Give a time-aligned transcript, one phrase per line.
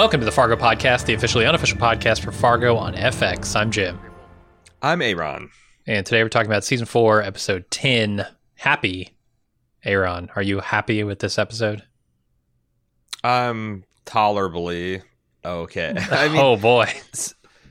[0.00, 3.54] Welcome to the Fargo Podcast, the officially unofficial podcast for Fargo on FX.
[3.54, 4.00] I'm Jim.
[4.80, 5.50] I'm Aaron.
[5.86, 8.26] And today we're talking about season four, episode 10.
[8.54, 9.10] Happy.
[9.84, 11.82] Aaron, are you happy with this episode?
[13.22, 15.02] I'm tolerably
[15.44, 15.94] okay.
[16.10, 16.90] I mean, oh boy.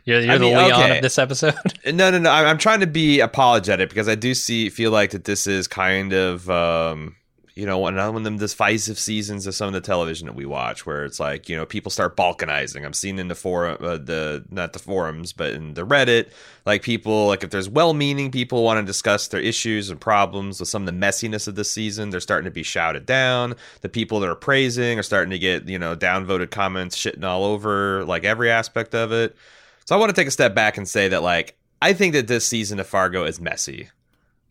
[0.05, 0.97] You're, you're I mean, the Leon okay.
[0.97, 1.55] of this episode.
[1.91, 2.29] No, no, no.
[2.29, 6.13] I'm trying to be apologetic because I do see feel like that this is kind
[6.13, 7.15] of um,
[7.59, 10.45] you know, another one of them divisive seasons of some of the television that we
[10.45, 12.85] watch, where it's like, you know, people start balkanizing.
[12.85, 16.31] I'm seeing in the forum, uh, the not the forums, but in the Reddit,
[16.65, 20.69] like people, like if there's well-meaning people want to discuss their issues and problems with
[20.69, 23.55] some of the messiness of the season, they're starting to be shouted down.
[23.81, 27.43] The people that are praising are starting to get, you know, downvoted comments shitting all
[27.43, 29.35] over like every aspect of it.
[29.83, 32.27] So I want to take a step back and say that, like, I think that
[32.27, 33.89] this season of Fargo is messy.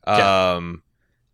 [0.06, 0.56] Yeah.
[0.56, 0.82] Um,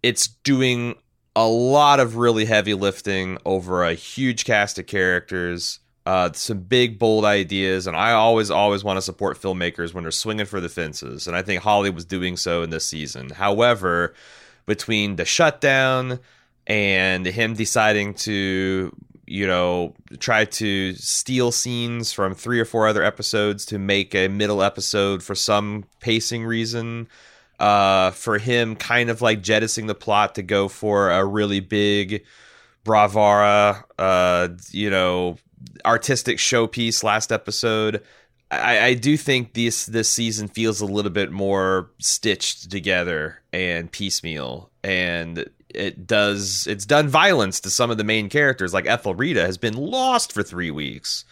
[0.05, 0.95] it's doing
[1.37, 6.99] a lot of really heavy lifting over a huge cast of characters, uh, some big
[6.99, 10.69] bold ideas, and I always always want to support filmmakers when they're swinging for the
[10.69, 13.31] fences, and I think Hawley was doing so in this season.
[13.31, 14.15] However,
[14.67, 16.21] between the shutdown
[16.67, 18.95] and him deciding to
[19.27, 24.29] you know try to steal scenes from three or four other episodes to make a
[24.29, 27.09] middle episode for some pacing reason
[27.59, 32.25] uh, for him kind of like jettisoning the plot to go for a really big
[32.85, 35.37] bravura, uh, you know,
[35.85, 38.03] artistic showpiece last episode.
[38.51, 43.91] I, I do think this this season feels a little bit more stitched together and
[43.91, 48.73] piecemeal, and it does it's done violence to some of the main characters.
[48.73, 51.25] Like Ethelrida has been lost for three weeks.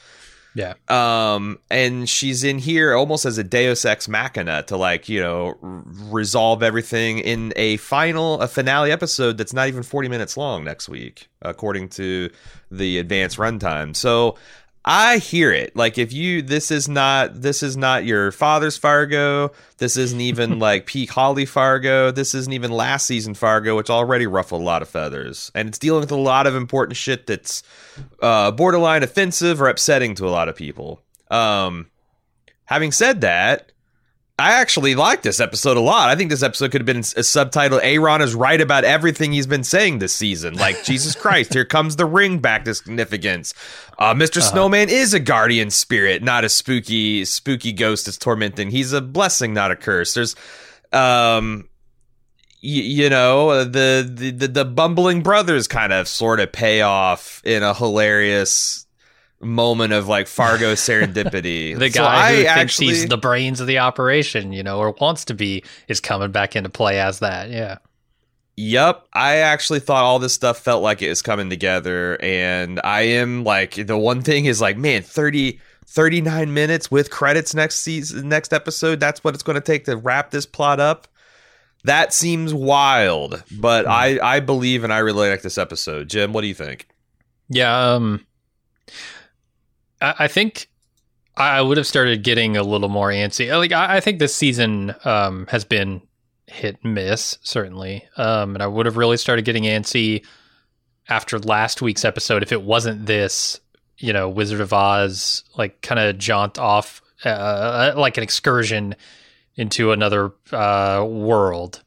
[0.54, 0.74] Yeah.
[0.88, 5.58] Um, and she's in here almost as a Deus ex machina to like you know
[5.62, 10.64] r- resolve everything in a final, a finale episode that's not even forty minutes long
[10.64, 12.30] next week, according to
[12.70, 13.96] the advanced runtime.
[13.96, 14.36] So
[14.84, 15.76] I hear it.
[15.76, 19.52] Like if you this is not this is not your father's Fargo.
[19.78, 22.10] This isn't even like peak Hawley Fargo.
[22.10, 25.52] This isn't even last season Fargo, which already ruffled a lot of feathers.
[25.54, 27.62] And it's dealing with a lot of important shit that's
[28.20, 31.02] uh, borderline offensive or upsetting to a lot of people.
[31.30, 31.88] Um,
[32.64, 33.71] having said that,
[34.38, 36.08] I actually like this episode a lot.
[36.08, 39.46] I think this episode could have been a subtitle Aaron is right about everything he's
[39.46, 40.54] been saying this season.
[40.54, 43.52] Like, Jesus Christ, here comes the ring back to significance.
[43.98, 44.50] Uh, mister uh-huh.
[44.50, 48.70] Snowman is a guardian spirit, not a spooky, spooky ghost that's tormenting.
[48.70, 50.14] He's a blessing, not a curse.
[50.14, 50.34] There's,
[50.92, 51.68] um,
[52.64, 57.64] you know the, the the the bumbling brothers kind of sort of pay off in
[57.64, 58.86] a hilarious
[59.42, 61.78] moment of like Fargo serendipity.
[61.78, 64.92] the guy so who I thinks he's the brains of the operation, you know, or
[65.00, 67.50] wants to be, is coming back into play as that.
[67.50, 67.78] Yeah.
[68.56, 73.02] Yep, I actually thought all this stuff felt like it was coming together, and I
[73.02, 78.28] am like the one thing is like, man, 30, 39 minutes with credits next season,
[78.28, 79.00] next episode.
[79.00, 81.08] That's what it's going to take to wrap this plot up.
[81.84, 83.90] That seems wild, but mm.
[83.90, 86.10] I I believe and I really like this episode.
[86.10, 86.86] Jim, what do you think?
[87.48, 88.26] Yeah, um,
[90.02, 90.68] I, think
[91.36, 93.56] I would have started getting a little more antsy.
[93.56, 96.02] Like I, think this season um, has been
[96.46, 100.24] hit miss certainly, um, and I would have really started getting antsy
[101.08, 103.60] after last week's episode if it wasn't this,
[103.98, 108.96] you know, Wizard of Oz like kind of jaunt off uh, uh, like an excursion
[109.56, 111.82] into another uh, world.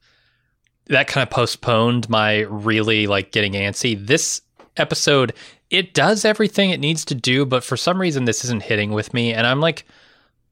[0.88, 4.06] That kind of postponed my really like getting antsy.
[4.06, 4.42] This
[4.78, 5.34] episode
[5.70, 9.14] it does everything it needs to do, but for some reason this isn't hitting with
[9.14, 9.34] me.
[9.34, 9.86] And I'm like,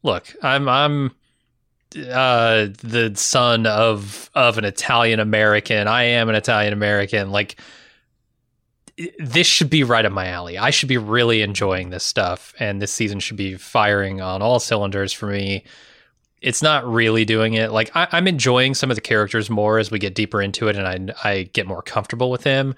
[0.01, 1.12] look, I'm I'm
[1.95, 5.88] uh the son of of an Italian American.
[5.88, 7.31] I am an Italian American.
[7.31, 7.57] Like
[9.18, 10.57] this should be right up my alley.
[10.57, 14.59] I should be really enjoying this stuff, and this season should be firing on all
[14.59, 15.63] cylinders for me.
[16.42, 17.71] It's not really doing it.
[17.71, 20.75] Like I, am enjoying some of the characters more as we get deeper into it,
[20.75, 22.75] and I I get more comfortable with them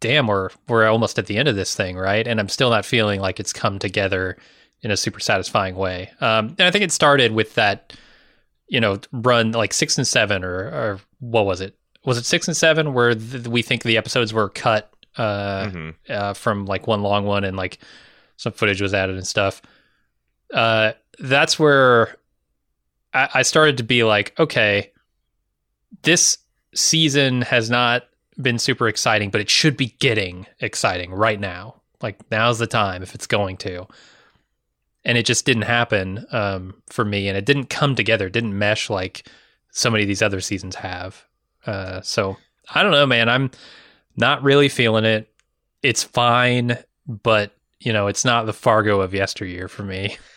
[0.00, 2.26] damn, we're we're almost at the end of this thing, right?
[2.26, 4.36] And I'm still not feeling like it's come together
[4.82, 6.10] in a super satisfying way.
[6.20, 7.96] Um, and I think it started with that,
[8.68, 11.76] you know, run like six and seven, or or what was it?
[12.04, 15.90] Was it six and seven where th- we think the episodes were cut uh, mm-hmm.
[16.08, 17.78] uh, from like one long one and like
[18.36, 19.62] some footage was added and stuff.
[20.52, 22.16] Uh, that's where
[23.12, 24.92] I, I started to be like, okay,
[26.02, 26.38] this
[26.74, 28.04] season has not
[28.40, 31.82] been super exciting, but it should be getting exciting right now.
[32.02, 33.86] Like now's the time if it's going to.
[35.04, 38.28] And it just didn't happen um, for me, and it didn't come together.
[38.28, 39.28] Didn't mesh like
[39.70, 41.24] so many of these other seasons have.
[41.64, 42.36] Uh, so
[42.74, 43.28] I don't know, man.
[43.28, 43.50] I'm
[44.16, 45.32] not really feeling it.
[45.82, 50.16] It's fine, but you know, it's not the Fargo of yesteryear for me.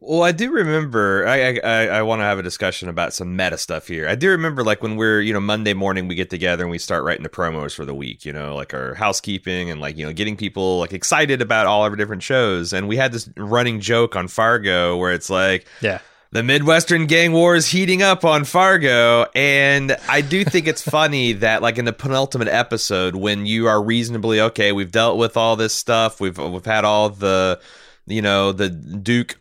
[0.00, 1.26] Well, I do remember.
[1.26, 4.08] I I, I want to have a discussion about some meta stuff here.
[4.08, 6.78] I do remember, like when we're you know Monday morning, we get together and we
[6.78, 8.24] start writing the promos for the week.
[8.24, 11.84] You know, like our housekeeping and like you know getting people like excited about all
[11.84, 12.72] of our different shows.
[12.72, 15.98] And we had this running joke on Fargo where it's like, yeah,
[16.30, 21.32] the Midwestern gang war is heating up on Fargo, and I do think it's funny
[21.32, 25.56] that, like in the penultimate episode, when you are reasonably okay, we've dealt with all
[25.56, 27.60] this stuff, we've we've had all the,
[28.06, 29.40] you know, the Duke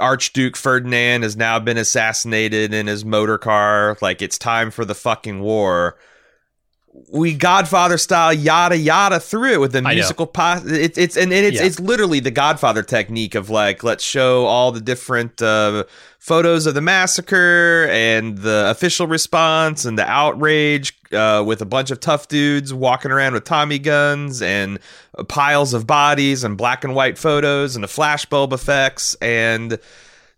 [0.00, 3.96] Archduke Ferdinand has now been assassinated in his motor car.
[4.00, 5.96] Like it's time for the fucking war.
[7.12, 10.64] We Godfather style yada yada through it with the musical pos.
[10.64, 11.66] It's it's and, and it's yeah.
[11.66, 15.84] it's literally the Godfather technique of like let's show all the different uh,
[16.18, 21.90] photos of the massacre and the official response and the outrage uh, with a bunch
[21.90, 24.78] of tough dudes walking around with Tommy guns and
[25.28, 29.78] piles of bodies and black and white photos and the flashbulb effects and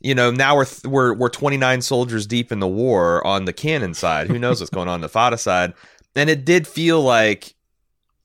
[0.00, 3.94] you know now we're we're we're 29 soldiers deep in the war on the Cannon
[3.94, 4.28] side.
[4.28, 5.72] Who knows what's going on the Fadda side?
[6.16, 7.54] And it did feel like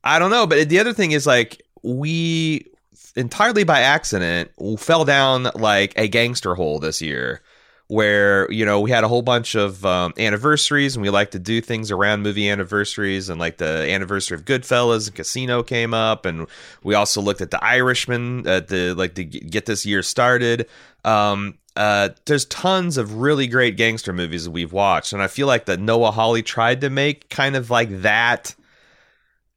[0.04, 2.68] I don't know, but the other thing is like we
[3.16, 7.42] entirely by accident fell down like a gangster hole this year
[7.88, 11.40] where you know we had a whole bunch of um, anniversaries and we like to
[11.40, 16.26] do things around movie anniversaries and like the anniversary of Goodfellas and Casino came up
[16.26, 16.48] and
[16.84, 20.68] we also looked at the Irishman at the like to get this year started.
[21.06, 25.48] Um, uh, there's tons of really great gangster movies that we've watched and I feel
[25.48, 28.56] like that Noah Hawley tried to make kind of like that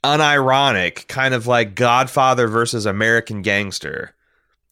[0.06, 4.14] unironic kind of like Godfather versus American Gangster.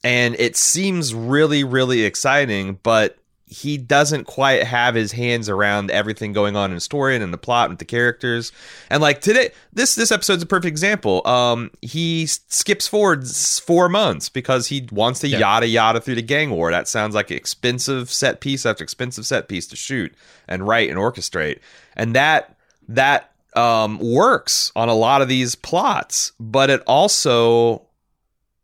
[0.05, 3.19] And it seems really, really exciting, but
[3.55, 7.31] he doesn't quite have his hands around everything going on in the story and in
[7.31, 8.51] the plot and the characters.
[8.91, 11.25] And like today, this this episode's a perfect example.
[11.25, 15.39] Um, he skips forward four months because he wants to yeah.
[15.39, 16.73] yada yada through the gang war.
[16.73, 20.13] That sounds like expensive set piece after expensive set piece to shoot
[20.49, 21.61] and write and orchestrate.
[21.97, 22.57] And that
[22.89, 27.87] that um, works on a lot of these plots, but it also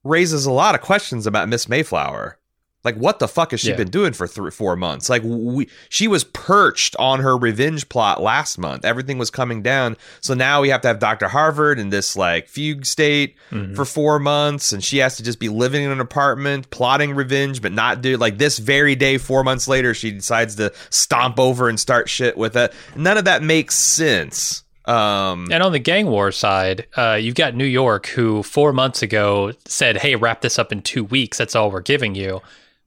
[0.02, 2.39] raises a lot of questions about Miss Mayflower
[2.82, 3.76] like what the fuck has she yeah.
[3.76, 5.10] been doing for three, four months?
[5.10, 8.84] Like we, she was perched on her revenge plot last month.
[8.84, 12.48] Everything was coming down, so now we have to have Doctor Harvard in this like
[12.48, 13.74] fugue state mm-hmm.
[13.74, 17.60] for four months, and she has to just be living in an apartment, plotting revenge,
[17.60, 19.18] but not do like this very day.
[19.18, 22.72] Four months later, she decides to stomp over and start shit with it.
[22.96, 24.64] None of that makes sense.
[24.86, 29.02] Um, and on the gang war side, uh, you've got New York, who four months
[29.02, 31.38] ago said, "Hey, wrap this up in two weeks.
[31.38, 32.40] That's all we're giving you."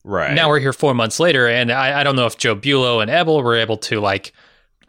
[0.04, 0.34] Right.
[0.34, 3.10] Now we're here four months later, and I, I don't know if Joe Bulo and
[3.10, 4.34] Ebal were able to like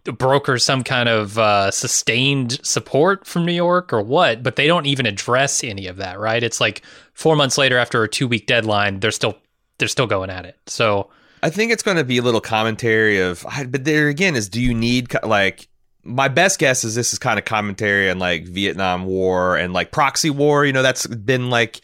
[0.04, 4.86] broker some kind of uh, sustained support from New York or what, but they don't
[4.86, 6.42] even address any of that, right?
[6.42, 6.82] It's like
[7.14, 9.38] four months later after a two week deadline, they're still
[9.78, 10.58] they're still going at it.
[10.66, 11.10] So
[11.42, 14.60] I think it's going to be a little commentary of, but there again is, do
[14.60, 15.68] you need like
[16.04, 19.90] my best guess is this is kind of commentary on like Vietnam War and like
[19.90, 20.64] proxy war.
[20.64, 21.80] You know, that's been like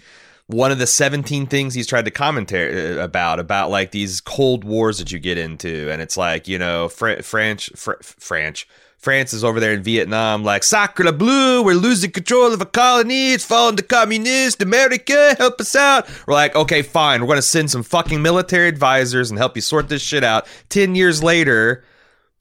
[0.52, 4.64] one of the 17 things he's tried to commentary uh, about about like these cold
[4.64, 9.42] wars that you get into and it's like you know French French French France is
[9.42, 13.76] over there in Vietnam, like Sacre Bleu, we're losing control of a colony, it's falling
[13.76, 16.07] to communist America, help us out.
[16.26, 19.88] We're like, okay, fine, we're gonna send some fucking military advisors and help you sort
[19.88, 20.47] this shit out.
[20.69, 21.83] Ten years later,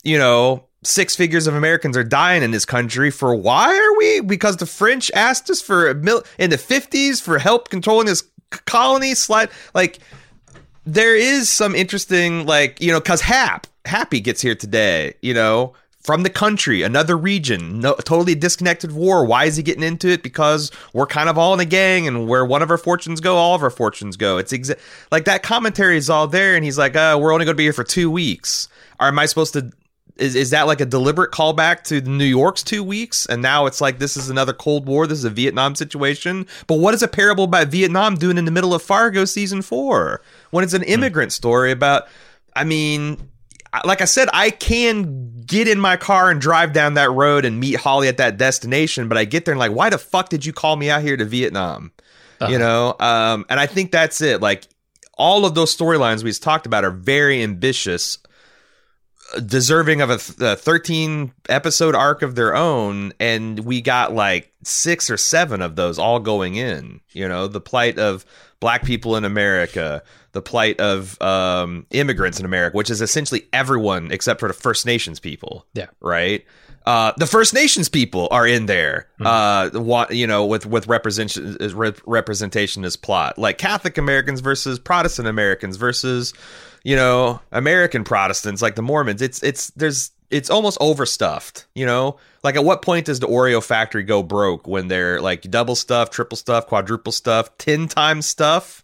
[0.04, 4.22] you know, six figures of Americans are dying in this country for why are we?
[4.22, 8.24] Because the French asked us for a mil- in the 50s for help controlling this
[8.66, 10.00] colony slide like
[10.84, 15.72] there is some interesting like you know cuz hap happy gets here today you know
[16.02, 19.26] from the country another region no totally disconnected war.
[19.26, 20.24] Why is he getting into it?
[20.24, 23.36] Because we're kind of all in a gang and where one of our fortunes go
[23.36, 24.38] all of our fortunes go.
[24.38, 24.80] It's exa-
[25.12, 27.66] like that commentary is all there and he's like uh, we're only going to be
[27.66, 28.68] here for two weeks.
[29.00, 29.72] Or am i supposed to
[30.20, 33.26] is is that like a deliberate callback to New York's two weeks?
[33.26, 35.08] And now it's like this is another Cold War.
[35.08, 36.48] This is a Vietnam situation.
[36.68, 40.22] But what is a parable about Vietnam doing in the middle of Fargo season four
[40.52, 40.90] when it's an hmm.
[40.90, 42.08] immigrant story about?
[42.56, 43.30] I mean,
[43.86, 47.60] like I said, I can get in my car and drive down that road and
[47.60, 49.08] meet Hawley at that destination.
[49.08, 51.18] But I get there and like, why the fuck did you call me out here
[51.18, 51.92] to Vietnam?
[52.42, 52.52] Uh-huh.
[52.52, 54.42] You know, um, and I think that's it.
[54.42, 54.68] Like
[55.18, 58.18] all of those storylines we've talked about are very ambitious
[59.46, 64.52] deserving of a, th- a 13 episode arc of their own and we got like
[64.64, 67.02] six or seven of those all going in.
[67.12, 68.26] You know, the plight of
[68.60, 74.12] black people in America, the plight of um, immigrants in America, which is essentially everyone
[74.12, 75.66] except for the First Nations people.
[75.74, 75.88] Yeah.
[76.02, 76.46] Right.
[76.86, 79.08] Uh, the First Nations people are in there.
[79.20, 79.92] Mm-hmm.
[79.92, 85.28] Uh, you know, with with representation rep- representation as plot, like Catholic Americans versus Protestant
[85.28, 86.34] Americans versus,
[86.84, 89.22] you know, American Protestants, like the Mormons.
[89.22, 91.66] It's it's there's it's almost overstuffed.
[91.76, 95.42] You know, like at what point does the Oreo factory go broke when they're like
[95.50, 98.84] double stuff, triple stuff, quadruple stuff, ten times stuff?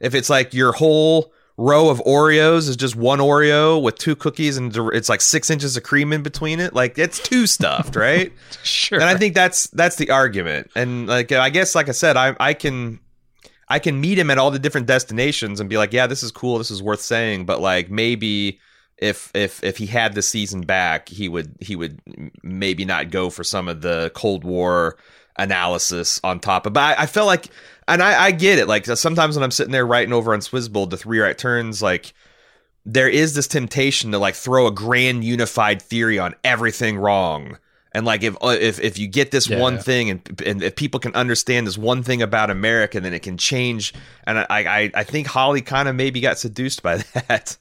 [0.00, 4.58] If it's like your whole row of Oreos is just one Oreo with two cookies
[4.58, 6.74] and it's like six inches of cream in between it.
[6.74, 8.32] Like it's two stuffed, right?
[8.62, 8.98] Sure.
[9.00, 10.70] and I think that's that's the argument.
[10.74, 13.00] And like I guess, like I said, I I can
[13.68, 16.30] I can meet him at all the different destinations and be like, yeah, this is
[16.30, 17.46] cool, this is worth saying.
[17.46, 18.60] But like maybe
[18.98, 22.00] if if if he had the season back, he would he would
[22.42, 24.96] maybe not go for some of the Cold War
[25.36, 26.72] analysis on top of.
[26.72, 27.48] But I, I felt like,
[27.88, 28.68] and I, I get it.
[28.68, 32.14] Like sometimes when I'm sitting there writing over on Swizzbold the three right turns, like
[32.84, 37.58] there is this temptation to like throw a grand unified theory on everything wrong.
[37.96, 39.80] And like if if if you get this Yeah, one yeah.
[39.82, 43.38] thing and and if people can understand this one thing about America, then it can
[43.38, 43.94] change.
[44.26, 46.96] And I I, I think Hawley kind of maybe got seduced by
[47.28, 47.56] that.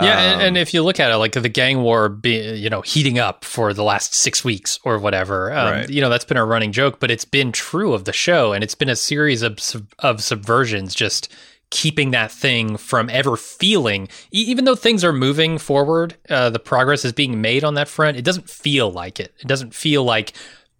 [0.00, 2.68] Yeah, and, Um, and if you look at it, like the gang war, be, you
[2.68, 5.88] know, heating up for the last six weeks or whatever, um, Right.
[5.90, 8.64] you know, that's been a running joke, but it's been true of the show, and
[8.64, 9.52] it's been a series of
[10.00, 11.32] of subversions, just
[11.70, 16.58] keeping that thing from ever feeling, e- even though things are moving forward, uh, the
[16.58, 18.16] progress is being made on that front.
[18.16, 19.34] It doesn't feel like it.
[19.40, 20.32] It doesn't feel like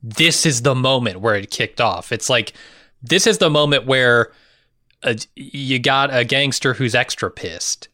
[0.03, 2.13] this is the moment where it kicked off.
[2.13, 2.53] It's like
[3.03, 4.33] this is the moment where
[5.03, 7.89] uh, you got a gangster who's extra pissed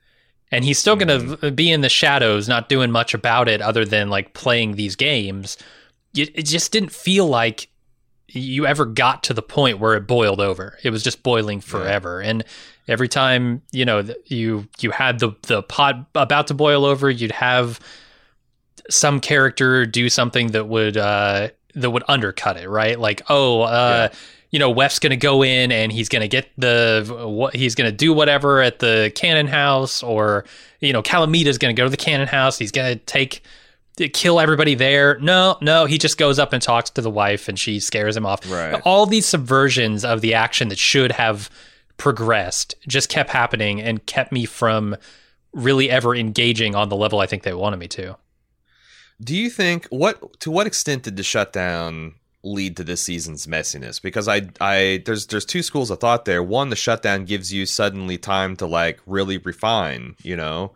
[0.53, 3.85] and he's still going to be in the shadows not doing much about it other
[3.85, 5.57] than like playing these games
[6.15, 7.69] it, it just didn't feel like
[8.29, 12.21] you ever got to the point where it boiled over it was just boiling forever
[12.21, 12.45] and
[12.91, 17.33] every time you know you you had the the pot about to boil over you'd
[17.33, 17.81] have
[18.89, 24.09] some character do something that would uh that would undercut it right like oh uh
[24.51, 27.75] you know, Weff's going to go in and he's going to get the what he's
[27.77, 30.45] going to do whatever at the cannon house, or
[30.81, 32.59] you know, Calamita's going to go to the cannon house.
[32.59, 33.43] He's going to take
[33.97, 35.19] kill everybody there.
[35.21, 38.27] No, no, he just goes up and talks to the wife, and she scares him
[38.27, 38.51] off.
[38.51, 38.81] Right.
[38.85, 41.51] All these subversions of the action that should have
[42.01, 44.97] progressed just kept happening and kept me from
[45.53, 48.17] really ever engaging on the level I think they wanted me to.
[49.23, 54.01] Do you think what to what extent did the shutdown lead to this season's messiness?
[54.01, 56.43] Because I I there's there's two schools of thought there.
[56.43, 60.17] One, the shutdown gives you suddenly time to like really refine.
[60.23, 60.73] You know,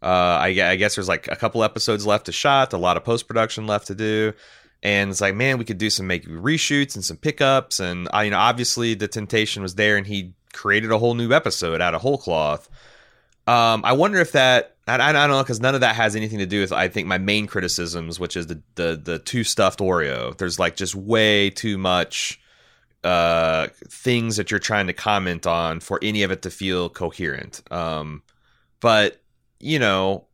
[0.00, 3.02] uh, I, I guess there's like a couple episodes left to shot, a lot of
[3.02, 4.32] post production left to do.
[4.80, 8.20] And it's like, man, we could do some maybe reshoots and some pickups, and uh,
[8.20, 11.94] you know, obviously the temptation was there, and he created a whole new episode out
[11.94, 12.68] of whole cloth.
[13.46, 16.38] Um, I wonder if that I, I don't know because none of that has anything
[16.38, 19.80] to do with I think my main criticisms, which is the the the two stuffed
[19.80, 20.36] Oreo.
[20.36, 22.40] There's like just way too much
[23.04, 27.62] uh things that you're trying to comment on for any of it to feel coherent.
[27.70, 28.22] Um,
[28.80, 29.20] but
[29.60, 30.26] you know,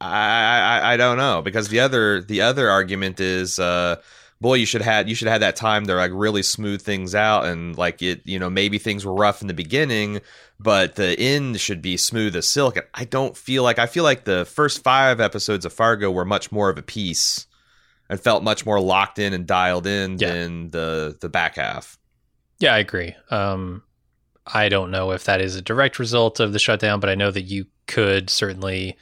[0.00, 3.96] I, I I don't know because the other the other argument is uh
[4.40, 7.44] boy you should had you should have that time to like really smooth things out
[7.46, 10.20] and like it you know maybe things were rough in the beginning
[10.60, 14.04] but the end should be smooth as silk and I don't feel like I feel
[14.04, 17.46] like the first 5 episodes of Fargo were much more of a piece
[18.10, 20.32] and felt much more locked in and dialed in Yeah.
[20.32, 21.96] than the the back half.
[22.60, 23.14] Yeah, I agree.
[23.30, 23.82] Um,
[24.46, 27.30] I don't know if that is a direct result of the shutdown, but I know
[27.30, 28.96] that you could certainly,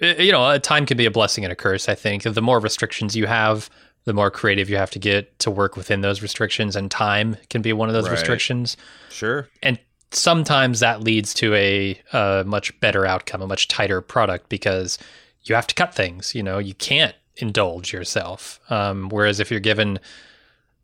[0.00, 1.88] uh, you know, a time can be a blessing and a curse.
[1.88, 3.68] I think the more restrictions you have,
[4.04, 7.62] the more creative you have to get to work within those restrictions, and time can
[7.62, 8.12] be one of those Right.
[8.12, 8.76] restrictions.
[9.10, 9.48] Sure.
[9.62, 9.78] And
[10.10, 14.98] sometimes that leads to a, a much better outcome, a much tighter product because
[15.44, 16.34] you have to cut things.
[16.34, 18.60] You know, you can't indulge yourself.
[18.70, 19.98] Um, whereas if you're given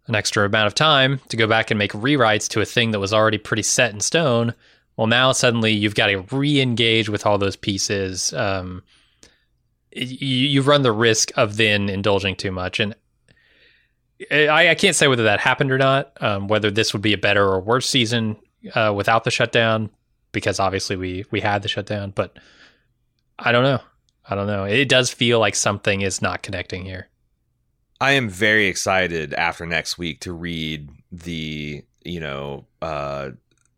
[0.07, 2.99] an extra amount of time to go back and make rewrites to a thing that
[2.99, 4.55] was already pretty set in stone,
[4.97, 8.33] well, now suddenly you've got to re-engage with all those pieces.
[8.33, 8.83] Um,
[9.93, 12.95] you, you run the risk of then indulging too much, and
[14.31, 16.12] I, I can't say whether that happened or not.
[16.21, 18.37] Um, whether this would be a better or worse season
[18.75, 19.91] uh, without the shutdown,
[20.33, 22.39] because obviously we we had the shutdown, but
[23.39, 23.81] I don't know.
[24.29, 24.65] I don't know.
[24.65, 27.09] It does feel like something is not connecting here.
[28.00, 33.31] I am very excited after next week to read the you know uh,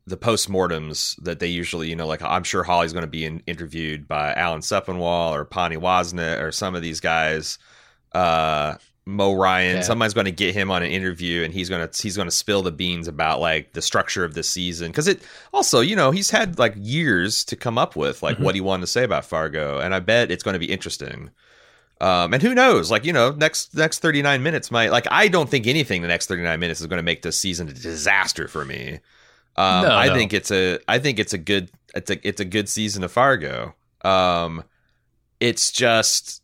[0.06, 3.42] the postmortems that they usually you know like I'm sure Hawley's going to be in,
[3.46, 7.58] interviewed by Alan Sepinwall or Poniewozik or some of these guys.
[8.12, 9.76] Uh, Mo Ryan.
[9.76, 9.82] Yeah.
[9.82, 12.32] Somebody's going to get him on an interview, and he's going to he's going to
[12.32, 16.12] spill the beans about like the structure of the season because it also you know
[16.12, 18.42] he's had like years to come up with like Mhm.
[18.44, 21.30] what he wanted to say about Fargo, and I bet it's going to be interesting.
[22.00, 22.90] Um, and who knows?
[22.90, 26.08] Like you know, next next thirty nine minutes might like I don't think anything the
[26.08, 29.00] next thirty nine minutes is going to make this season a disaster for me.
[29.56, 30.14] Um, No, I no.
[30.14, 33.12] think it's a I think it's a good it's a it's a good season of
[33.12, 33.74] Fargo.
[34.02, 34.64] Um,
[35.40, 36.41] it's just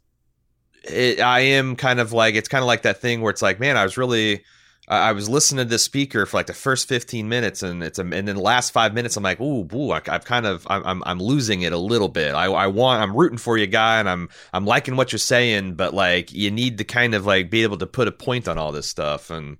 [0.90, 3.60] it, I am kind of like it's kind of like that thing where it's like,
[3.60, 4.44] man, I was really
[4.90, 8.02] I was listening to this speaker for like the first 15 minutes and it's a,
[8.02, 10.82] and then the last five minutes I'm like, ooh, boo, I, I've kind of I'm,
[10.86, 12.34] I'm I'm losing it a little bit.
[12.34, 15.74] I I want I'm rooting for you, guy, and I'm I'm liking what you're saying,
[15.74, 18.56] but like you need to kind of like be able to put a point on
[18.56, 19.58] all this stuff and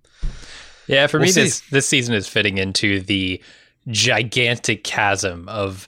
[0.87, 1.43] Yeah, for We'll me, see.
[1.43, 3.43] this this season is fitting into the
[3.89, 5.87] gigantic chasm of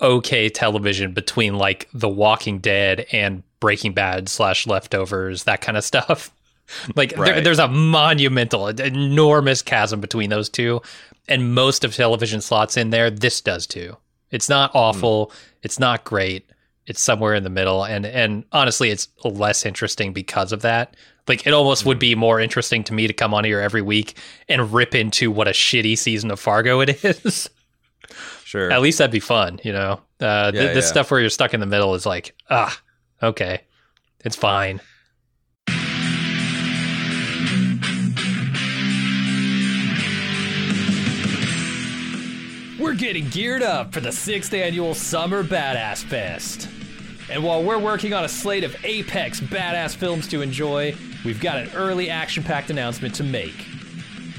[0.00, 5.84] okay television between like The Walking Dead and Breaking Bad slash Leftovers, that kind of
[5.92, 6.32] stuff.
[6.96, 10.82] Like there, there's a monumental, enormous chasm between those two,
[11.28, 13.08] and most of television slots in there.
[13.08, 13.96] This does too.
[14.32, 15.30] It's not awful.
[15.62, 16.44] It's not great.
[16.86, 20.96] It's somewhere in the middle, and and honestly, it's less interesting because of that.
[21.28, 24.16] Like it almost would be more interesting to me to come on here every week
[24.48, 27.48] and rip into what a shitty season of Fargo it is.
[28.44, 28.72] sure.
[28.72, 30.00] At least that'd be fun, you know.
[30.20, 30.90] Uh, th- Yeah, this yeah.
[30.90, 32.76] stuff where you're stuck in the middle is like, ah,
[33.22, 33.62] okay,
[34.24, 34.80] it's fine.
[42.78, 46.68] We're getting geared up for the sixth annual Summer Badass Fest.
[47.30, 51.58] And while we're working on a slate of apex badass films to enjoy, we've got
[51.58, 53.71] an early action packed announcement to make.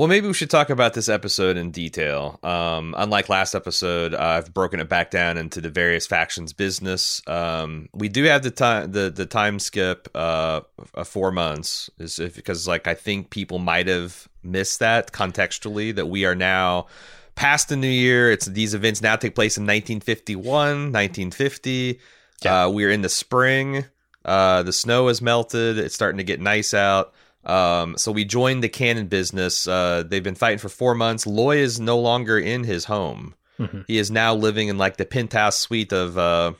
[0.00, 2.40] Well, maybe we should talk about this episode in detail.
[2.42, 7.20] Um, unlike last episode, I've broken it back down into the various factions' business.
[7.26, 10.62] Um, we do have the time the the time skip uh,
[10.94, 15.94] of four months is if, because like I think people might have missed that contextually
[15.94, 16.86] that we are now
[17.34, 18.30] past the new year.
[18.30, 20.44] It's these events now take place in 1951,
[20.92, 22.00] 1950.
[22.40, 22.64] Yeah.
[22.64, 23.84] Uh, we're in the spring.
[24.24, 25.76] Uh, the snow has melted.
[25.76, 27.12] It's starting to get nice out.
[27.44, 29.66] Um, so we joined the cannon business.
[29.66, 31.26] Uh, they've been fighting for four months.
[31.26, 33.34] Loy is no longer in his home.
[33.58, 33.84] Mhm.
[33.86, 36.52] He is now living in like the penthouse suite of uh,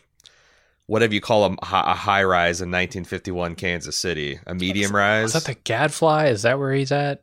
[0.86, 5.34] whatever you call a, a high rise in 1951 Kansas City, a medium rise.
[5.34, 6.26] Is that the Gadfly?
[6.28, 7.22] Is that where he's at?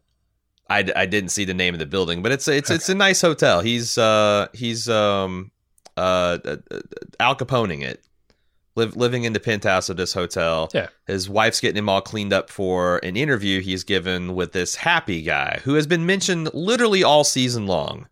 [0.70, 3.22] I, I didn't see the name of the building, but it's it's it's a nice
[3.22, 3.62] hotel.
[3.62, 5.52] He's uh he's um
[5.96, 6.80] uh, uh uh,
[7.20, 8.04] Al Caponeing it,
[8.78, 10.70] live living in the penthouse of this hotel.
[10.74, 10.88] Yeah.
[11.06, 15.22] his wife's getting him all cleaned up for an interview he's given with this happy
[15.22, 18.08] guy who has been mentioned literally all season long.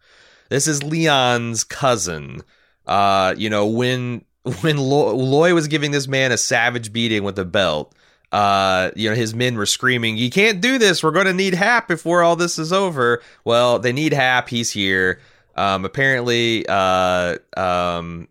[0.50, 2.42] This is Leon's cousin.
[2.86, 4.26] Uh, you know when
[4.62, 7.96] when Lo- Loy was giving this man a savage beating with a belt
[8.32, 11.02] uh, you know, his men were screaming, "You can't do this.
[11.02, 14.50] We're going to need Hap before all this is over." Well, they need Hap.
[14.50, 15.22] He's here.
[15.56, 18.28] Um, apparently, uh, um,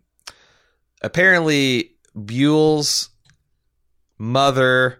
[1.01, 3.09] apparently, Buell's
[4.17, 4.99] mother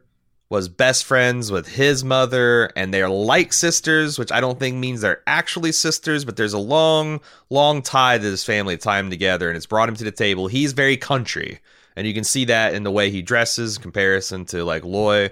[0.49, 5.01] was best friends with his mother, and they're like sisters, which I don't think means
[5.01, 9.57] they're actually sisters, but there's a long, long tie to this family time together, and
[9.57, 10.47] it's brought him to the table.
[10.47, 11.59] He's very country,
[11.95, 15.31] and you can see that in the way he dresses comparison to like Loy.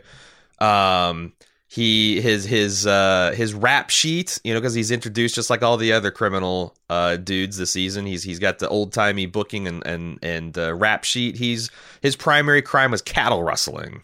[0.59, 1.33] Um,
[1.73, 5.75] he his his uh his rap sheet you know because he's introduced just like all
[5.75, 9.83] the other criminal uh dudes this season he's he's got the old timey booking and
[9.87, 14.03] and and uh, rap sheet he's his primary crime was cattle rustling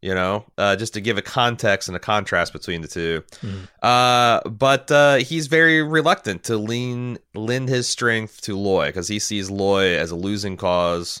[0.00, 3.68] you know uh just to give a context and a contrast between the 2 Mhm.
[3.82, 9.18] uh but uh he's very reluctant to lean lend his strength to loy because he
[9.18, 11.20] sees loy as a losing cause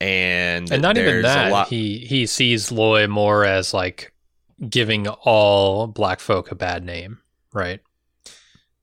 [0.00, 1.52] and and not even that.
[1.52, 4.12] lot- He he sees Loy more as like
[4.68, 7.18] giving all black folk a bad name,
[7.52, 7.80] right?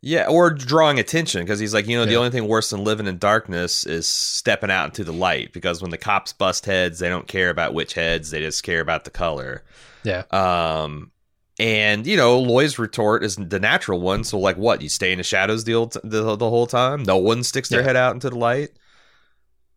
[0.03, 3.05] Yeah, or drawing attention because he's like, you know, the only thing worse than living
[3.05, 5.53] in darkness is stepping out into the light.
[5.53, 8.79] Because when the cops bust heads, they don't care about which heads; they just care
[8.81, 9.63] about the color.
[10.03, 10.23] Yeah.
[10.31, 11.11] Um,
[11.59, 14.23] and you know, Loy's retort is the natural one.
[14.23, 14.81] So, like, what?
[14.81, 17.03] You stay in the shadows the old the, the whole time.
[17.03, 17.87] No one sticks their Yeah.
[17.87, 18.69] head out into the light.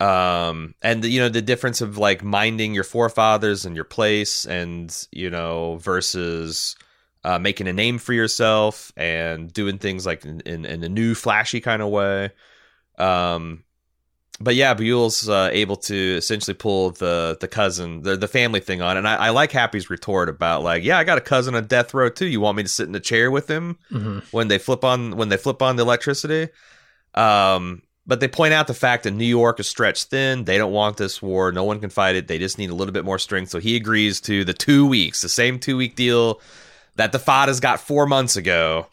[0.01, 4.95] Um, and you know the difference of like minding your forefathers and your place, and
[5.13, 6.77] you know versus
[7.25, 11.15] uh, making a name for yourself and doing things like in, in, in a new
[11.15, 12.31] flashy kind of way.
[12.99, 13.65] Um,
[14.41, 18.83] but yeah, Buell's uh, able to essentially pull the the cousin, the the family thing
[18.83, 21.67] on, and I, I like Happy's retort about like, yeah, I got a cousin on
[21.67, 22.27] death row too.
[22.27, 25.17] You want me to sit in a chair with him hmm when they flip on
[25.17, 26.53] when they flip on the electricity?
[27.15, 30.45] Um, but they point out the fact that New York is stretched thin.
[30.45, 31.53] They don't want this war.
[31.53, 32.29] No one can fight it.
[32.29, 33.51] They just need a little bit more strength.
[33.51, 36.41] So he agrees to the two weeks, the same two week deal
[36.97, 38.87] that the Faddas got four months ago.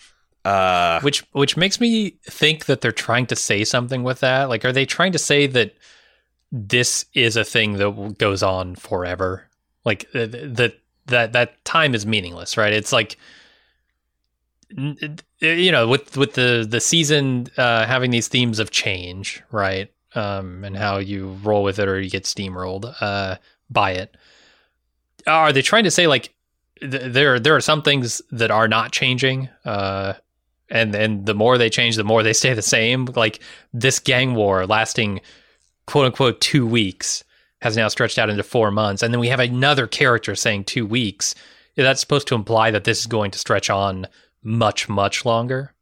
[0.43, 4.49] Uh, Which which makes me think that they're trying to say something with that.
[4.49, 5.75] Like, are they trying to say that
[6.51, 9.47] this is a thing that goes on forever?
[9.85, 12.73] Like that that that time is meaningless, right?
[12.73, 13.17] It's like
[15.39, 19.91] you know, with with the the season uh, having these themes of change, right?
[20.13, 23.37] Um, and how you roll with it or you get steamrolled uh,
[23.69, 24.15] by it.
[25.25, 26.33] Are they trying to say like
[26.79, 29.49] th- there there are some things that are not changing?
[29.63, 30.13] Uh,
[30.69, 33.05] and and the more they change, the more they stay the same.
[33.05, 33.39] Like
[33.73, 35.21] this gang war lasting
[35.85, 37.23] quote unquote two weeks
[37.61, 40.85] has now stretched out into four months, and then we have another character saying two
[40.85, 41.35] weeks.
[41.75, 44.07] That's supposed to imply that this is going to stretch on
[44.43, 45.73] much much longer.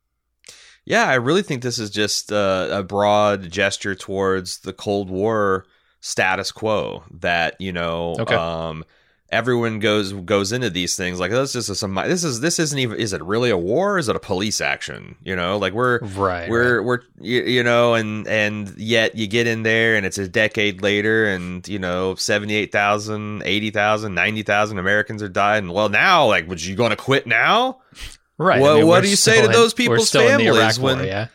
[0.85, 5.65] Yeah, I really think this is just uh, a broad gesture towards the Cold War
[6.01, 8.33] status quo that you know Okay.
[8.33, 8.83] um,
[9.31, 12.79] everyone goes goes into these things like that's just a, some this is this isn't
[12.79, 15.73] even is it really a war or is it a police action you know like
[15.73, 16.49] we're Right.
[16.49, 20.27] we're we're you, you know and and yet you get in there and it's a
[20.27, 26.63] decade later and you know 78,000 80,000 90,000 Americans are dying well now like would
[26.65, 27.81] you going to quit now
[28.39, 28.61] right.
[28.61, 30.97] Well, what we're do you say to in- those people's still in the families Iraq
[30.97, 31.27] War, yeah.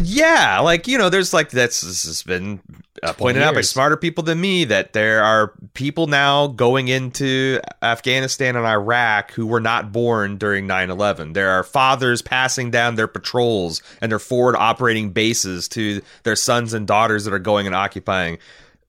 [0.00, 2.60] Yeah, like you know, there's like that's this has been
[3.02, 7.60] uh, pointed out by smarter people than me that there are people now going into
[7.82, 11.34] Afghanistan and Iraq who were not born during 9/11.
[11.34, 16.72] There are fathers passing down their patrols and their forward operating bases to their sons
[16.72, 18.38] and daughters that are going and occupying.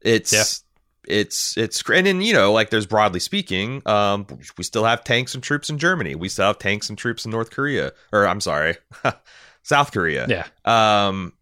[0.02, 0.44] It's Yeah.
[1.08, 4.26] It's it's and then you know like there's broadly speaking um
[4.58, 6.16] we still have tanks and troops in Germany.
[6.16, 8.76] We still have tanks and troops in North Korea or I'm sorry.
[9.64, 10.48] South Korea Yeah.
[10.66, 11.34] um,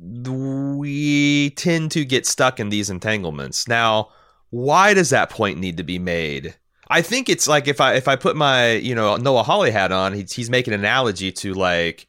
[0.00, 3.68] we tend to get stuck in these entanglements.
[3.68, 4.10] Now,
[4.50, 6.54] why does that point need to be made?
[6.88, 9.90] I think it's like if I if I put my you know Noah Hawley hat
[9.92, 12.06] on, he's he's making an analogy to like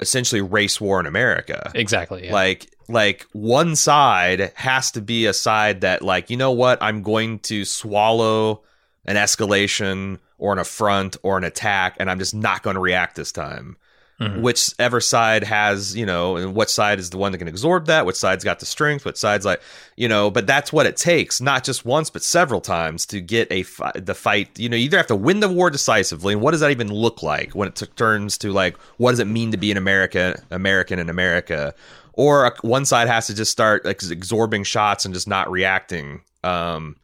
[0.00, 1.70] essentially race war in America.
[1.74, 2.26] Exactly.
[2.26, 2.32] Yeah.
[2.32, 7.02] Like like one side has to be a side that like you know what I'm
[7.02, 8.62] going to swallow
[9.04, 13.16] an escalation or an affront or an attack and I'm just not going to react
[13.16, 13.76] this time
[14.20, 14.40] Mhm.
[14.40, 18.06] whichever side has, you know, and what side is the one that can absorb that,
[18.06, 19.60] Which side's got the strength, what side's like,
[19.94, 23.46] you know, but that's what it takes, not just once, but several times to get
[23.50, 24.58] a fi- the fight.
[24.58, 26.88] You know, you either have to win the war decisively, and what does that even
[26.90, 29.76] look like when it t- turns to like, what does it mean to be an
[29.76, 31.74] America, American in America?
[32.14, 36.22] Or a, one side has to just start like absorbing shots and just not reacting.
[36.42, 36.96] Um,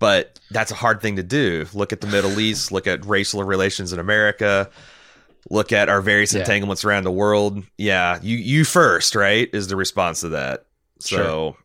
[0.00, 1.66] but that's a hard thing to do.
[1.72, 4.68] Look at the Middle East, look at racial relations in America,
[5.50, 6.40] look at our various Yeah.
[6.40, 7.62] entanglements around the world.
[7.78, 9.48] Yeah, you you first, right?
[9.52, 10.66] Is the response to that.
[10.98, 11.56] So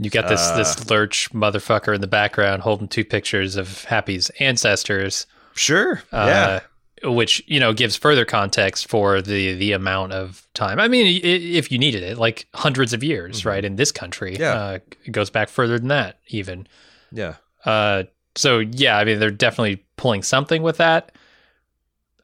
[0.00, 4.30] You got this Uh, this lurch motherfucker in the background holding two pictures of Happy's
[4.38, 6.60] ancestors, sure, yeah,
[7.04, 10.78] uh, which you know gives further context for the the amount of time.
[10.78, 13.46] I mean, if you needed it, like hundreds of years, Mhm.
[13.46, 13.64] right?
[13.64, 14.52] In this country, Yeah.
[14.54, 16.68] uh, it goes back further than that, even.
[17.12, 17.34] yeah.
[17.64, 18.04] Uh,
[18.36, 21.10] so yeah, I mean they're definitely pulling something with that.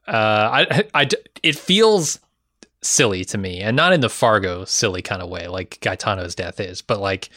[0.07, 1.09] Uh, I, I,
[1.41, 2.19] it feels
[2.81, 6.59] silly to me, and not in the Fargo silly kind of way, like Gaetano's death
[6.59, 7.29] is, but like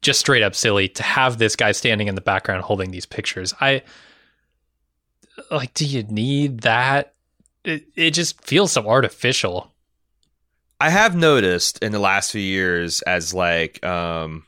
[0.00, 3.52] just straight up silly to have this guy standing in the background holding these pictures.
[3.60, 3.82] I
[5.50, 7.14] like, do you need that?
[7.64, 9.72] It, it just feels so artificial.
[10.80, 14.44] I have noticed in the last few years as like um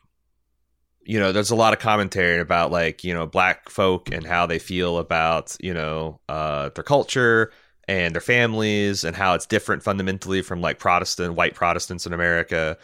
[1.10, 4.46] you know there's a lot of commentary about like you know black folk and how
[4.46, 7.50] they feel about you know uh their culture
[7.88, 12.78] and their families and how it's different fundamentally from like Protestant white Protestants in America.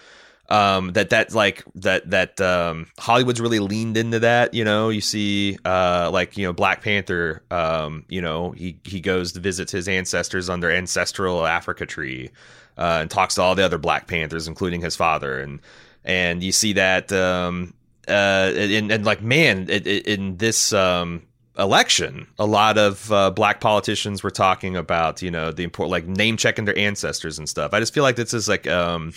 [0.49, 4.89] Um that that like that that um hollywood's really leaned into that you know?
[4.89, 9.41] You see uh like you know black panther um you know he he goes to
[9.41, 12.31] visit his ancestors on their ancestral africa tree
[12.77, 15.39] uh and talks to all the other black panthers including his father.
[15.39, 15.61] And
[16.05, 17.73] and you see that um
[18.09, 21.23] uh and, and like man it, it, in this um
[21.59, 26.07] election a lot of uh, black politicians were talking about you know the important like
[26.07, 29.13] name checking their ancestors and stuff i just feel like this is like um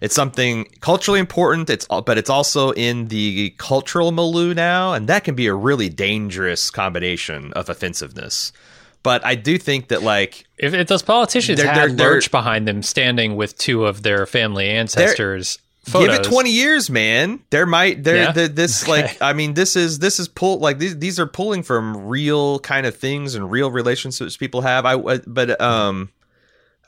[0.00, 1.70] it's something culturally important.
[1.70, 5.88] It's but it's also in the cultural milieu now, and that can be a really
[5.88, 8.52] dangerous combination of offensiveness.
[9.02, 12.66] But I do think that like if, if those politicians they're, had they're, Lurch behind
[12.68, 15.58] them, standing with two of their family ancestors.
[15.84, 16.16] Photos.
[16.16, 17.40] Give it 20 years, man.
[17.50, 18.32] There might there yeah?
[18.32, 19.02] this okay.
[19.02, 22.58] like I mean this is this is pull like these these are pulling from real
[22.60, 24.86] kind of things and real relationships people have.
[24.86, 26.10] I but um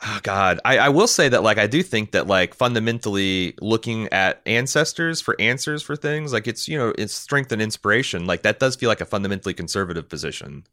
[0.04, 4.08] oh god I, I will say that like i do think that like fundamentally looking
[4.12, 8.42] at ancestors for answers for things like it's you know it's strength and inspiration like
[8.42, 10.64] that does feel like a fundamentally conservative position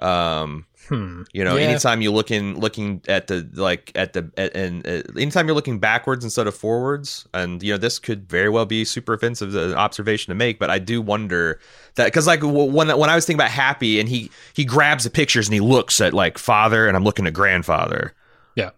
[0.00, 1.22] um hmm.
[1.32, 1.66] you know yeah.
[1.66, 5.78] anytime you looking looking at the like at the at, and uh, anytime you're looking
[5.78, 9.74] backwards instead of forwards and you know this could very well be super offensive uh,
[9.74, 11.58] observation to make but i do wonder
[11.96, 15.10] that because like when when i was thinking about happy and he he grabs the
[15.10, 18.14] pictures and he looks at like father and i'm looking at grandfather
[18.54, 18.70] yeah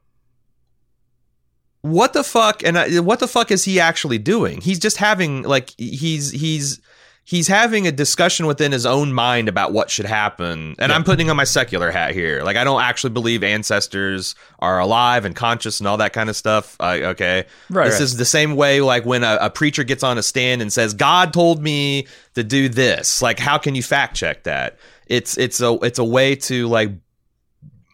[1.83, 5.43] what the fuck and I, what the fuck is he actually doing he's just having
[5.43, 6.81] like he's he's
[7.31, 10.75] he's having a discussion within his own mind about what should happen.
[10.81, 10.97] And yeah.
[10.97, 12.43] i'm putting on my secular hat here.
[12.43, 16.35] Like i don't actually believe ancestors are alive and conscious and all that kind of
[16.35, 16.77] stuff.
[16.81, 17.45] Uh, okay?
[17.71, 18.01] Right this right.
[18.01, 20.93] is the same way like when a, a preacher gets on a stand and says
[20.93, 23.23] god told me to do this.
[23.23, 24.79] Like how can you fact check that?
[25.07, 26.91] It's it's a it's a way to like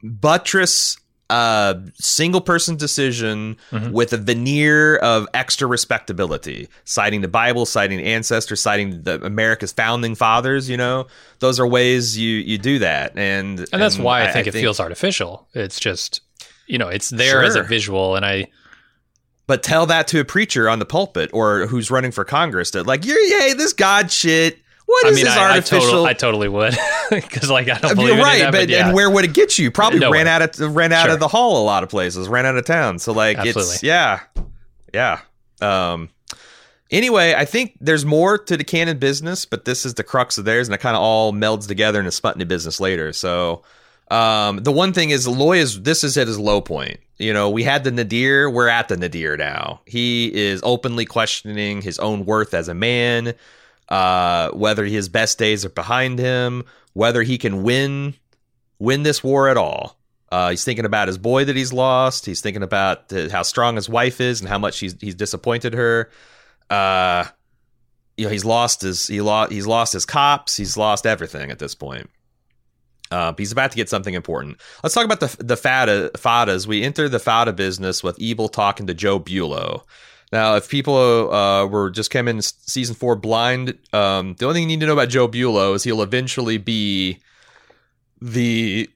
[0.03, 0.97] buttress
[1.29, 3.93] a single person decision mm-hmm.
[3.93, 10.15] with a veneer of extra respectability, citing the Bible, citing ancestors, citing the America's founding
[10.15, 10.69] fathers.
[10.69, 11.07] You know,
[11.41, 14.47] those are ways you you do that, and and that's and why I, I, think
[14.47, 15.49] I, it think, feels artificial.
[15.55, 16.21] It's just
[16.67, 17.45] you know, it's there sure.
[17.45, 18.49] as a visual, and I.
[19.49, 22.85] But tell that to a preacher on the pulpit or who's running for Congress that
[22.85, 26.05] like, you're yay, this God shit what I is mean, this I, artificial?
[26.07, 26.77] I, totally would,
[27.11, 28.87] because like I don't believe You're right, that, but, but yeah.
[28.87, 29.71] and where would it get you?
[29.71, 30.33] Probably no ran way.
[30.33, 31.15] out of ran out sure.
[31.15, 31.63] of the hall.
[31.63, 33.01] A lot of places ran out of town.
[33.01, 33.75] So like Absolutely.
[33.75, 34.21] it's yeah,
[34.95, 35.21] yeah.
[35.61, 36.09] Um.
[36.93, 40.45] Anyway, I think there's more to the Cannon business, but this is the crux of
[40.45, 43.13] theirs, and it kind of all melds together in a Sputnik business later.
[43.13, 43.65] So,
[44.09, 47.01] um, the one thing is, Loy is this is at his low point.
[47.19, 49.81] You know, we had the Nadir, we're at the Nadir now.
[49.85, 53.35] He is openly questioning his own worth as a man
[53.89, 58.15] uh, whether his best days are behind him, whether he can win
[58.79, 59.99] win this war at all.
[60.31, 62.27] Uh, he's thinking about his boy that he's lost.
[62.27, 66.11] He's thinking about how strong his wife is and how much he's he's disappointed her.
[66.69, 67.25] Uh,
[68.17, 70.57] you know, he's lost his he lost he's lost his cops.
[70.57, 72.11] He's lost everything at this point.
[73.11, 74.61] Uh, he's about to get something important.
[74.83, 76.67] Let's talk about the the Fadda Faddas.
[76.67, 79.83] We enter the Fadda business with Ebal talking to Joe Bulo.
[80.33, 84.63] Now, if people uh, were just came in season four blind, um, the only thing
[84.63, 87.21] you need to know about Joe Bulo is he'll eventually be
[88.21, 88.91] the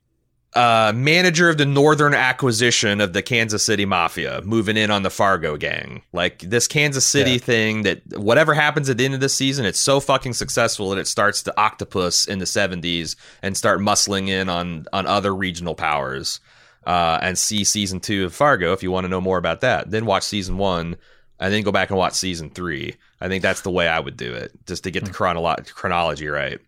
[0.54, 5.10] uh, manager of the northern acquisition of the Kansas City Mafia, moving in on the
[5.10, 6.02] Fargo gang.
[6.12, 7.38] Like this Kansas City yeah.
[7.38, 10.98] thing that whatever happens at the end of this season, it's so fucking successful that
[10.98, 15.74] it starts to octopus in the 70s and start muscling in on on other regional
[15.74, 16.40] powers.
[16.86, 19.90] Uh, and see season two of Fargo if you want to know more about that.
[19.90, 20.96] Then watch season one
[21.40, 22.94] and then go back and watch season three.
[23.20, 25.16] I think that's the way I would do it, just to get the hmm.
[25.16, 26.60] chronolo- chronology right.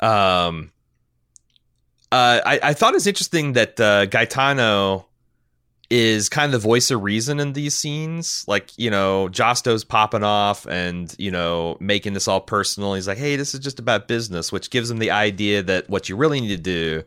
[0.00, 0.72] Um,
[2.10, 5.06] uh, I, I thought it's interesting that uh, Gaetano
[5.88, 8.44] is kind of the voice of reason in these scenes.
[8.48, 12.94] Like, you know, Josto's popping off and, you know, making this all personal.
[12.94, 16.08] He's like, hey, this is just about business, which gives him the idea that what
[16.08, 17.04] you really need to do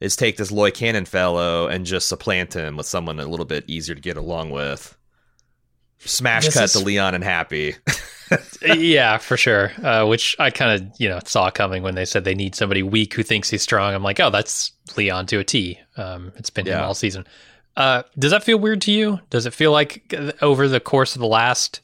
[0.00, 3.64] is take this Loy Cannon fellow and just supplant him with someone a little bit
[3.66, 4.97] easier to get along with.
[6.00, 7.74] Smash this cut is, to Leon and Happy.
[8.62, 9.72] yeah, for sure.
[9.82, 12.82] Uh, which I kind of you know saw coming when they said they need somebody
[12.82, 13.94] weak who thinks he's strong.
[13.94, 15.78] I'm like, oh, that's Leon to a T.
[15.96, 17.26] Um, it's been him all season.
[17.76, 19.20] Uh, does that feel weird to you?
[19.30, 21.80] Does it feel like over the course of the last,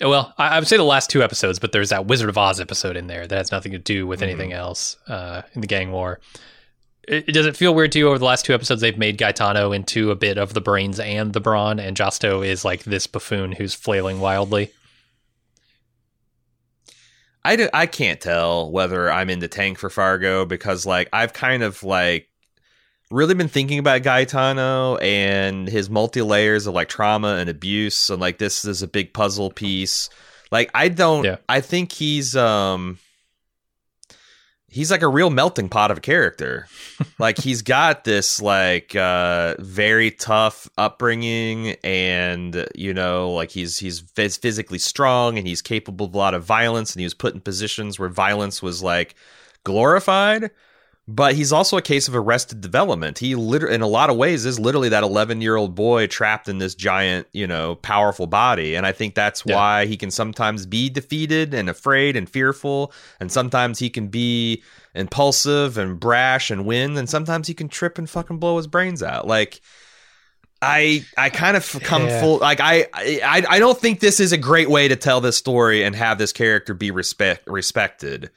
[0.00, 2.60] well, I, I would say the last two episodes, but there's that Wizard of Oz
[2.60, 5.92] episode in there that has nothing to do with anything else uh, in the gang
[5.92, 6.18] war.
[7.10, 9.72] It, does it feel weird to you over the last two episodes they've made Gaetano
[9.72, 13.50] into a bit of the brains and the brawn, and Josto is like this buffoon
[13.50, 14.70] who's flailing wildly?
[17.44, 21.82] I, can't tell whether I'm in the tank for Fargo because like I've kind of
[21.82, 22.28] like
[23.10, 28.20] really been thinking about Gaetano and his multi layers of like trauma and abuse and
[28.20, 30.10] like this is a big puzzle piece.
[30.52, 31.36] Like I don't Yeah.
[31.48, 32.98] I think he's um
[34.70, 36.66] he's like a real melting pot of a character.
[37.18, 44.00] like he's got this like uh very tough upbringing and you know like he's he's
[44.02, 47.34] phys- physically strong and he's capable of a lot of violence and he was put
[47.34, 49.14] in positions where violence was like
[49.64, 50.50] glorified
[51.12, 53.18] but he's also a case of arrested development.
[53.18, 56.48] He literally, in a lot of ways, is literally that 11 year old boy trapped
[56.48, 58.76] in this giant, you know, powerful body.
[58.76, 59.56] And I think that's Yeah.
[59.56, 62.92] why he can sometimes be defeated and afraid and fearful.
[63.18, 64.62] And sometimes he can be
[64.94, 66.96] impulsive and brash and win.
[66.96, 69.26] And sometimes he can trip and fucking blow his brains out.
[69.26, 69.60] Like,
[70.62, 72.20] I I kind of come Yeah.
[72.20, 75.36] full like I, I I don't think this is a great way to tell this
[75.36, 78.30] story and have this character be respect respected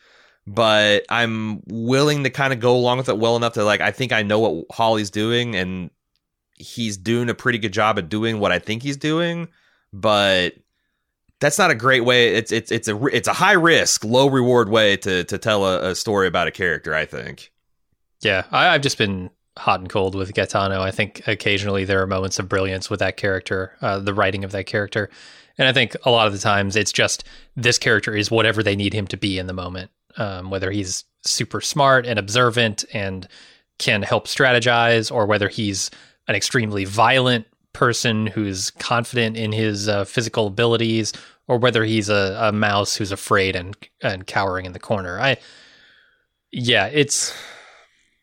[0.46, 3.92] but I'm willing to kind of go along with it well enough to like I
[3.92, 5.90] think I know what Hawley's doing and
[6.56, 9.48] he's doing a pretty good job at doing what I think he's doing,
[9.92, 10.56] but
[11.40, 12.36] that's not a great way.
[12.36, 15.92] It's it's it's a it's a high risk, low reward way to to tell a,
[15.92, 16.94] a story about a character.
[16.94, 17.52] I think.
[18.22, 20.82] Yeah, I, I've just been hot and cold with Gaetano.
[20.82, 24.52] I think occasionally there are moments of brilliance with that character, uh, the writing of
[24.52, 25.10] that character.
[25.58, 27.24] And I think a lot of the times it's just
[27.56, 29.92] this character is whatever they need him to be in the moment.
[30.18, 33.28] Um, whether he's super smart and observant and
[33.80, 35.90] can help strategize, or whether he's
[36.28, 41.12] an extremely violent person who's confident in his uh, physical abilities,
[41.48, 45.20] or whether he's a, a mouse who's afraid and and cowering in the corner.
[45.20, 45.38] I,
[46.52, 47.34] yeah, it's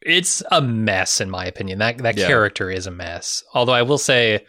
[0.03, 1.79] it's a mess in my opinion.
[1.81, 2.27] That that Yeah.
[2.29, 3.43] character is a mess.
[3.55, 4.47] Although I will say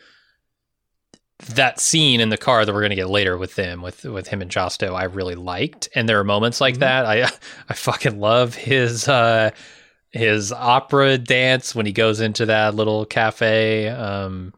[1.50, 4.28] that scene in the car that we're going to get later with them with with
[4.28, 6.80] him and Josto I really liked and there are moments like Mhm.
[6.80, 7.06] that.
[7.06, 7.24] I
[7.70, 9.52] I fucking love his uh
[10.12, 14.54] his opera dance when he goes into that little cafe um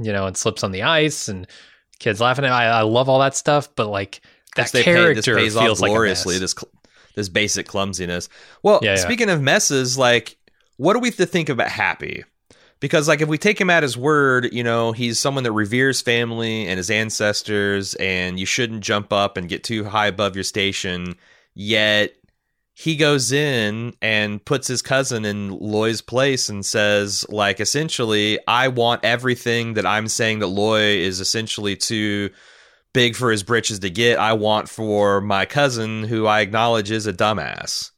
[0.00, 1.46] you know and slips on the ice and
[1.98, 4.20] kids laughing at I, I love all that stuff but like
[4.56, 6.38] that pay- character this pays feels like gloriously.
[6.38, 6.54] This
[7.14, 8.28] this basic clumsiness.
[8.62, 8.96] Well, Yeah, yeah.
[9.00, 10.36] speaking of messes, like
[10.78, 12.24] what do we have to think about Happy?
[12.82, 16.00] Because like if we take him at his word, you know, he's someone that reveres
[16.00, 20.42] family and his ancestors, and you shouldn't jump up and get too high above your
[20.42, 21.14] station.
[21.54, 22.12] Yet
[22.74, 28.66] he goes in and puts his cousin in Loy's place and says, like, essentially, I
[28.66, 32.30] want everything that I'm saying that Loy is essentially too
[32.92, 34.18] big for his britches to get.
[34.18, 37.92] I want for my cousin, who I acknowledge is a dumbass.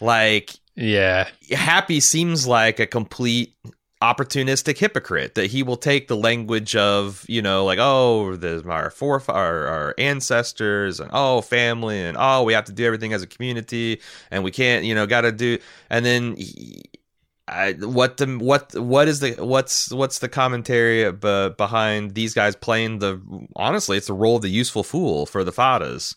[0.00, 3.54] Like, yeah Happy seems like a complete
[4.02, 8.90] opportunistic hypocrite that he will take the language of you know like oh the our
[8.90, 13.22] foref our, our ancestors and oh family and oh we have to do everything as
[13.22, 14.00] a community
[14.32, 15.56] and we can't you know got to do
[15.88, 16.82] and then he,
[17.46, 22.56] I, what the what what is the what's what's the commentary be, behind these guys
[22.56, 23.20] playing the
[23.54, 26.16] honestly it's the role of the useful fool for the Faddas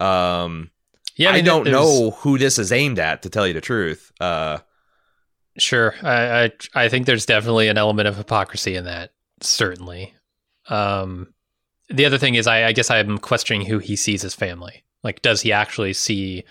[0.00, 0.70] um
[1.14, 4.10] yeah I, mean, don't know who this is aimed at, to tell you the truth.
[4.18, 4.58] Uh,
[5.58, 9.12] Sure, I, I I think there's definitely an element of hypocrisy in that.
[9.40, 10.14] Certainly.
[10.68, 11.32] Um,
[11.88, 14.84] the other thing is, I, I guess I'm questioning who he sees as family.
[15.02, 16.44] Like, does he actually see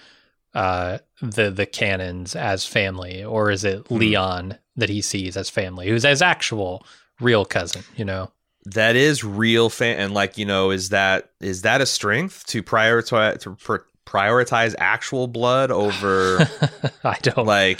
[0.54, 3.96] uh, the the Cannons as family, or is it Hmm.
[3.96, 6.86] Leon that he sees as family, who's his actual
[7.20, 7.84] real cousin?
[7.96, 8.32] You know?
[8.66, 12.62] that is real fan, and like you know, is that is that a strength to
[12.62, 16.40] prioritize to pr- prioritize actual blood over
[17.04, 17.80] I don't like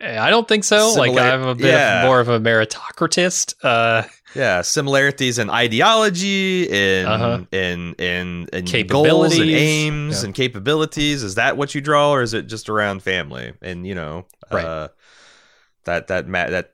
[0.00, 0.94] I don't think so.
[0.94, 2.00] like, I'm a bit yeah.
[2.02, 3.54] of, more of a meritocratist.
[3.62, 7.40] Uh, yeah similarities in ideology, in Uh-huh.
[7.52, 10.26] in in in goals and aims Yeah.
[10.26, 11.22] and capabilities.
[11.22, 13.52] Is that what you draw, or is it just around family?
[13.60, 14.64] And you know, Right.
[14.64, 14.88] uh,
[15.84, 16.72] that that that.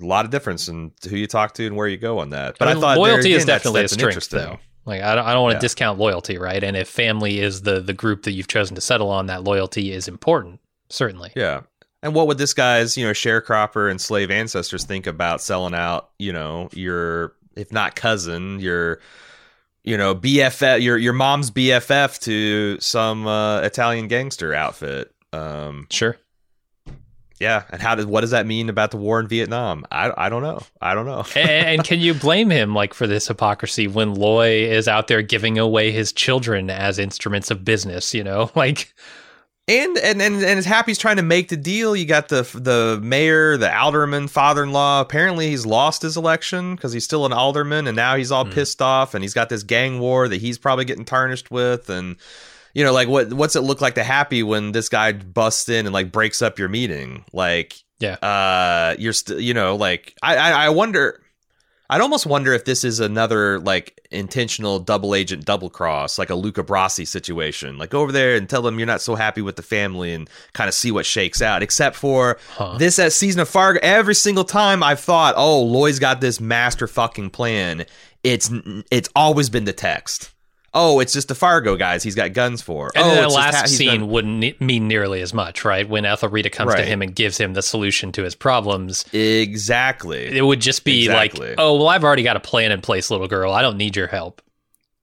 [0.00, 2.58] A lot of difference in who you talk to and where you go on that.
[2.60, 4.58] But I I, thought loyalty is again, that's- definitely that's a strength, interesting- though.
[4.86, 5.60] Like I don't, I don't want to Yeah.
[5.62, 6.62] discount loyalty, right?
[6.62, 9.90] And if family is the the group that you've chosen to settle on, that loyalty
[9.92, 10.60] is important.
[10.90, 11.32] Certainly.
[11.34, 11.62] Yeah.
[12.04, 16.10] And what would this guy's, you know, sharecropper and slave ancestors think about selling out,
[16.18, 19.00] you know, your if not cousin, your
[19.84, 25.14] you know, BFF, your your mom's BFF to some uh, Italian gangster outfit.
[25.32, 26.16] Um, Sure.
[27.40, 29.86] yeah, and how does what does that mean about the war in Vietnam?
[29.90, 30.60] I, I don't know.
[30.82, 31.24] I don't know.
[31.34, 35.22] and, and can you blame him like for this hypocrisy when Loy is out there
[35.22, 38.12] giving away his children as instruments of business?
[38.12, 38.94] You know, like
[39.66, 43.00] And and and and as Happy's trying to make the deal, you got the the
[43.02, 45.00] mayor, the alderman, father-in-law.
[45.00, 48.82] Apparently, he's lost his election because he's still an alderman, and now he's all pissed
[48.82, 52.16] off, and he's got this gang war that he's probably getting tarnished with, and
[52.74, 55.86] you know, like what what's it look like to Happy when this guy busts in
[55.86, 57.24] and like breaks up your meeting?
[57.32, 58.16] Like, Yeah.
[58.16, 61.22] uh, you're still, you know, like I I, I wonder.
[61.90, 66.34] I'd almost wonder if this is another like intentional double agent double cross, like a
[66.34, 67.76] Luca Brasi situation.
[67.78, 70.28] Like go over there and tell them you're not so happy with the family and
[70.54, 71.62] kind of see what shakes out.
[71.62, 72.78] Except for Huh.
[72.78, 76.86] this at season of Fargo, every single time I've thought, oh, Loy's got this master
[76.86, 77.84] fucking plan.
[78.22, 78.50] It's
[78.90, 80.30] it's always been the text.
[80.76, 82.90] Oh, it's just the Fargo guys he's got guns for.
[82.96, 85.88] And oh, then that last ha- scene done- wouldn't ne- mean nearly as much, right?
[85.88, 90.36] When Ethelrida comes to him and gives him the solution to his problems, exactly.
[90.36, 91.50] it would just be Exactly.
[91.50, 93.52] like, "Oh, well, I've already got a plan in place, little girl.
[93.52, 94.42] I don't need your help."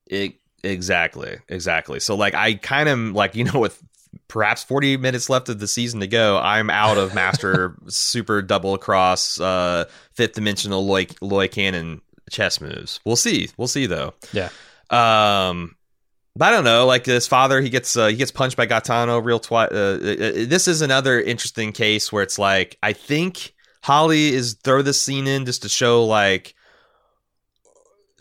[0.08, 2.00] It, exactly, exactly.
[2.02, 3.82] So like I kind of like you know with
[4.28, 8.78] perhaps 40 minutes left of the season to go, I'm out of master super double
[8.78, 13.00] cross uh fifth dimensional Loy Loy Cannon chess moves.
[13.06, 13.50] We'll see.
[13.58, 14.14] We'll see though.
[14.34, 14.50] Yeah.
[14.92, 15.76] Um
[16.36, 16.86] but I don't know.
[16.86, 19.70] Like this father, he gets uh, he gets punched by Gaetano real twice.
[19.72, 24.58] Uh, uh, uh, this is another interesting case where it's like I think Hawley is
[24.64, 26.56] throw this scene in just to show like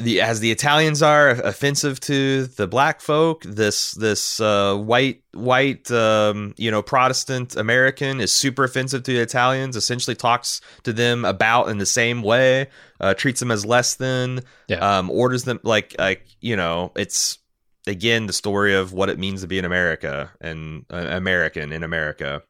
[0.01, 3.43] the as the Italians are offensive to the black folk.
[3.45, 9.21] This this uh, white white um, you know Protestant American is super offensive to the
[9.21, 9.77] Italians.
[9.77, 12.69] Essentially talks to them about in the same way,
[13.01, 14.99] uh, treats them as less than, Yeah.
[14.99, 17.39] um, orders them like like you know it's
[17.87, 21.83] again the story of what it means to be an America and uh, American in
[21.83, 22.43] America.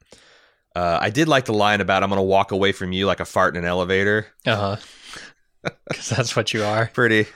[0.76, 3.18] Uh, I did like the line about I'm going to walk away from you like
[3.18, 4.26] a fart in an elevator.
[4.46, 4.76] Uh huh.
[5.88, 6.86] Because that's what you are.
[6.94, 7.26] Pretty,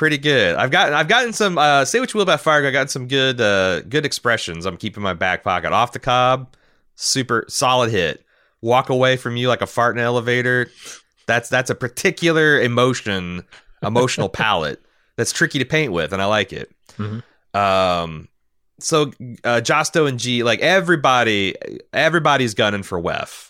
[0.00, 0.56] pretty good.
[0.56, 1.58] I've gotten I've gotten some.
[1.58, 2.66] Uh, say what you will about Fargo.
[2.66, 4.64] I got some good uh, good expressions.
[4.64, 5.72] I'm keeping my back pocket.
[5.72, 6.56] Off the cob,
[6.96, 8.24] super solid hit.
[8.62, 10.70] Walk away from you like a fart in an elevator.
[11.26, 13.44] That's that's a particular emotion,
[13.82, 14.82] emotional palette
[15.16, 16.72] that's tricky to paint with, and I like it.
[16.96, 17.22] Mhm.
[17.54, 18.28] Um,
[18.78, 19.12] so
[19.44, 21.56] uh, Josto and G, like everybody,
[21.92, 23.49] everybody's gunning for Weff.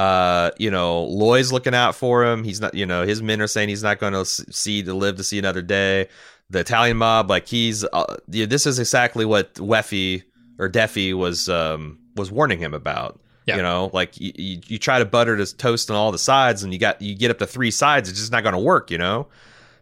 [0.00, 2.42] Uh, you know, Loy's looking out for him.
[2.42, 5.16] He's not, you know, his men are saying he's not going to see to live
[5.16, 6.08] to see another day.
[6.48, 10.22] The Italian mob, like he's, uh, yeah, this is exactly what Weffy
[10.58, 13.20] or Deafy was um was warning him about.
[13.44, 13.56] Yeah.
[13.56, 16.62] You know, like you, you, you try to butter this toast on all the sides,
[16.62, 18.90] and you got you get up to three sides, it's just not going to work.
[18.90, 19.28] You know,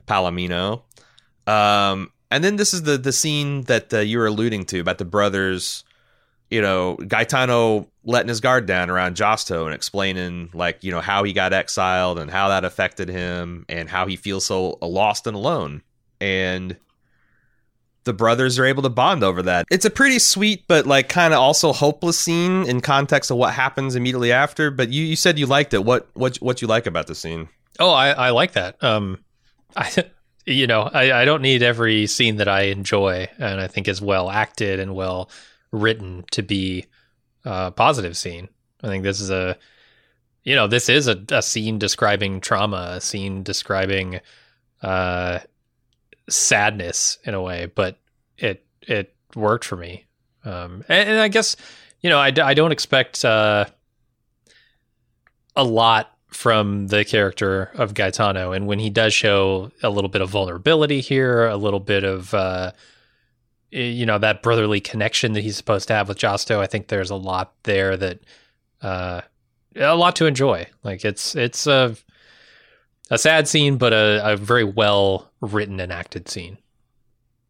[0.09, 0.83] Palomino.
[1.47, 4.99] Um, and then this is the the scene that uh, you were alluding to about
[4.99, 5.85] the brothers.
[6.51, 11.25] You know, Gaetano letting his guard down around Josto and explaining like you know how
[11.25, 15.37] he got exiled and how that affected him and how he feels so lost and
[15.37, 15.83] alone.
[16.21, 16.77] And
[18.05, 19.67] the brothers are able to bond over that.
[19.71, 23.53] It's a pretty sweet, but like kind of also hopeless scene in context of what
[23.53, 24.71] happens immediately after.
[24.71, 25.85] But you, you said you liked it.
[25.85, 27.51] What what what you like about the scene?
[27.79, 28.83] Oh, I, I like that.
[28.83, 29.23] Um,
[29.77, 30.07] I,
[30.47, 34.01] you know, I, I don't need every scene that I enjoy and I think is
[34.01, 35.29] well acted and well
[35.71, 36.87] written to be
[37.49, 38.49] a positive scene.
[38.83, 39.57] I think this is a,
[40.45, 44.21] you know, this is a, a scene describing trauma, a scene describing,
[44.83, 45.41] uh,
[46.29, 47.99] sadness in a way, but
[48.37, 50.07] it it worked for me.
[50.45, 51.57] Um, and, and I guess
[52.01, 53.67] you know I, I don't expect uh,
[55.57, 60.23] a lot from the character of Gaetano, and when he does show a little bit
[60.23, 62.73] of vulnerability here, a little bit of uh,
[63.71, 67.11] you know that brotherly connection that he's supposed to have with Josto, I think there's
[67.11, 68.21] a lot there that
[68.83, 69.21] uh,
[69.77, 70.67] a lot to enjoy.
[70.83, 71.97] Like it's it's a
[73.11, 76.59] a sad scene, but a, a very well written and acted scene.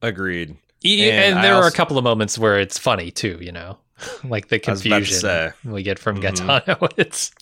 [0.02, 0.56] Agreed.
[0.84, 3.78] E- And And, there are a couple of moments where it's funny too, you know,
[4.24, 5.50] like the I was about to confusion say.
[5.64, 6.22] we get from Mhm.
[6.22, 6.88] Gaetano.
[6.96, 7.32] It's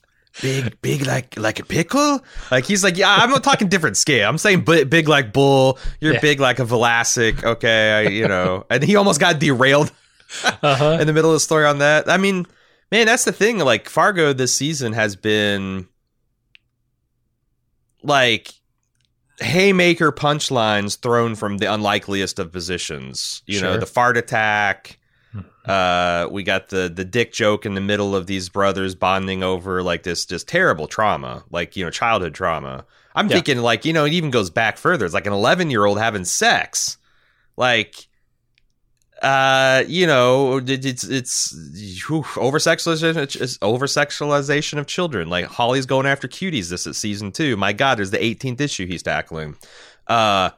[0.42, 2.20] big, big like like a pickle.
[2.50, 4.28] Like he's like, yeah, I'm not talking different scale.
[4.28, 5.78] I'm saying big, big like bull.
[6.00, 6.20] You're Yeah.
[6.20, 7.42] big like a Velasic.
[7.44, 8.64] Okay, I, you know.
[8.70, 9.92] And he almost got derailed
[10.62, 10.98] uh-huh.
[11.00, 12.08] in the middle of the story on that.
[12.10, 12.46] I mean,
[12.90, 13.58] man, that's the thing.
[13.58, 15.88] Like Fargo this season has been
[18.02, 18.52] like
[19.40, 23.42] haymaker punchlines thrown from the unlikeliest of positions.
[23.46, 24.98] You know, the fart attack.
[25.66, 29.82] Uh, we got the the dick joke in the middle of these brothers bonding over
[29.82, 32.84] like this just terrible trauma, like you know childhood trauma.
[33.14, 33.36] I'm Yeah.
[33.36, 35.04] thinking like you know it even goes back further.
[35.04, 36.98] It's like an 11 year old having sex
[37.56, 38.06] like
[39.22, 41.56] uh you know it, it's it's
[42.36, 47.56] over sexualization over sexualization of children like Hawley's going after cuties this is season two
[47.56, 49.56] my god there's the 18th issue he's tackling
[50.06, 50.50] uh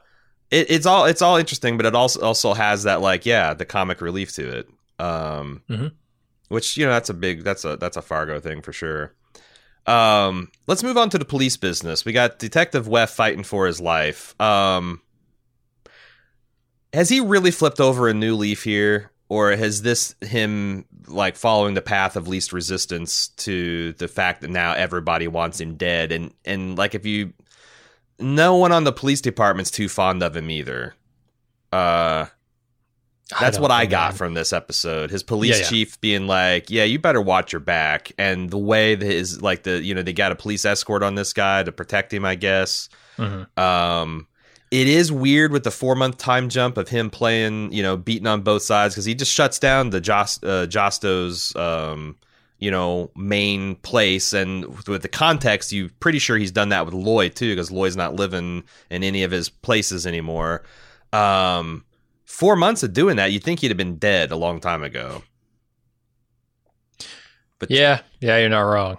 [0.51, 3.63] it, it's all it's all interesting but it also also has that like yeah the
[3.63, 4.67] comic relief to it
[4.99, 5.91] um Mhm.
[6.49, 9.13] which you know that's a big that's a that's a fargo thing for sure.
[9.85, 12.05] Um let's move on to the police business.
[12.05, 14.39] We got detective Weff fighting for his life.
[14.41, 15.01] Um
[16.93, 21.75] has he really flipped over a new leaf here or has this him like following
[21.75, 26.11] the path of least resistance to the fact that now everybody wants him dead?
[26.11, 27.33] And and like if you
[28.19, 30.93] no one on the police department's too fond of him either.
[31.71, 32.25] Uh
[33.39, 35.11] that's don't what I got I'm- from this episode.
[35.11, 35.69] His police Yeah, yeah.
[35.69, 39.63] chief being like, "Yeah, you better watch your back." And the way that his like
[39.63, 42.35] the you know they got a police escort on this guy to protect him, I
[42.35, 42.89] guess.
[43.17, 43.57] Mhm.
[43.57, 44.27] Um,
[44.71, 48.27] it is weird with the four month time jump of him playing, you know, beating
[48.27, 52.15] on both sides because he just shuts down the Jost, uh, Josto's, um,
[52.59, 54.31] you know, main place.
[54.33, 57.95] And with the context, you're pretty sure he's done that with Loy too because Loy's
[57.97, 60.63] not living in any of his places anymore.
[61.13, 61.83] Um,
[62.29, 65.23] four months of doing that, you'd think he'd have been dead a long time ago.
[67.57, 68.97] But Yeah, yeah, you're not wrong.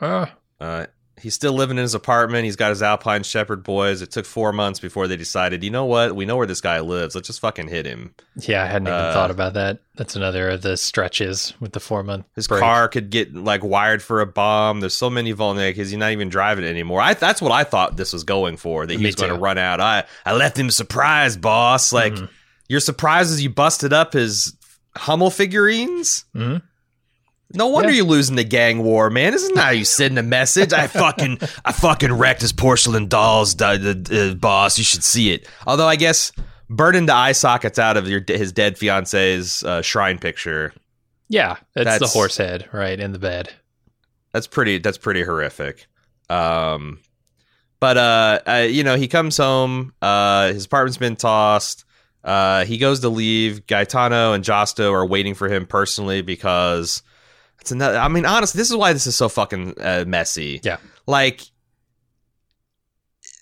[0.00, 0.26] Uh,
[0.60, 0.86] Uh,
[1.24, 2.44] he's still living in his apartment.
[2.44, 4.00] He's got his Alpine Shepherd boys.
[4.02, 6.14] It took four months before they decided, you know what?
[6.14, 7.16] We know where this guy lives.
[7.16, 8.14] Let's just fucking hit him.
[8.36, 9.80] yeah, I hadn't even Uh, thought about that.
[9.96, 12.26] That's another of the stretches with the four month.
[12.36, 12.60] His break.
[12.60, 14.78] car could get like wired for a bomb.
[14.80, 17.00] There's so many vulnerabilities because he's not even driving it anymore.
[17.00, 18.86] I, that's what I thought this was going for.
[18.86, 19.80] That he Me was going to run out.
[19.80, 21.92] I I left him surprised, boss.
[21.92, 22.28] Like Mhm.
[22.68, 24.54] you're surprised as you busted up his
[24.96, 26.24] Hummel figurines.
[26.36, 26.62] Mhm.
[27.54, 27.96] No wonder Yeah.
[27.98, 29.32] you're losing the gang war, man.
[29.32, 30.72] This isn't how you send a message.
[30.72, 34.78] I fucking, I fucking wrecked his porcelain dolls, boss.
[34.78, 35.48] You should see it.
[35.66, 36.32] Although I guess
[36.68, 40.72] burning the eye sockets out of your his dead fiance's uh, shrine picture.
[41.28, 43.52] Yeah, it's the horse head right in the bed.
[44.32, 44.78] That's pretty.
[44.78, 45.86] That's pretty horrific.
[46.28, 46.98] Um,
[47.80, 49.92] but uh, uh, you know, he comes home.
[50.02, 51.84] Uh, his apartment's been tossed.
[52.24, 53.66] Uh, he goes to leave.
[53.66, 57.02] Gaetano and Josto are waiting for him personally because
[57.64, 57.96] it's another.
[57.96, 60.60] I mean, honestly, this is why this is so fucking uh, messy.
[60.62, 60.76] Yeah.
[61.06, 61.40] like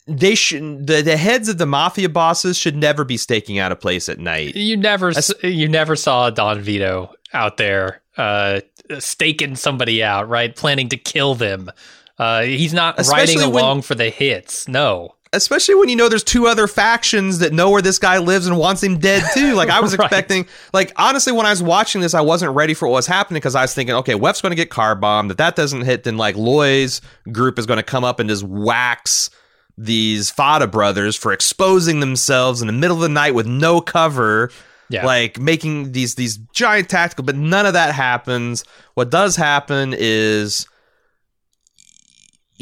[0.07, 0.87] they should.
[0.87, 4.19] The, the heads of the mafia bosses should never be staking out a place at
[4.21, 4.55] night.
[4.57, 8.61] You never, That's- you never saw Don Vito out there uh,
[8.99, 10.55] staking somebody out, right?
[10.55, 11.71] Planning to kill them.
[12.19, 14.69] Uh, he's not riding when- along for the hits.
[14.69, 15.15] No.
[15.35, 18.59] Especially when you know there's two other factions that know where this guy lives and
[18.59, 19.55] wants him dead too.
[19.55, 20.05] Like I was Right.
[20.07, 23.37] expecting, like honestly, when I was watching this, I wasn't ready for what was happening
[23.39, 25.31] because I was thinking, okay, Weff's going to get car bombed.
[25.31, 27.01] If that doesn't hit, then like Loy's
[27.33, 29.31] group is going to come up and just wax
[29.79, 34.51] these Fadda brothers for exposing themselves in the middle of the night with no cover.
[34.91, 35.07] Yeah.
[35.07, 38.65] Like making these these giant tactical, but none of that happens.
[38.93, 40.67] What does happen is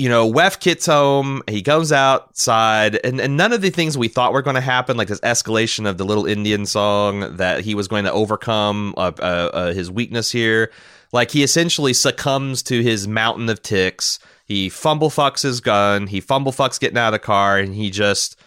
[0.00, 4.08] you know, Weff gets home, he goes outside, and, and none of the things we
[4.08, 7.74] thought were going to happen, like this escalation of the little Indian song that he
[7.74, 9.22] was going to overcome uh, uh,
[9.52, 10.72] uh, his weakness here.
[11.12, 14.18] Like he essentially succumbs to his mountain of ticks.
[14.46, 16.06] He fumble fucks his gun.
[16.06, 18.40] He fumble fucks getting out of the car, and he just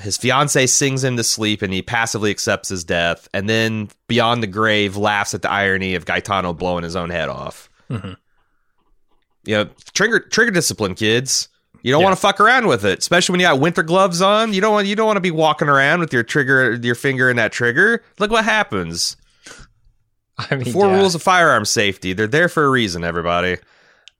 [0.00, 3.26] his fiance sings him to sleep, and he passively accepts his death.
[3.34, 7.28] And then beyond the grave, laughs at the irony of Gaetano blowing his own head
[7.28, 8.16] off Mhm.
[9.48, 11.48] You know, trigger trigger discipline, kids.
[11.82, 12.06] You don't Yeah.
[12.08, 14.52] want to fuck around with it, especially when you got winter gloves on.
[14.52, 17.30] You don't want you don't want to be walking around with your trigger, your finger
[17.30, 18.02] in that trigger.
[18.18, 19.16] Look what happens.
[20.50, 20.96] I mean, Four yeah.
[20.96, 22.12] rules of firearm safety.
[22.12, 23.56] They're there for a reason, everybody.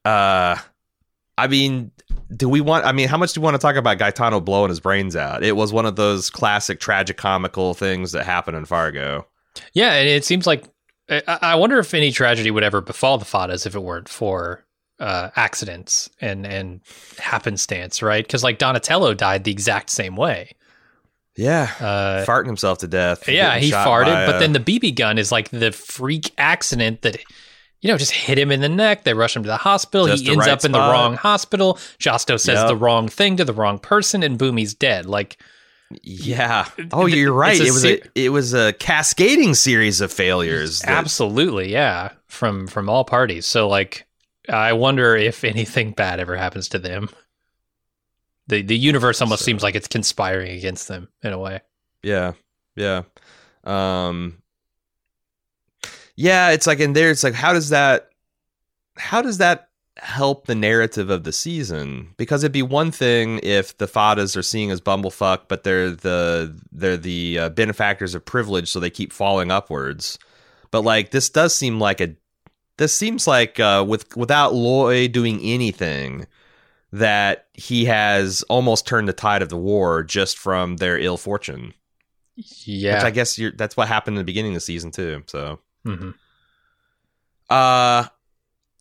[0.05, 0.57] Uh,
[1.37, 1.91] I mean,
[2.35, 2.87] do we want?
[2.87, 5.45] I mean, how much do we want to talk about Gaetano blowing his brains out?
[5.45, 9.27] It was one of those classic tragicomical things that happened in Fargo.
[9.75, 10.65] Yeah, and it seems like
[11.11, 14.65] I, I wonder if any tragedy would ever befall the Faddas if it weren't for
[15.01, 16.81] uh, accidents and and
[17.19, 18.25] happenstance, right?
[18.27, 20.53] Because like Donatello died the exact same way.
[21.37, 23.29] Yeah, Uh, farting himself to death.
[23.29, 27.17] yeah, he farted, but a- then the BB gun is like the freak accident that
[27.81, 29.05] you know just hit him in the neck.
[29.05, 30.09] They rush him to the hospital.
[30.09, 31.75] Just he the ends right up in the wrong hospital.
[32.01, 32.67] Josto says Yep.
[32.69, 35.07] the wrong thing to the wrong person, and boom, he's dead.
[35.07, 35.39] Like
[36.03, 36.67] Yeah.
[36.93, 37.61] Oh, you're right.
[37.61, 40.81] It was a it was a cascading series of failures.
[40.81, 43.47] that- Absolutely, yeah, from from all parties.
[43.47, 44.08] So like
[44.49, 47.09] I wonder if anything bad ever happens to them.
[48.47, 51.61] The the universe almost So- seems like it's conspiring against them in a way.
[52.03, 52.33] Yeah.
[52.77, 53.03] Yeah.
[53.65, 54.43] Um
[56.17, 58.09] Yeah, it's like in there it's like how does that
[58.97, 59.69] how does that
[59.99, 64.43] help the narrative of the season because it'd be one thing if the Faddas are
[64.45, 69.13] seeing as bumblefuck but they're the they're the uh, benefactors of privilege so they keep
[69.13, 70.17] falling upwards
[70.71, 72.15] but like this does seem like a
[72.79, 76.27] this seems like uh, with without Loy doing anything
[76.93, 81.75] that he has almost turned the tide of the war just from their ill fortune
[82.65, 82.95] Yeah.
[82.95, 85.23] which I guess you're, that's what happened in the beginning of the season too.
[85.27, 86.15] So, Mhm.
[87.51, 88.05] uh,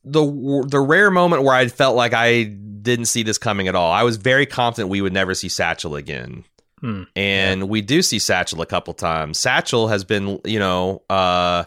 [0.04, 3.92] the the rare moment where I felt like I didn't see this coming at all.
[3.92, 6.46] I was very confident we would never see Satchel again,
[6.80, 7.04] Hmm.
[7.16, 9.38] and we do see Satchel a couple times.
[9.40, 11.66] Satchel has been, you know, uh,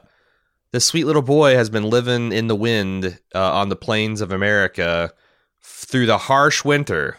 [0.72, 4.32] this sweet little boy has been living in the wind uh, on the plains of
[4.32, 5.12] America
[5.62, 7.18] through the harsh winter.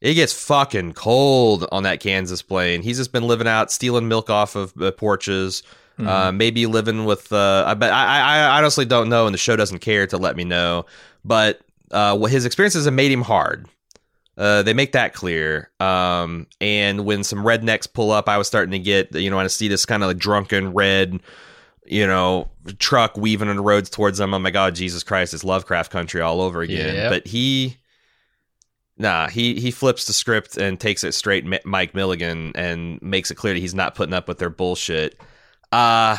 [0.00, 2.82] It gets fucking cold on that Kansas plain.
[2.82, 5.62] He's just been living out, stealing milk off of uh, porches.
[5.98, 6.08] Mm-hmm.
[6.08, 7.30] Uh, maybe living with.
[7.32, 10.36] Uh, I bet I, I honestly don't know, and the show doesn't care to let
[10.36, 10.86] me know.
[11.22, 11.60] But
[11.92, 13.68] uh, what his experiences have made him hard.
[14.36, 15.70] Uh, they make that clear.
[15.78, 19.46] Um, and when some rednecks pull up, I was starting to get, you know, I
[19.48, 21.20] see this kind of like drunken red,
[21.92, 24.32] you know, truck weaving on the roads towards them.
[24.34, 26.94] Oh my God, Jesus Christ, it's Lovecraft country all over again.
[27.10, 27.76] But he,
[28.98, 33.34] nah, he he flips the script and takes it straight Mike Milligan and makes it
[33.36, 35.20] clear that he's not putting up with their bullshit.
[35.70, 36.16] Uh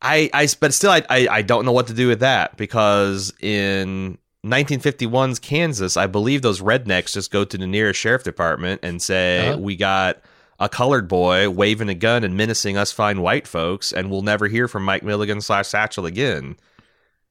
[0.00, 3.32] I I but still I, I I don't know what to do with that because
[3.40, 9.00] in 1951's Kansas, I believe those rednecks just go to the nearest sheriff department and
[9.00, 9.58] say Uh-huh.
[9.58, 10.18] we got
[10.62, 14.46] a colored boy waving a gun and menacing us fine white folks, and we'll never
[14.46, 16.56] hear from Mike Milligan slash Satchel again.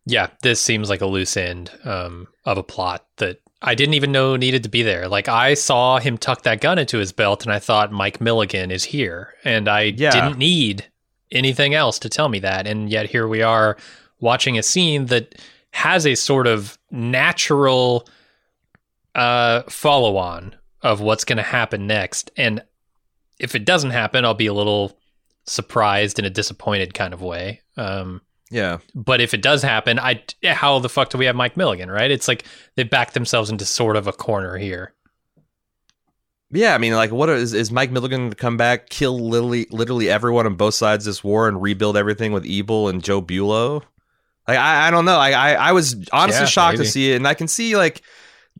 [0.06, 4.12] Yeah, this seems like a loose end um, of a plot that I didn't even
[4.12, 5.08] know needed to be there.
[5.08, 8.70] Like I saw him tuck that gun into his belt, and I thought Mike Milligan
[8.70, 10.12] is here, and I Yeah.
[10.12, 10.86] didn't need
[11.32, 12.68] anything else to tell me that.
[12.68, 13.78] And yet here we are
[14.20, 15.36] watching a scene that
[15.72, 18.06] has a sort of natural
[19.16, 22.32] uh, follow on of what's going to happen next.
[22.36, 22.64] And
[23.42, 24.98] if it doesn't happen, I'll be a little
[25.46, 27.62] surprised in a disappointed kind of way.
[27.78, 28.22] Um,
[28.52, 31.90] Yeah, but if it does happen, I how the fuck do we have Mike Milligan,
[31.92, 32.12] right?
[32.12, 34.94] It's like they backed themselves into sort of a corner here.
[36.52, 36.76] yeah.
[36.76, 40.46] I mean, like, what is is Mike Milligan to come back, kill literally literally everyone
[40.46, 43.84] on both sides of this war, and rebuild everything with Ebal and Joe Bulo?
[44.48, 45.18] Like, I, I don't know.
[45.18, 46.86] I, I I was honestly Yeah, shocked maybe.
[46.86, 48.02] to see it, and I can see like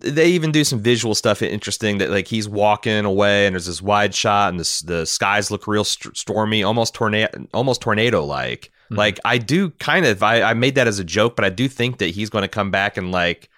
[0.02, 3.82] they even do some visual stuff interesting that like he's walking away and there's this
[3.82, 8.72] wide shot and this, the skies look real st- stormy almost tornado almost tornado like
[8.92, 8.98] Mhm.
[8.98, 11.68] like i do kind of I, I made that as a joke but i do
[11.70, 13.50] think that he's going to come back and like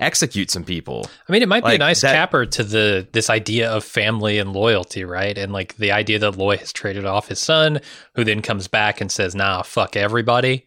[0.00, 3.30] execute some people I mean, it might be a nice that- capper to the this
[3.30, 5.36] idea of family and loyalty, right?
[5.38, 7.80] And like the idea that Loy has traded off his son,
[8.14, 10.66] who then comes back and says, "Nah, fuck everybody,"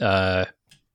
[0.00, 0.46] uh,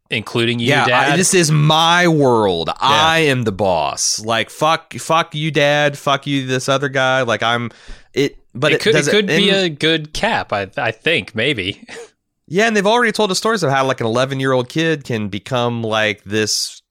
[0.09, 1.11] including you, yeah Dad.
[1.13, 6.27] I, this is my world i am the boss like fuck fuck you dad fuck
[6.27, 7.71] you this other guy like i'm
[8.13, 10.53] it but it could, it could be and- a good cap.
[10.53, 11.85] I I think maybe.
[12.45, 15.05] Yeah, and they've already told us stories of how like an 11 year old kid
[15.05, 16.83] can become like this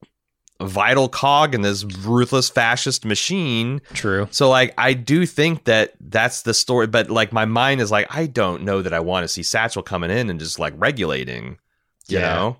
[0.61, 3.79] vital cog in this ruthless fascist machine.
[3.93, 4.27] True.
[4.31, 8.13] So like I do think that that's the story, but like my mind is like
[8.13, 11.59] I don't know that I want to see Satchel coming in and just like regulating.
[12.07, 12.33] You Yeah.
[12.35, 12.57] know,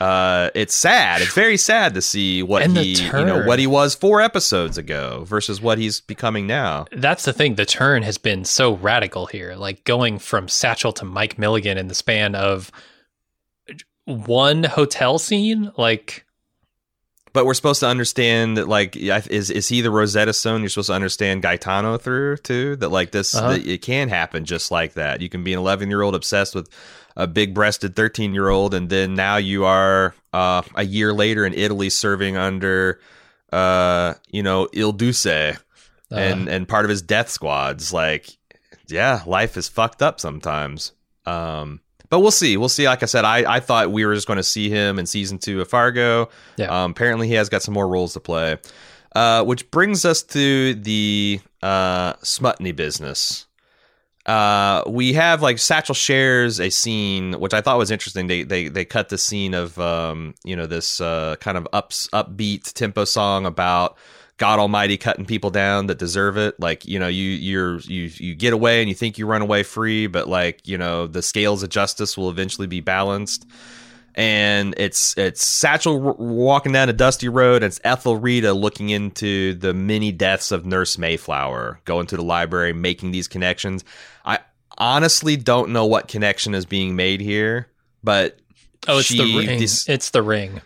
[0.00, 1.20] uh, it's sad.
[1.20, 4.78] It's very sad to see what And he, you know, what he was four episodes
[4.78, 6.86] ago versus what he's becoming now.
[6.90, 7.56] That's the thing.
[7.56, 11.88] The turn has been so radical here, like going from Satchel to Mike Milligan in
[11.88, 12.70] the span of
[14.04, 15.70] one hotel scene.
[15.76, 16.24] Like,
[17.32, 20.62] But we're supposed to understand that, like, is is he the Rosetta Stone?
[20.62, 22.76] You're supposed to understand Gaetano through too.
[22.76, 23.50] That like this, Uh-huh.
[23.52, 25.20] that it can happen just like that.
[25.20, 26.68] You can be an 11 year old obsessed with
[27.20, 31.44] a big breasted 13 year old, and then now you are uh, a year later
[31.44, 32.98] in Italy serving under,
[33.52, 35.54] uh, you know, Il Duce uh,
[36.10, 37.92] and and part of his death squads.
[37.92, 38.30] Like,
[38.88, 40.92] yeah, life is fucked up sometimes.
[41.26, 42.56] Um, but we'll see.
[42.56, 42.86] We'll see.
[42.86, 45.38] Like I said, I, I thought we were just going to see him in season
[45.38, 46.30] two of Fargo.
[46.56, 46.84] Yeah.
[46.84, 48.56] Um, apparently, he has got some more roles to play.
[49.14, 53.46] Uh, which brings us to the uh, Smutny business.
[54.30, 58.28] Uh, we have like Satchel shares a scene, which I thought was interesting.
[58.28, 62.08] They they they cut the scene of um, you know this uh, kind of ups
[62.12, 63.98] upbeat tempo song about
[64.36, 66.60] God Almighty cutting people down that deserve it.
[66.60, 69.64] Like you know you you're you you get away and you think you run away
[69.64, 73.44] free, but like you know the scales of justice will eventually be balanced
[74.14, 77.62] and it's it's Satchel w- walking down a dusty road.
[77.62, 82.72] And it's Ethelrida looking into the many deaths of Nurse Mayflower, going to the library,
[82.72, 83.84] making these connections.
[84.80, 87.68] Honestly don't know what connection is being made here,
[88.02, 88.38] but
[88.88, 89.58] oh, it's the ring.
[89.58, 90.60] dis- it's the ring.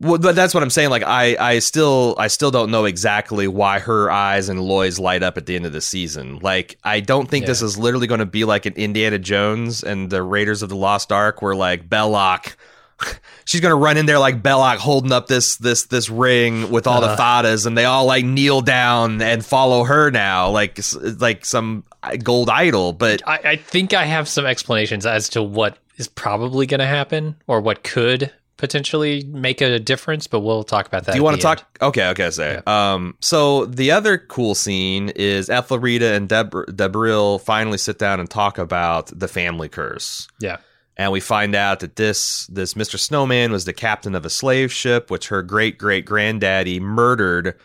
[0.00, 0.90] Well, but that's what I'm saying.
[0.90, 5.22] Like I, I still, I still don't know exactly why her eyes and Loy's light
[5.22, 6.40] up at the end of the season.
[6.40, 10.10] Like I don't think this is literally going to be like an Indiana Jones and
[10.10, 12.56] the Raiders of the Lost Ark, where like Belloc,
[13.44, 16.88] she's going to run in there like Belloc holding up this this this ring with
[16.88, 17.42] all the uh-huh.
[17.42, 20.80] Faddas, and they all like kneel down and follow her now, like
[21.18, 21.84] like some
[22.22, 22.92] gold idol.
[22.92, 26.86] But I, I think I have some explanations as to what is probably going to
[26.86, 31.12] happen or what could potentially make a difference, but we'll talk about that.
[31.12, 31.58] Do you want to the end.
[31.58, 31.78] talk?
[31.82, 32.60] Okay, okay, say.
[32.66, 38.30] Um, so the other cool scene is Ethelrida and Deb- Dibrell finally sit down and
[38.30, 40.58] talk about the family curse, Yeah.
[40.96, 44.72] and we find out that this this Mister Snowman was the captain of a slave
[44.72, 47.56] ship, which her great great granddaddy murdered.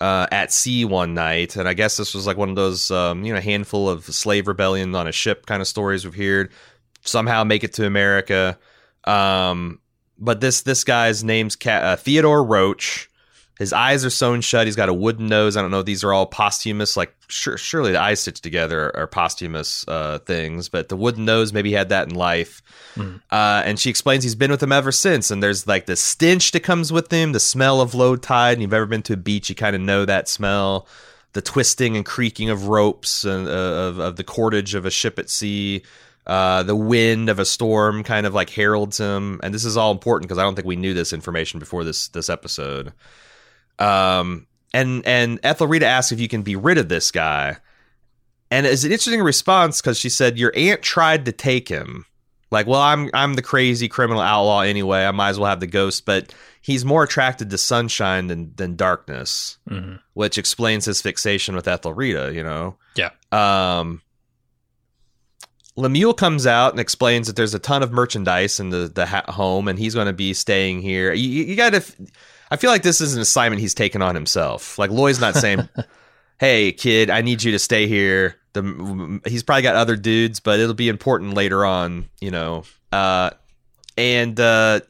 [0.00, 3.24] Uh, at sea one night, and I guess this was like one of those, um,
[3.24, 6.52] you know, handful of slave rebellion on a ship kind of stories we've heard.
[7.02, 8.56] Somehow make it to America,
[9.04, 9.80] um,
[10.16, 13.07] but this this guy's name's uh, Theodore Roach.
[13.58, 14.66] His eyes are sewn shut.
[14.66, 15.56] He's got a wooden nose.
[15.56, 15.80] I don't know.
[15.80, 16.96] if These are all posthumous.
[16.96, 21.52] Like sure, surely the eyes stitched together are, posthumous uh, things, but the wooden nose
[21.52, 22.62] maybe he had that in life.
[23.32, 25.32] Uh, and she explains he's been with him ever since.
[25.32, 28.52] And there's like the stench that comes with him, the smell of low tide.
[28.52, 30.86] And you've ever been to a beach, you kind of know that smell.
[31.32, 35.18] The twisting and creaking of ropes and uh, of, of the cordage of a ship
[35.18, 35.82] at sea.
[36.28, 39.90] Uh, the wind of a storm kind of like heralds him, and this is all
[39.90, 42.92] important because I don't think we knew this information before this this episode.
[43.78, 47.56] Um, and and Ethelrida asks if you can be rid of this guy,
[48.50, 52.04] and it's an interesting response because she said your aunt tried to take him.
[52.50, 55.04] Like, well, I'm I'm the crazy criminal outlaw anyway.
[55.04, 58.74] I might as well have the ghost, but he's more attracted to sunshine than than
[58.76, 60.00] darkness, Mhm.
[60.14, 62.32] which explains his fixation with Ethelrida.
[62.34, 62.76] You know.
[62.96, 63.10] Yeah.
[63.32, 64.00] Um,
[65.76, 69.30] Lemuel comes out and explains that there's a ton of merchandise in the the ha-
[69.30, 71.12] home, and he's going to be staying here.
[71.12, 71.82] You, you got to.
[72.50, 74.78] I feel like this is an assignment he's taken on himself.
[74.78, 75.68] Like Loy's not saying,
[76.38, 80.58] "Hey, kid, I need you to stay here." The he's probably got other dudes, but
[80.60, 82.64] it'll be important later on, you know.
[82.90, 83.30] Uh,
[83.96, 84.80] and uh,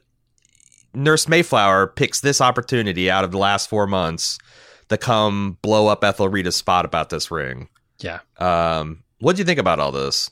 [0.93, 4.39] Nurse Mayflower picks this opportunity out of the last four months
[4.89, 7.69] to come blow up Ethelrida's spot about this ring.
[7.99, 8.19] Yeah.
[8.37, 10.31] Um, what do you think about all this?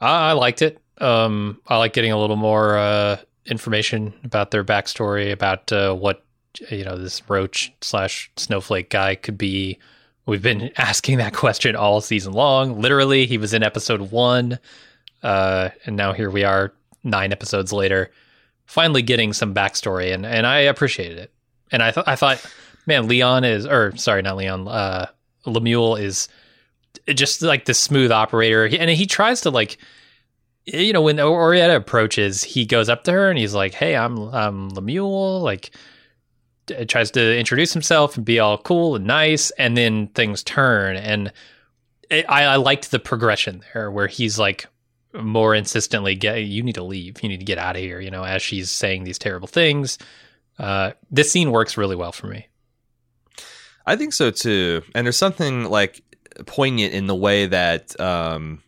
[0.00, 0.78] I, I liked it.
[0.98, 3.16] Um, I like getting a little more uh,
[3.46, 6.24] information about their backstory, about uh, what
[6.70, 9.78] you know this roach slash snowflake guy could be.
[10.26, 12.80] We've been asking that question all season long.
[12.80, 14.58] Literally, he was in episode one,
[15.22, 16.72] uh, and now here we are,
[17.04, 18.10] nine episodes later,
[18.66, 21.32] finally getting some backstory, and and I appreciated it.
[21.70, 22.44] And I thought I thought,
[22.86, 25.06] man, Leon is, or sorry, not Leon, uh,
[25.44, 26.28] Lemuel is
[27.08, 29.78] just like the smooth operator, and he tries to like
[30.66, 34.18] you know, when Oraetta approaches, he goes up to her and he's like, "Hey, I'm
[34.18, 35.70] I'm Lemuel." Like,
[36.88, 40.96] tries to introduce himself and be all cool and nice, and then things turn.
[40.96, 41.32] And
[42.10, 44.66] it, I, I liked the progression there, where he's like
[45.14, 47.22] more insistently, "Get you need to leave.
[47.22, 49.98] You need to get out of here." You know, as she's saying these terrible things.
[50.58, 52.48] Uh, this scene works really well for me.
[53.84, 54.82] I think so too.
[54.94, 56.02] And there's something like
[56.46, 58.62] poignant in the way that um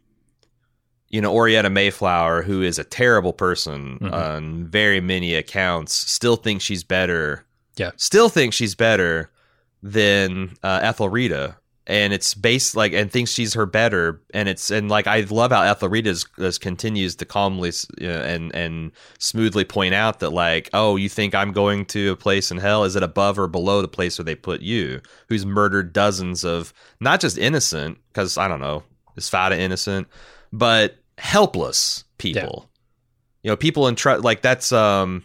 [1.11, 4.13] you know Oraetta Mayflower, who is a terrible person Mhm.
[4.13, 7.45] on very many accounts, still thinks she's better.
[7.77, 7.93] Yeah.
[7.97, 9.31] still thinks she's better
[9.83, 11.57] than uh, Ethelrida,
[11.87, 14.21] and it's based like and thinks she's her better.
[14.35, 17.71] And it's and like I love how Ethelrida is, is continues to calmly
[18.03, 18.91] uh, and and
[19.21, 22.85] smoothly point out that like oh you think I'm going to a place in hell
[22.85, 26.75] is it above or below the place where they put you who's murdered dozens of
[27.01, 28.83] not just innocent because I don't know
[29.17, 30.09] is Fadda innocent
[30.53, 32.69] but helpless people.
[33.43, 35.25] You know people in tr- like that's um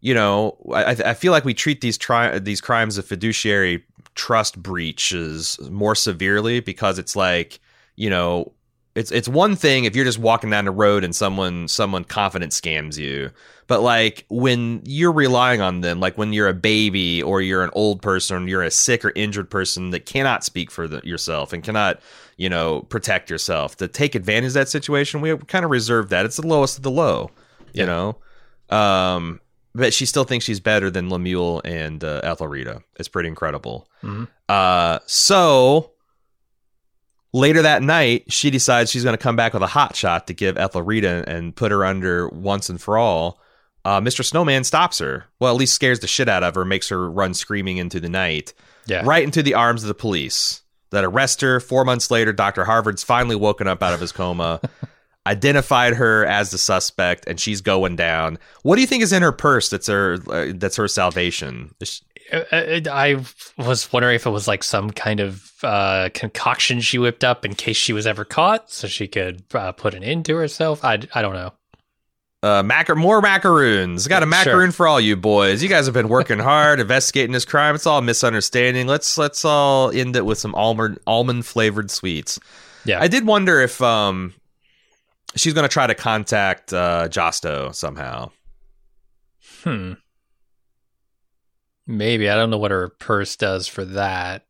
[0.00, 3.84] you know I, I feel like we treat these tri- these crimes of fiduciary
[4.14, 7.60] trust breaches more severely because it's like
[7.96, 8.52] you know
[8.94, 12.52] it's it's one thing if you're just walking down the road and someone someone confident
[12.52, 13.30] scams you
[13.66, 17.70] but like when you're relying on them like when you're a baby or you're an
[17.74, 21.52] old person or you're a sick or injured person that cannot speak for the, yourself
[21.52, 22.00] and cannot
[22.36, 26.24] you know protect yourself to take advantage of that situation we kind of reserve that
[26.24, 27.30] it's the lowest of the low
[27.72, 28.16] you know
[28.70, 29.40] um
[29.72, 32.82] but she still thinks she's better than Lemuel and uh, Ethelrida.
[32.96, 33.88] It's pretty incredible.
[34.02, 34.26] Mhm.
[34.48, 35.92] Uh, so
[37.32, 40.34] later that night, she decides she's going to come back with a hot shot to
[40.34, 43.40] give Ethelrida and put her under once and for all.
[43.84, 44.24] Uh, Mr.
[44.24, 45.24] Snowman stops her.
[45.38, 48.10] Well, at least scares the shit out of her, makes her run screaming into the
[48.10, 48.52] night,
[48.86, 51.60] Yeah, right into the arms of the police that arrest her.
[51.60, 52.64] Four months later, Dr.
[52.64, 54.60] Harvard's finally woken up out of his coma.
[55.26, 58.38] identified her as the suspect, and she's going down.
[58.62, 59.68] What do you think is in her purse?
[59.68, 60.18] That's her.
[60.28, 61.74] Uh, that's her salvation.
[61.80, 62.02] Is she-
[62.32, 63.24] I
[63.58, 67.54] was wondering if it was like some kind of uh, concoction she whipped up in
[67.54, 70.84] case she was ever caught, so she could uh, put an end to herself.
[70.84, 71.52] I, I don't know.
[72.42, 74.06] Uh, macar- more macaroons.
[74.08, 74.30] Got a Sure.
[74.30, 75.62] macaroon for all you boys.
[75.62, 77.74] You guys have been working hard investigating this crime.
[77.74, 78.86] It's all misunderstanding.
[78.86, 82.38] Let's let's all end it with some almond almond flavored sweets.
[82.86, 82.98] Yeah.
[82.98, 84.32] I did wonder if um
[85.36, 88.30] she's gonna try to contact uh Josto somehow.
[89.62, 89.92] Hmm.
[91.90, 94.46] Maybe I don't know what her purse does for that.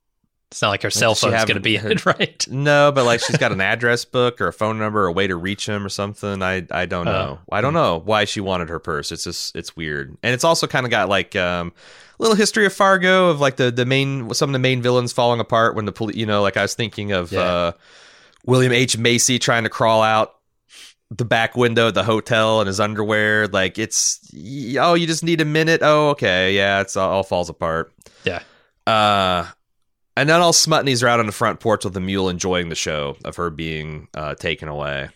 [0.51, 2.45] It's not like her cell phone's going to be in it, right?
[2.51, 5.29] No, but like she's got an address book or a phone number or a way
[5.29, 6.43] to reach him or something.
[6.43, 7.13] I I don't Oh.
[7.13, 7.39] know.
[7.53, 9.13] I don't know why she wanted her purse.
[9.13, 10.17] It's just it's weird.
[10.25, 11.73] And it's also kind of got like um
[12.19, 15.13] a little history of Fargo of like the the main some of the main villains
[15.13, 17.41] falling apart when the police, you know, like I was thinking of Yeah.
[17.43, 17.73] uh
[18.45, 20.35] William H Macy trying to crawl out
[21.11, 24.21] the back window of the hotel in his underwear like it's
[24.79, 25.81] oh you just need a minute.
[25.83, 26.55] Oh okay.
[26.55, 27.93] Yeah, it's all, all falls apart.
[28.25, 28.43] Yeah.
[28.87, 29.47] Uh
[30.17, 32.75] and then all Smutny's are out on the front porch with the mule enjoying the
[32.75, 35.09] show of her being uh, taken away.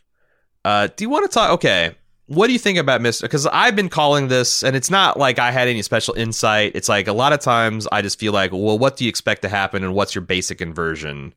[0.65, 1.51] Uh, do you want to talk?
[1.51, 1.95] Okay.
[2.27, 3.23] What do you think about Mr.
[3.23, 6.73] Because I've been calling this, and it's not like I had any special insight.
[6.75, 9.43] It's like a lot of times I just feel like, well, what do you expect
[9.43, 11.35] to happen, and what's your basic inversion?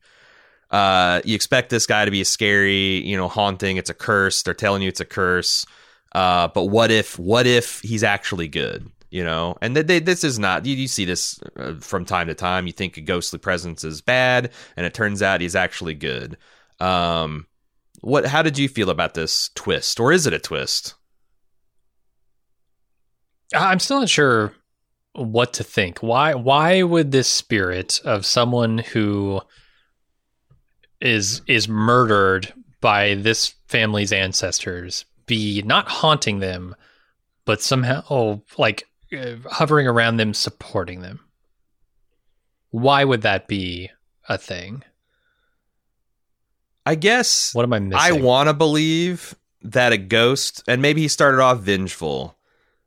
[0.70, 3.78] Uh, you expect this guy to be scary, you know, haunting.
[3.78, 4.43] It's a curse.
[4.43, 5.65] They're telling you it's a curse.
[6.13, 8.89] Uh, but what if, what if he's actually good?
[9.09, 10.65] You know, and th- they, this is not.
[10.65, 12.68] You, you see this uh, from time to time.
[12.68, 16.36] You think a ghostly presence is bad, and it turns out he's actually good.
[16.82, 17.47] Um,
[18.01, 18.26] what?
[18.26, 20.95] How did you feel about this twist, or is it a twist?
[23.55, 24.53] I'm still not sure
[25.13, 25.99] what to think.
[25.99, 29.39] Why why would this spirit of someone who
[31.02, 36.76] is is murdered by this family's ancestors be not haunting them
[37.45, 38.88] but somehow like
[39.18, 41.22] uh, hovering around them supporting them?
[42.72, 43.89] Why would that be
[44.28, 44.84] a thing?
[46.86, 48.00] I guess What am I missing?
[48.00, 52.38] I want to believe that a ghost, and maybe he started off vengeful,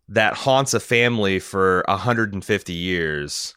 [0.08, 3.54] that haunts a family for 150 years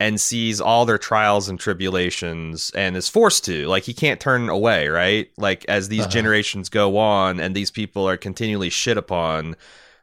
[0.00, 3.66] and sees all their trials and tribulations and is forced to.
[3.68, 5.30] Like, he can't turn away, right?
[5.38, 6.10] Like, as these Uh-huh.
[6.10, 9.54] generations go on and these people are continually shit upon,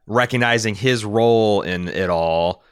[0.07, 2.63] recognizing his role in it all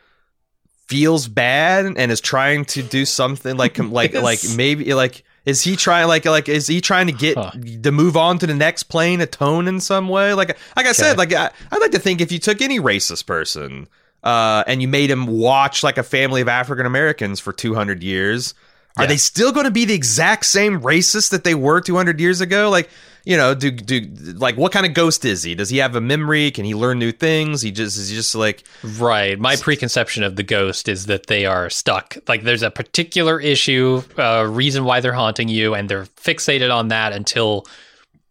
[0.88, 4.24] feels bad and is trying to do something like like Yes.
[4.24, 7.52] like maybe like is he trying like like is he trying to get Huh.
[7.84, 11.16] to move on to the next plane atone in some way like like i said
[11.18, 13.88] like I, i'd like to think if you took any racist person
[14.24, 18.54] uh and you made him watch like a family of african americans for 200 years
[18.98, 19.10] are Yeah.
[19.10, 22.70] they still going to be the exact same racist that they were 200 years ago
[22.70, 22.90] like
[23.26, 24.02] you know do do
[24.36, 26.98] like what kind of ghost is he does he have a memory can he learn
[27.00, 29.38] new things he just is he just like Right.
[29.40, 32.16] My preconception of the ghost is that they are stuck.
[32.28, 36.88] Like there's a particular issue, uh, reason why they're haunting you, and they're fixated on
[36.88, 37.68] that until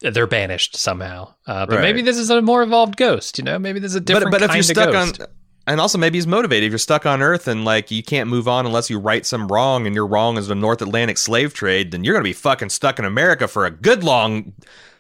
[0.01, 1.35] they're banished somehow.
[1.47, 1.83] Uh, but Right.
[1.83, 3.37] maybe this is a more evolved ghost.
[3.39, 4.31] You know, maybe there's a different.
[4.31, 5.21] but, but if you're of stuck ghost.
[5.21, 5.27] on
[5.69, 8.49] and also maybe he's motivated if you're stuck on earth and like you can't move
[8.49, 11.91] on unless you right some wrong and your wrong is the north atlantic slave trade
[11.93, 14.53] then you're gonna be fucking stuck in america for a good long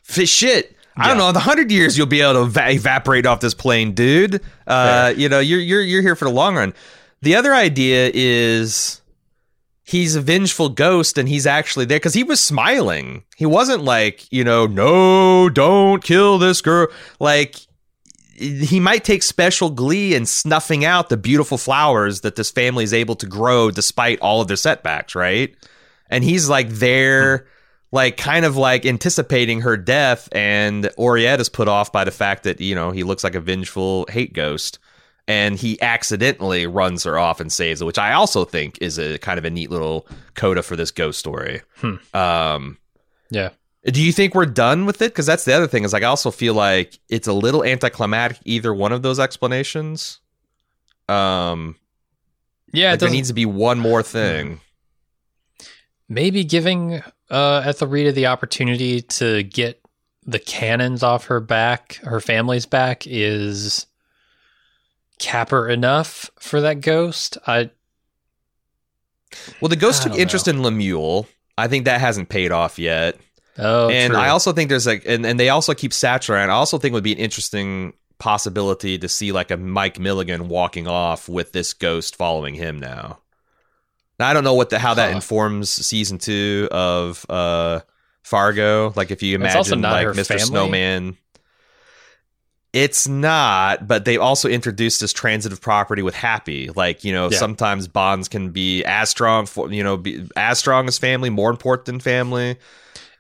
[0.09, 1.27] f- shit I don't Yeah.
[1.27, 1.33] know.
[1.33, 4.41] The hundred years you'll be able to eva- evaporate off this plane, dude.
[4.67, 6.75] Uh, you know, you're you're you're here for the long run.
[7.23, 9.01] The other idea is
[9.85, 13.23] he's a vengeful ghost and he's actually there because he was smiling.
[13.37, 16.89] He wasn't like, you know, no, don't kill this girl.
[17.21, 17.55] Like
[18.39, 22.95] he might take special glee in snuffing out the beautiful flowers that this family is
[22.95, 25.55] able to grow despite all of their setbacks, right?
[26.09, 27.47] And he's like there,
[27.93, 32.45] like kind of like anticipating her death, and Oriette is put off by the fact
[32.45, 34.79] that, you know, he looks like a vengeful hate ghost.
[35.27, 39.19] And he accidentally runs her off and saves her, which I also think is a
[39.19, 41.61] kind of a neat little coda for this ghost story.
[41.77, 41.97] Hmm.
[42.15, 42.79] Um,
[43.29, 43.51] yeah,
[43.91, 45.13] do you think we're done with it?
[45.13, 48.41] Because that's the other thing is like I also feel like it's a little anticlimactic
[48.45, 50.21] either one of those explanations.
[51.09, 51.77] Um,
[52.73, 52.91] yeah.
[52.91, 54.61] like there needs to be one more thing.
[56.09, 59.81] maybe giving uh, Ethelrida the opportunity to get
[60.27, 63.87] the Cannons off her back, her family's back, is
[65.19, 67.39] capper enough for that ghost.
[67.47, 67.71] I
[69.61, 71.27] Well, the ghost I took interest in Lemuel.
[71.57, 73.19] I think that hasn't paid off yet.
[73.59, 74.21] Oh, and true.
[74.21, 76.51] I also think there's like, and, and they also keep Satchel around.
[76.51, 80.49] I also think it would be an interesting possibility to see like a Mike Milligan
[80.49, 83.19] walking off with this ghost following him now.
[84.19, 85.17] Now, I don't know what the how that Huh.
[85.17, 87.81] informs season two of uh
[88.25, 88.93] Fargo.
[88.97, 90.27] Like if you imagine like Mr.
[90.27, 90.45] family?
[90.45, 91.17] Snowman.
[92.75, 96.69] It's not, but they also introduced this transitive property with Happy.
[96.69, 97.39] Like you know, Yeah.
[97.39, 101.51] sometimes bonds can be as strong for you know be as strong as family, more
[101.51, 102.57] important than family.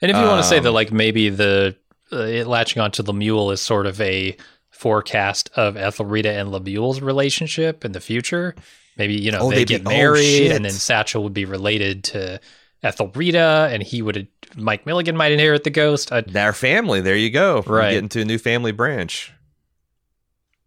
[0.00, 1.76] And if you want to say that, Um, like maybe the
[2.12, 4.36] uh, it latching onto Lemuel is sort of a
[4.70, 8.54] forecast of Ethelrida and Lemuel's relationship in the future.
[8.96, 10.52] Maybe you know Oh, they get be- oh, married, shit.
[10.52, 12.40] and then Satchel would be related to
[12.82, 16.12] Ethelrida, and he would Mike Milligan might inherit the ghost.
[16.12, 17.00] I, Their family.
[17.00, 17.62] There you go.
[17.66, 17.92] Right.
[17.94, 19.32] get into a new family branch.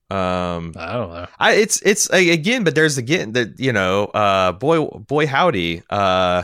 [0.09, 1.27] Um, I don't know.
[1.39, 6.43] I it's it's again, but there's again that you know, uh, boy boy howdy, uh,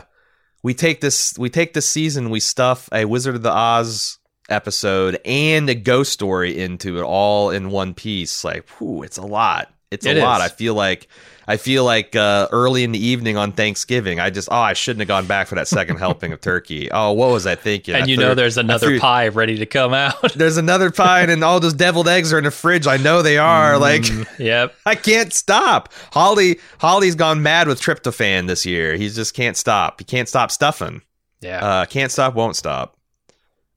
[0.62, 5.20] we take this we take this season, we stuff a Wizard of the Oz episode
[5.24, 8.44] and a ghost story into it all in one piece.
[8.44, 9.72] Like, whew, it's a lot.
[9.90, 10.40] It's a It lot.
[10.40, 11.08] I feel like
[11.50, 15.00] I feel like uh, early in the evening on Thanksgiving, I just oh I shouldn't
[15.00, 16.90] have gone back for that second helping of turkey.
[16.92, 17.94] Oh, what was I thinking?
[17.94, 20.34] and I you threw- know there's another threw- pie ready to come out.
[20.34, 22.86] There's another pie, and all those deviled eggs are in the fridge.
[22.86, 23.78] I know they are.
[23.78, 24.02] Like.
[24.02, 24.74] Mm, yep.
[24.86, 25.90] I can't stop.
[26.12, 28.94] Hawley Hawley's gone mad with tryptophan this year.
[28.96, 30.00] He just can't stop.
[30.00, 31.00] He can't stop stuffing.
[31.40, 31.64] Yeah.
[31.64, 32.96] Uh, can't stop, won't stop.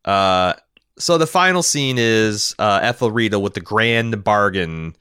[0.03, 0.53] Uh,
[0.97, 4.95] so the final scene is uh, Ethelrida with the grand bargain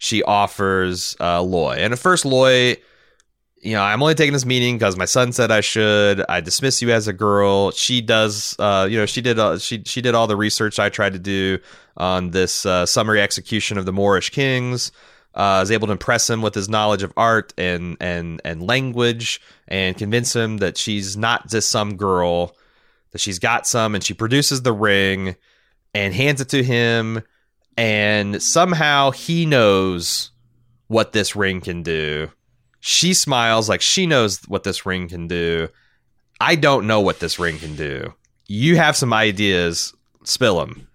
[0.00, 1.76] she offers uh, Loy.
[1.78, 2.78] And at first, Loy,
[3.60, 6.24] you know, I'm only taking this meeting because my son said I should.
[6.26, 7.70] I dismiss you as a girl.
[7.70, 10.88] She does, uh, you know, she did, uh, she she did all the research I
[10.88, 11.58] tried to do
[11.98, 14.90] on this uh, summary execution of the Moorish kings.
[15.36, 18.62] Uh, I was able to impress him with his knowledge of art and and and
[18.62, 19.38] language,
[19.68, 22.56] and convince him that she's not just some girl,
[23.10, 25.36] that she's got some, and she produces the ring,
[25.92, 27.20] and hands it to him,
[27.80, 30.32] and somehow he knows
[30.88, 32.30] what this ring can do.
[32.80, 35.68] She smiles like she knows what this ring can do.
[36.38, 38.12] I don't know what this ring can do.
[38.46, 39.94] You have some ideas.
[40.24, 40.88] Spill them.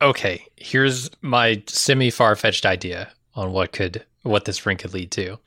[0.00, 5.12] okay, here's my semi far fetched idea on what could what this ring could lead
[5.12, 5.38] to.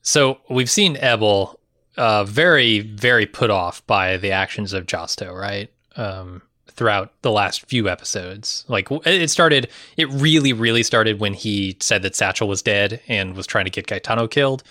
[0.00, 1.60] So we've seen Ebal
[1.98, 5.70] uh, very very put off by the actions of Josto, right?
[5.96, 6.40] Um,
[6.74, 12.02] throughout the last few episodes, like it started, it really really started when he said
[12.02, 14.62] that Satchel was dead and was trying to get Gaetano killed.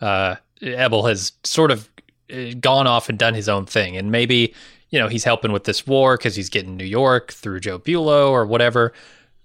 [0.00, 1.88] Uh, Ebal has sort of
[2.32, 4.54] uh, gone off and done his own thing, and maybe
[4.90, 8.30] you know he's helping with this war because he's getting New York through Joe Bulo
[8.30, 8.92] or whatever.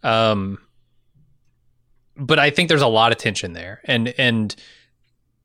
[0.04, 0.60] Um,
[2.16, 4.56] but I think there's a lot of tension there, and and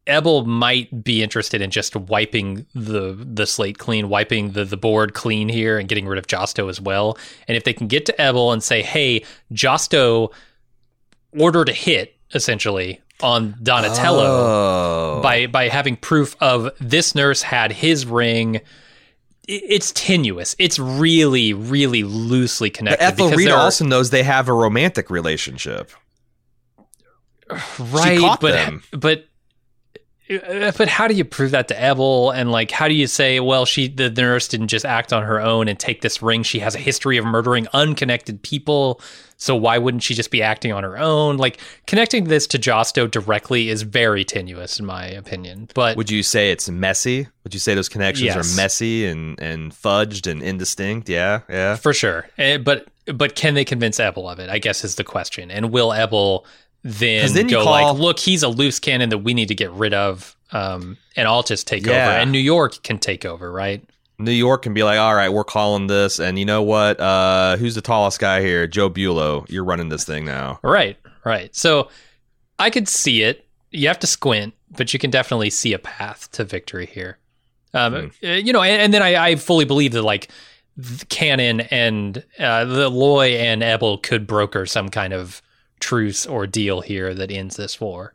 [0.06, 5.14] Ebal might be interested in just wiping the the slate clean, wiping the the board
[5.14, 7.16] clean here, and getting rid of Josto as well.
[7.48, 10.30] And if they can get to Ebal and say, "Hey, Josto
[11.32, 15.20] ordered a hit," essentially on Donatello Oh.
[15.22, 18.60] by by having proof of this nurse had his ring.
[19.46, 20.56] It's tenuous.
[20.58, 23.04] It's really, really loosely But connected.
[23.04, 25.90] Ethelrida are- also knows they have a romantic relationship.
[27.78, 28.82] right, but them.
[28.92, 29.26] but
[30.28, 32.30] but how do you prove that to Ebal?
[32.30, 35.40] And like, how do you say, well, she the nurse didn't just act on her
[35.40, 36.42] own and take this ring?
[36.42, 39.00] She has a history of murdering unconnected people.
[39.36, 41.36] So why wouldn't she just be acting on her own?
[41.36, 45.68] Like connecting this to Josto directly is very tenuous, in my opinion.
[45.74, 47.28] But Would you say it's messy?
[47.42, 48.36] Would you say those connections Yes.
[48.36, 51.08] are messy and, and fudged and indistinct?
[51.08, 51.76] Yeah, yeah.
[51.76, 52.26] For sure.
[52.38, 54.48] Eh, but but can they convince Ebal of it?
[54.48, 55.50] I guess is the question.
[55.50, 56.46] And will Ebal
[56.84, 59.94] then, go call- like, look, he's a loose cannon that we need to get rid
[59.94, 61.92] of, um, and I'll just take Yeah.
[62.08, 63.82] over, and New York can take over, right?
[64.18, 67.00] New York can be like, all right, we're calling this, and you know what?
[67.00, 68.66] Uh, who's the tallest guy here?
[68.68, 69.44] Joe Bulo.
[69.50, 70.60] You're running this thing now.
[70.62, 71.54] Right, right.
[71.56, 71.88] So
[72.58, 73.44] I could see it.
[73.72, 77.18] You have to squint, but you can definitely see a path to victory here.
[77.72, 80.28] Um, uh, You know, and, and then I, I fully believe that like
[81.08, 85.42] Cannon and uh, the Loy and Ebal could broker some kind of
[85.80, 88.14] truce or deal here that ends this war.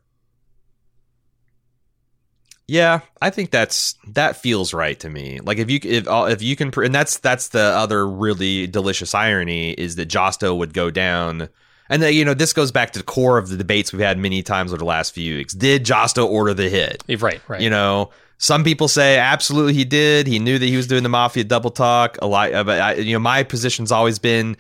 [2.70, 5.40] Yeah, I think that's that feels right to me.
[5.40, 9.16] Like if you if uh, if you can, and that's that's the other really delicious
[9.16, 11.50] irony is that Josto would go down,
[11.90, 14.20] and then you know this goes back to the core of the debates we've had
[14.20, 15.56] many times over the last few weeks.
[15.56, 17.04] Did Josto order the hit?
[17.10, 17.60] Eh, Right, right.
[17.60, 20.28] You know, some people say absolutely he did.
[20.28, 22.20] He knew that he was doing the mafia double talk.
[22.22, 24.58] A lot, uh, but I, you know, my position's always been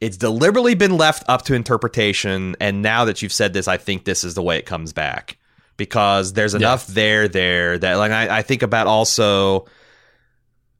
[0.00, 2.56] it's deliberately been left up to interpretation.
[2.60, 5.38] And now that you've said this, I think this is the way it comes back.
[5.76, 9.66] Because there's enough there there that like I, I think about also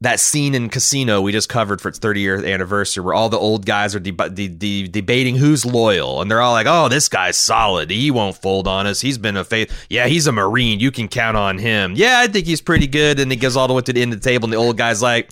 [0.01, 3.37] that scene in Casino we just covered for its 30 year anniversary where all the
[3.37, 7.07] old guys are deb- de- de- debating who's loyal and they're all like oh this
[7.07, 7.89] guy's solid.
[7.89, 8.99] He won't fold on us.
[8.99, 10.81] He's been a faith yeah he's a marine.
[10.81, 11.93] You can count on him.
[11.95, 13.21] Yeah I think he's pretty good.
[13.21, 14.75] And he goes all the way to the end of the table and the old
[14.75, 15.31] guy's like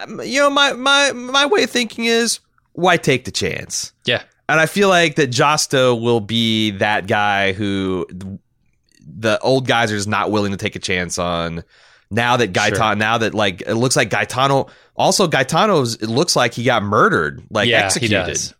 [0.00, 2.40] um, you know, my my my way of thinking is
[2.72, 3.92] why take the chance?
[4.04, 4.22] Yeah.
[4.48, 8.06] And I feel like that Josto will be that guy who
[9.06, 11.64] the old guys are just not willing to take a chance on.
[12.10, 12.94] Now that Gaetano, Sure.
[12.96, 14.66] now that like it looks like Gaetano,
[14.96, 18.52] also Gaetano's, it looks like he got murdered, like yeah, executed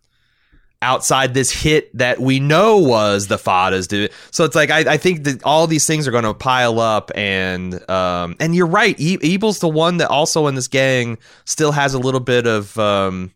[0.81, 4.09] outside this hit that we know was the Faddas do.
[4.33, 7.11] So it's like I, I think that all these things are going to pile up,
[7.15, 8.99] and um, and you're right.
[8.99, 12.77] E- Ebal's the one that also in this gang still has a little bit of
[12.79, 13.33] um,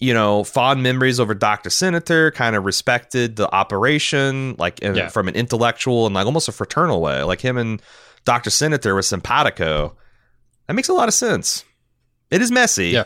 [0.00, 2.30] you know fond memories over Doctor Senator.
[2.30, 5.08] Kind of respected the operation, like in, Yeah.
[5.08, 7.22] from an intellectual and like almost a fraternal way.
[7.22, 7.80] Like him and
[8.24, 9.96] Doctor Senator was simpatico.
[10.66, 11.64] That makes a lot of sense.
[12.30, 12.88] It is messy.
[12.88, 13.04] Yeah.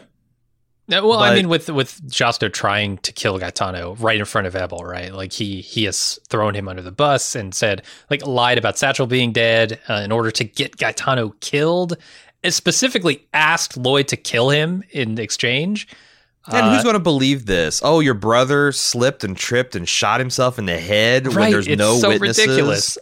[0.87, 4.55] Yeah, well, I mean, with with Josto trying to kill Gaetano right in front of
[4.55, 5.15] Ebal, right?
[5.15, 9.07] Like he he has thrown him under the bus and said, like, lied about Satchel
[9.07, 11.97] being dead uh, in order to get Gaetano killed.
[12.43, 15.89] And specifically asked Lloyd to kill him in exchange.
[16.47, 17.81] And Uh, who's going to believe this?
[17.83, 21.67] Oh, your brother slipped and tripped and shot himself in the head when Right, there's
[21.67, 22.47] it's no so witnesses.
[22.47, 22.99] ridiculous.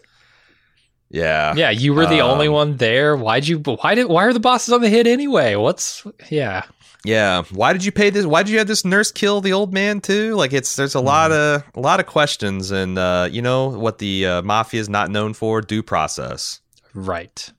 [1.11, 1.55] Yeah.
[1.57, 3.16] Yeah, you were the only Um, one there.
[3.16, 3.59] Why'd you?
[3.59, 4.07] Why did?
[4.07, 5.57] Why are the bosses on the hit anyway?
[5.57, 6.05] What's?
[6.30, 6.62] Yeah,
[7.05, 7.43] Yeah.
[7.51, 8.24] Why did you pay this?
[8.24, 10.34] Why did you have this nurse kill the old man too?
[10.36, 11.68] Like it's there's a lot Mm-hmm.
[11.76, 15.11] of a lot of questions, and uh, you know what the uh, mafia is not
[15.11, 16.61] known for: due process.
[16.95, 17.51] right.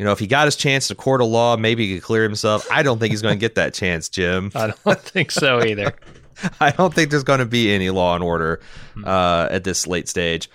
[0.00, 2.22] You know, if he got his chance to court a law, maybe he could clear
[2.22, 2.66] himself.
[2.72, 4.50] I don't think he's going to get that chance, Jim.
[4.54, 5.92] I don't think so either.
[6.60, 8.60] I don't think there's going to be any law and order
[8.94, 9.04] Hmm.
[9.04, 10.48] uh, at this late stage.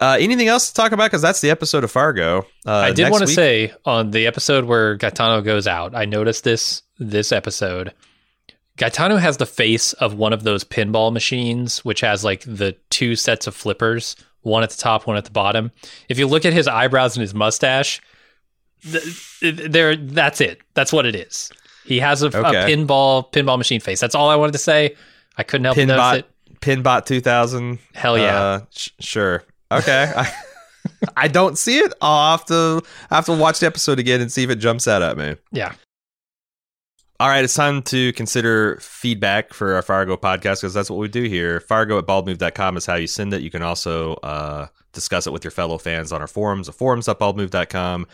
[0.00, 1.06] Uh, anything else to talk about?
[1.06, 2.46] Because that's the episode of Fargo.
[2.64, 6.04] Uh, I did want to week- say on the episode where Gaetano goes out, I
[6.04, 7.92] noticed this this episode.
[8.76, 13.16] Gaetano has the face of one of those pinball machines, which has like the two
[13.16, 15.72] sets of flippers, one at the top, one at the bottom.
[16.08, 18.00] If you look at his eyebrows and his mustache,
[19.42, 20.60] there, that's it.
[20.74, 21.50] That's what it is.
[21.84, 24.00] He has a, a pinball pinball machine face.
[24.00, 24.96] That's all I wanted to say.
[25.36, 26.60] I couldn't help but notice Pinbot, it.
[26.60, 27.78] Pinbot 2000.
[27.94, 28.40] Hell yeah.
[28.40, 29.44] Uh, sh- sure.
[29.70, 30.12] Okay.
[30.16, 30.32] I,
[31.16, 31.92] I don't see it.
[32.00, 34.88] I'll have to I have to watch the episode again and see if it jumps
[34.88, 35.36] out at me.
[35.52, 35.74] Yeah.
[37.20, 41.06] All right, it's time to consider feedback for our Fargo podcast because that's what we
[41.06, 41.60] do here.
[41.60, 43.40] Fargo at baldmove.com is how you send it.
[43.40, 47.08] You can also uh, discuss it with your fellow fans on our forums, the forums
[47.08, 48.08] at forums.baldmove.com.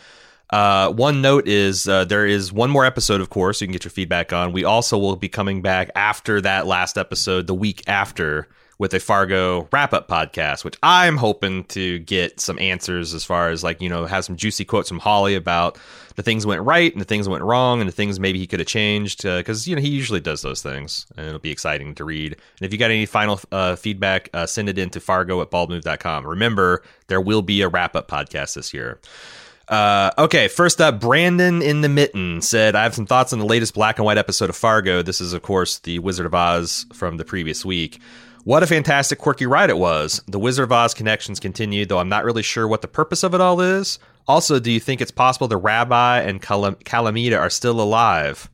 [0.51, 3.85] Uh, one note is uh, there is one more episode, of course, you can get
[3.85, 4.51] your feedback on.
[4.51, 8.49] We also will be coming back after that last episode, the week after,
[8.81, 13.49] with a Fargo wrap up podcast, which I'm hoping to get some answers as far
[13.49, 15.77] as like, you know, have some juicy quotes from Hawley about
[16.15, 18.59] the things went right and the things went wrong and the things maybe he could
[18.59, 22.03] have changed because, you know, he usually does those things and it'll be exciting to
[22.03, 22.33] read.
[22.33, 25.51] And if you got any final uh, feedback, uh, send it in to fargo at
[25.51, 26.25] baldmove.com.
[26.25, 28.99] Remember, there will be a wrap up podcast this year.
[29.71, 33.45] Uh, okay, first up, Brandon in the Mitten said, I have some thoughts on the
[33.45, 35.01] latest black and white episode of Fargo.
[35.01, 38.01] This is, of course, the Wizard of Oz from the previous week.
[38.43, 40.21] What a fantastic, quirky ride it was.
[40.27, 43.33] The Wizard of Oz connections continue, though I'm not really sure what the purpose of
[43.33, 43.97] it all is.
[44.27, 48.49] Also, do you think it's possible the Rabbi and Calam- Calamita are still alive?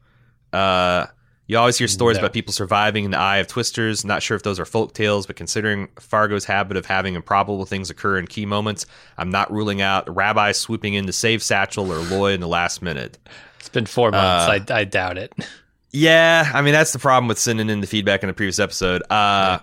[0.54, 1.08] Uh,
[1.48, 2.22] you always hear stories No.
[2.24, 4.04] about people surviving in the eye of twisters.
[4.06, 7.90] Not sure if those are folk tales, but considering Fargo's habit of having improbable things
[7.90, 8.86] occur in key moments,
[9.18, 12.82] I'm not ruling out Rabbi swooping in to save Satchel or Lloyd in the last
[12.82, 13.18] minute.
[13.60, 14.70] It's been four months.
[14.70, 15.34] Uh, I, I doubt it.
[15.92, 19.02] Yeah, I mean that's the problem with sending in the feedback in the previous episode.
[19.10, 19.60] Uh,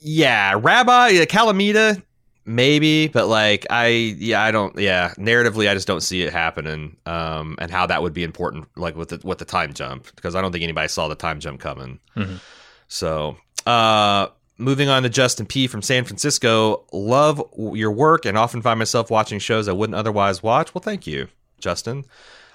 [0.00, 2.02] yeah, Rabbi uh, Calamita,
[2.48, 3.86] maybe, but like I,
[4.18, 6.96] yeah, I don't, yeah, narratively, I just don't see it happening.
[7.06, 10.34] Um, and how that would be important, like with the with the time jump, because
[10.34, 12.00] I don't think anybody saw the time jump coming.
[12.16, 12.40] Mhm.
[12.88, 14.28] So, uh.
[14.60, 16.82] Moving on to Justin P from San Francisco.
[16.92, 20.74] Love your work and often find myself watching shows I wouldn't otherwise watch.
[20.74, 21.28] Well, thank you,
[21.60, 22.04] Justin.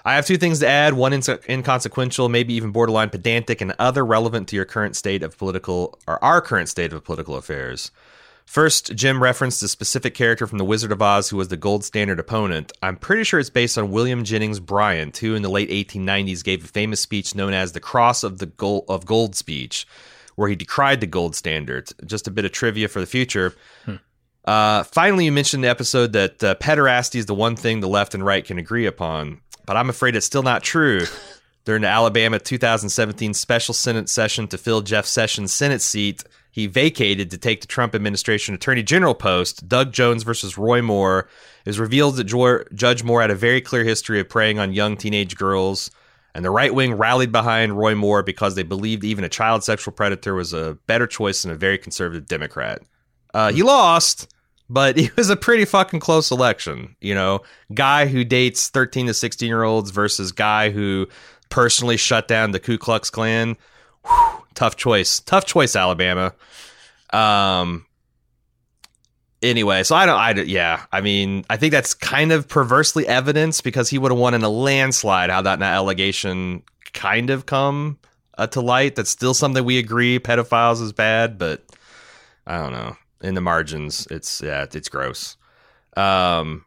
[0.04, 4.04] I have two things to add one inse- inconsequential, maybe even borderline pedantic, and other
[4.04, 7.90] relevant to your current state of political or our current state of political affairs.
[8.46, 11.84] First, Jim referenced a specific character from The Wizard of Oz who was the gold
[11.84, 12.72] standard opponent.
[12.82, 16.64] I'm pretty sure it's based on William Jennings Bryant, who in the late 1890s gave
[16.64, 19.86] a famous speech known as the Cross of the Gold of Gold speech,
[20.36, 21.90] where he decried the gold standard.
[22.04, 23.54] Just a bit of trivia for the future.
[24.44, 28.14] Uh, finally, you mentioned the episode that uh, pederasty is the one thing the left
[28.14, 31.06] and right can agree upon, but I'm afraid it's still not true.
[31.64, 37.30] During the Alabama 2017 special Senate session to fill Jeff Sessions' Senate seat, he vacated
[37.30, 39.66] to take the Trump administration Attorney General post.
[39.66, 41.28] Doug Jones versus Roy Moore.
[41.64, 44.96] It was revealed that Judge Moore had a very clear history of preying on young
[44.96, 45.90] teenage girls,
[46.34, 49.92] and the right wing rallied behind Roy Moore because they believed even a child sexual
[49.92, 52.82] predator was a better choice than a very conservative Democrat.
[53.32, 54.32] Uh, he lost,
[54.68, 56.94] but it was a pretty fucking close election.
[57.00, 57.40] You know,
[57.72, 61.08] guy who dates 13 to 16 year olds versus guy who
[61.54, 63.56] personally shut down the Ku Klux Klan.
[64.04, 65.20] Whew, tough choice.
[65.20, 66.34] Tough choice, Alabama.
[67.12, 67.86] Um.
[69.40, 70.18] Anyway, so I don't.
[70.18, 70.84] I yeah.
[70.90, 74.42] I mean, I think that's kind of perversely evidence because he would have won in
[74.42, 75.30] a landslide.
[75.30, 78.00] How that allegation kind of come
[78.36, 78.96] uh, to light.
[78.96, 80.18] That's still something we agree.
[80.18, 81.64] Pedophiles is bad, but
[82.48, 82.96] I don't know.
[83.20, 85.36] In the margins, it's yeah, it's gross.
[85.96, 86.64] Um.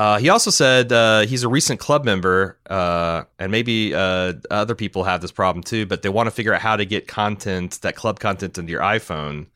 [0.00, 4.74] Uh, he also said uh, he's a recent club member, uh, and maybe uh, other
[4.74, 7.78] people have this problem too, but they want to figure out how to get content,
[7.82, 9.48] that club content, into your iPhone.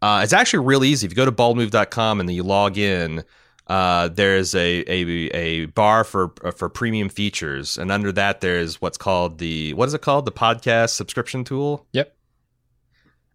[0.00, 1.04] Uh, it's actually real easy.
[1.04, 3.22] If you go to baldmove.com and then you log in,
[3.66, 5.02] uh, there's a, a
[5.34, 9.92] a bar for for premium features, and under that there's what's called the what is
[9.92, 11.86] it called the podcast subscription tool.
[11.92, 12.16] Yep.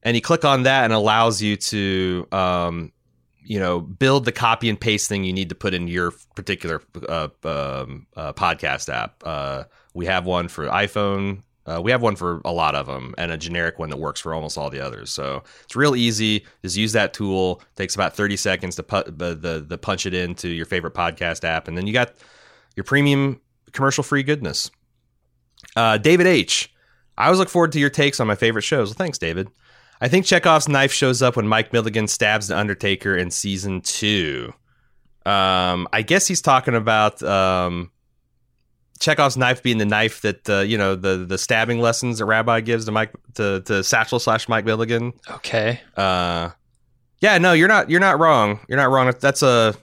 [0.02, 2.94] And you click on that, and allows you to um,
[3.44, 6.82] you know build the copy and paste thing you need to put in your particular
[7.08, 9.22] uh, um, uh, podcast app.
[9.26, 9.64] Uh,
[9.94, 11.44] we have one for iPhone.
[11.66, 14.20] Uh, we have one for a lot of them, and a generic one that works
[14.20, 15.12] for almost all the others.
[15.12, 16.46] So it's real easy.
[16.64, 17.62] Just use that tool.
[17.76, 21.44] takes about thirty seconds to put the, the the punch it into your favorite podcast
[21.44, 22.16] app, and then you got
[22.76, 23.40] your premium
[23.74, 24.72] commercial free goodness.
[25.76, 26.74] Uh, David H.
[27.18, 28.90] I always look forward to your takes on my favorite shows.
[28.90, 29.50] Well, thanks, David.
[30.02, 34.52] I think Chekhov's knife shows up when Mike Milligan stabs the Undertaker in season two.
[35.26, 37.92] Um, I guess he's talking about um,
[39.00, 42.62] Chekhov's knife being the knife that uh, you know the the stabbing lessons that Rabbi
[42.62, 45.14] gives to Mike to to Satchel slash Mike Milligan.
[45.30, 45.80] Okay.
[45.96, 46.50] Uh,
[47.20, 48.60] yeah, no, you're not you're not wrong.
[48.68, 49.14] You're not wrong.
[49.20, 49.76] That's a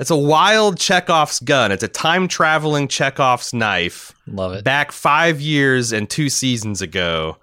[0.00, 1.70] it's a wild Chekhov's gun.
[1.70, 4.64] It's a time traveling Chekhov's knife Love it.
[4.64, 7.36] back five years and two seasons ago.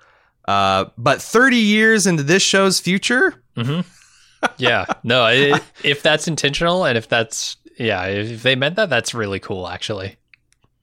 [0.47, 3.81] Uh, but 30 years into this show's future, hmm
[4.57, 4.85] yeah.
[5.03, 9.39] No, i if that's intentional and if that's yeah, if they meant that, that's really
[9.39, 9.67] cool.
[9.67, 10.15] Actually.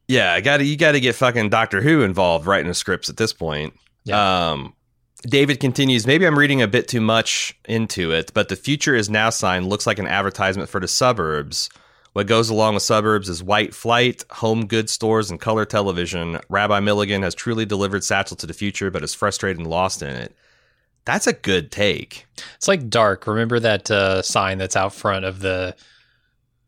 [0.08, 3.08] yeah, I got to you got to get fucking Doctor Who involved writing the scripts
[3.08, 3.74] at this point.
[4.12, 4.74] Um,
[5.22, 6.06] David continues.
[6.06, 9.68] Maybe I'm reading a bit too much into it, but the future is now sign
[9.68, 11.70] looks like an advertisement for the suburbs.
[12.14, 16.38] What goes along with suburbs is white flight, home goods stores, and color television.
[16.48, 20.10] Rabbi Milligan has truly delivered Satchel to the future, but is frustrated and lost in
[20.10, 20.34] it.
[21.04, 22.26] That's a good take.
[22.54, 23.26] It's like dark.
[23.26, 25.74] Remember that uh, sign that's out front of the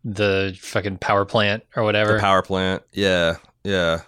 [0.05, 2.15] the fucking power plant or whatever.
[2.15, 2.83] The power plant.
[2.93, 4.03] Yeah, yeah.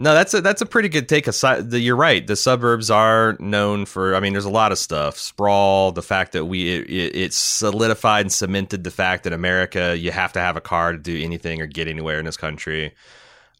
[0.00, 1.26] No, that's a that's a pretty good take.
[1.26, 2.24] Aside, the, you're right.
[2.24, 4.14] The suburbs are known for.
[4.14, 5.18] I mean, there's a lot of stuff.
[5.18, 5.90] Sprawl.
[5.90, 10.32] The fact that we it, it, solidified and cemented the fact that America, you have
[10.34, 12.94] to have a car to do anything or get anywhere in this country.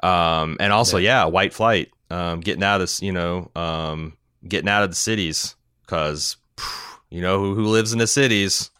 [0.00, 1.90] Um, and also, yeah, white flight.
[2.08, 4.16] Um, getting out of this, you know, um,
[4.46, 6.36] getting out of the cities because
[7.10, 8.70] you know who who lives in the cities,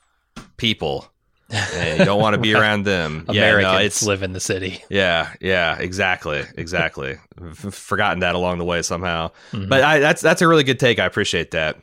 [0.59, 1.11] people.
[1.51, 3.25] You don't want to be around them.
[3.31, 4.83] yeah, Americans no, it's live in the city.
[4.91, 7.17] yeah, yeah, exactly, exactly.
[7.55, 9.69] Forgotten that along the way somehow, Mhm.
[9.69, 10.99] but I, that's that's a really good take.
[10.99, 11.77] I appreciate that.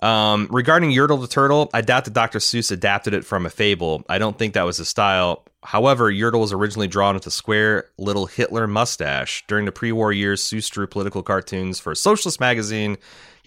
[0.00, 2.38] Um, regarding Yertle the Turtle, I doubt that Dr.
[2.38, 4.04] Seuss adapted it from a fable.
[4.08, 5.44] I don't think that was his style.
[5.64, 9.42] However, Yertle was originally drawn with a square little Hitler mustache.
[9.48, 12.96] During the pre-war years, Seuss drew political cartoons for a socialist magazine.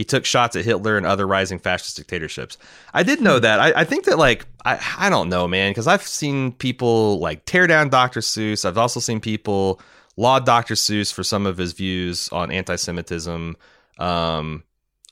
[0.02, 2.58] He took shots at Hitler and other rising fascist dictatorships.
[2.92, 3.60] I did know that.
[3.60, 7.46] I, I think that like I, I don't know, man, because I've seen people like
[7.46, 8.22] tear down Dr.
[8.22, 8.66] Seuss.
[8.66, 9.80] I've also seen people
[10.18, 10.74] laud Dr.
[10.74, 13.56] Seuss for some of his views on anti-Semitism.
[14.00, 14.64] Um,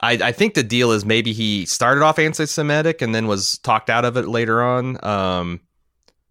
[0.02, 3.92] I, I think the deal is maybe he started off anti-Semitic and then was talked
[3.92, 5.06] out of it later on.
[5.06, 5.60] Um,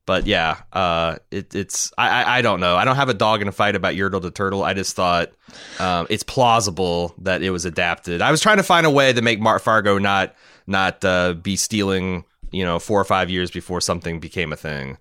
[0.09, 2.76] but yeah, uh, it, it's I, I don't know.
[2.76, 4.64] I don't have a dog in a fight about Yertle the Turtle.
[4.64, 5.32] I just thought
[5.78, 8.22] um, it's plausible that it was adapted.
[8.22, 10.35] I was trying to find a way to make Mark Fargo not
[10.66, 14.97] not uh, be stealing, you know, four or five years before something became a thing.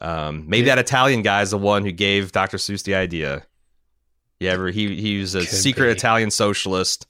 [0.00, 2.58] Um, maybe that Italian guy is the one who gave Dr.
[2.58, 3.46] Seuss the idea.
[4.40, 5.92] Yeah, ever he he was a Could secret be.
[5.92, 7.06] Italian socialist.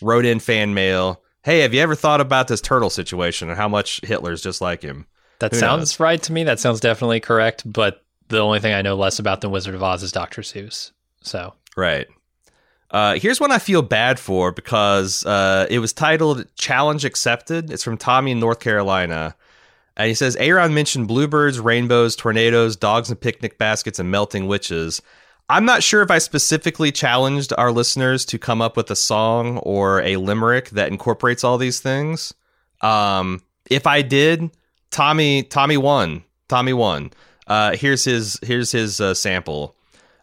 [0.00, 1.20] Wrote in fan mail.
[1.42, 4.80] Hey, have you ever thought about this turtle situation and how much Hitler's just like
[4.80, 5.04] him?
[5.40, 6.00] That Who sounds knows?
[6.00, 6.44] right to me.
[6.44, 7.70] That sounds definitely correct.
[7.70, 10.42] But the only thing I know less about than Wizard of Oz is Dr.
[10.42, 10.92] Seuss.
[11.22, 12.06] So Right.
[12.90, 17.70] Uh, here's one I feel bad for because uh, it was titled Challenge Accepted.
[17.70, 19.36] It's from Tommy in North Carolina.
[19.96, 25.00] And he says Aaron mentioned bluebirds, rainbows, tornadoes, dogs and picnic baskets, and melting witches.
[25.48, 29.58] I'm not sure if I specifically challenged our listeners to come up with a song
[29.58, 32.32] or a limerick that incorporates all these things.
[32.82, 34.50] Um, if I did,
[34.90, 36.24] Tommy Tommy won.
[36.48, 37.10] Tommy won.
[37.46, 39.76] Uh, here's his here's his uh, sample.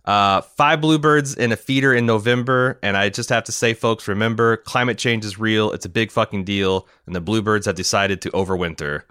[0.05, 4.07] Uh, five bluebirds in a feeder in November, and I just have to say, folks,
[4.07, 5.73] remember climate change is real.
[5.73, 9.03] It's a big fucking deal, and the bluebirds have decided to overwinter.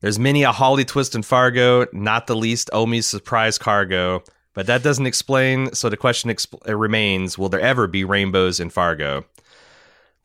[0.00, 4.24] There's many a Hawley twist in Fargo, not the least Omi's surprise cargo.
[4.54, 8.70] But that doesn't explain, so the question exp- remains will there ever be rainbows in
[8.70, 9.24] Fargo?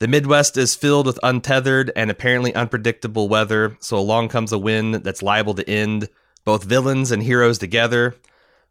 [0.00, 4.94] The Midwest is filled with untethered and apparently unpredictable weather, so along comes a wind
[4.94, 6.08] that's liable to end
[6.46, 8.16] both villains and heroes together.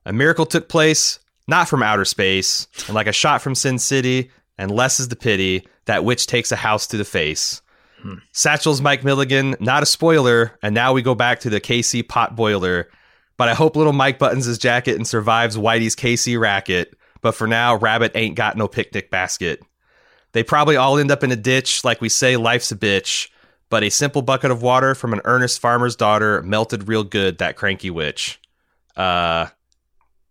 [0.07, 4.31] A miracle took place, not from outer space, and like a shot from Sin City,
[4.57, 7.61] and less is the pity, that witch takes a house to the face.
[8.01, 8.15] Hmm.
[8.31, 12.35] Satchel's Mike Milligan, not a spoiler, and now we go back to the KC pot
[12.35, 12.89] boiler.
[13.37, 16.95] But I hope little Mike buttons his jacket and survives Whitey's KC racket.
[17.21, 19.61] But for now, Rabbit ain't got no picnic basket.
[20.33, 23.29] They probably all end up in a ditch, like we say, life's a bitch.
[23.69, 27.55] But a simple bucket of water from an earnest farmer's daughter melted real good that
[27.55, 28.39] cranky witch.
[28.97, 29.47] Uh,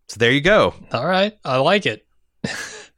[0.09, 0.75] so there you go.
[0.93, 2.05] All right, I like it.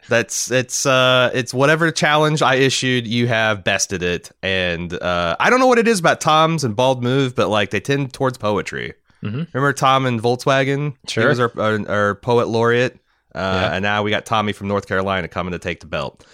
[0.09, 5.51] That's it's uh it's whatever challenge I issued, you have bested it, and uh I
[5.51, 8.37] don't know what it is about Tom's and Bald Move, but like they tend towards
[8.37, 8.95] poetry.
[9.23, 9.53] Mhm.
[9.55, 10.97] Remember Tom and Volkswagen?
[11.07, 11.23] Sure.
[11.25, 12.95] he was our, our, our poet laureate,
[13.35, 13.75] uh, Yeah.
[13.75, 16.27] and now we got Tommy from North Carolina coming to take the belt.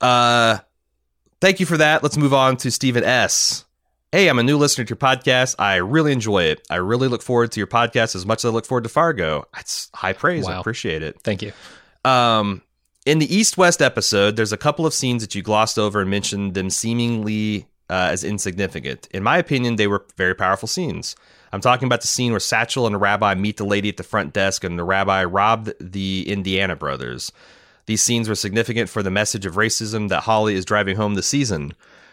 [0.00, 0.58] Uh,
[1.40, 2.02] thank you for that.
[2.02, 3.64] Let's move on to Stephen S.
[4.12, 5.54] Hey, I'm a new listener to your podcast.
[5.58, 6.66] I really enjoy it.
[6.68, 9.46] I really look forward to your podcast as much as I look forward to Fargo.
[9.54, 10.48] That's high praise.
[10.48, 11.20] I appreciate it.
[11.20, 11.52] Thank you.
[12.04, 12.62] Um,
[13.06, 16.10] in the East West episode, there's a couple of scenes that you glossed over and
[16.10, 19.08] mentioned them seemingly uh, as insignificant.
[19.12, 21.16] In my opinion, they were very powerful scenes.
[21.52, 24.02] I'm talking about the scene where Satchel and the rabbi meet the lady at the
[24.02, 27.32] front desk and the rabbi robbed the Indiana brothers.
[27.90, 31.26] These scenes were significant for the message of racism that Hawley is driving home this
[31.26, 31.72] season.